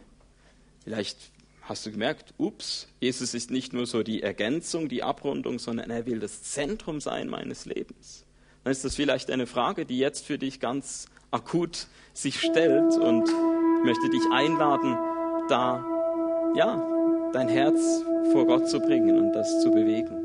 Vielleicht 0.84 1.18
hast 1.62 1.86
du 1.86 1.92
gemerkt, 1.92 2.34
ups, 2.38 2.88
Jesus 3.00 3.34
ist 3.34 3.50
nicht 3.50 3.72
nur 3.72 3.86
so 3.86 4.02
die 4.02 4.22
Ergänzung, 4.22 4.88
die 4.88 5.02
Abrundung, 5.02 5.58
sondern 5.58 5.90
er 5.90 6.06
will 6.06 6.18
das 6.18 6.42
Zentrum 6.42 7.00
sein 7.00 7.28
meines 7.28 7.66
Lebens. 7.66 8.24
Dann 8.64 8.72
ist 8.72 8.84
das 8.84 8.94
vielleicht 8.94 9.30
eine 9.30 9.46
Frage, 9.46 9.86
die 9.86 9.98
jetzt 9.98 10.26
für 10.26 10.38
dich 10.38 10.60
ganz 10.60 11.06
akut 11.30 11.86
sich 12.12 12.40
stellt 12.40 12.94
und 12.94 13.28
möchte 13.84 14.10
dich 14.10 14.22
einladen, 14.32 14.96
da 15.48 15.84
ja, 16.54 16.91
dein 17.32 17.48
Herz 17.48 18.02
vor 18.32 18.46
Gott 18.46 18.68
zu 18.68 18.80
bringen 18.80 19.18
und 19.18 19.32
das 19.32 19.60
zu 19.60 19.70
bewegen. 19.70 20.21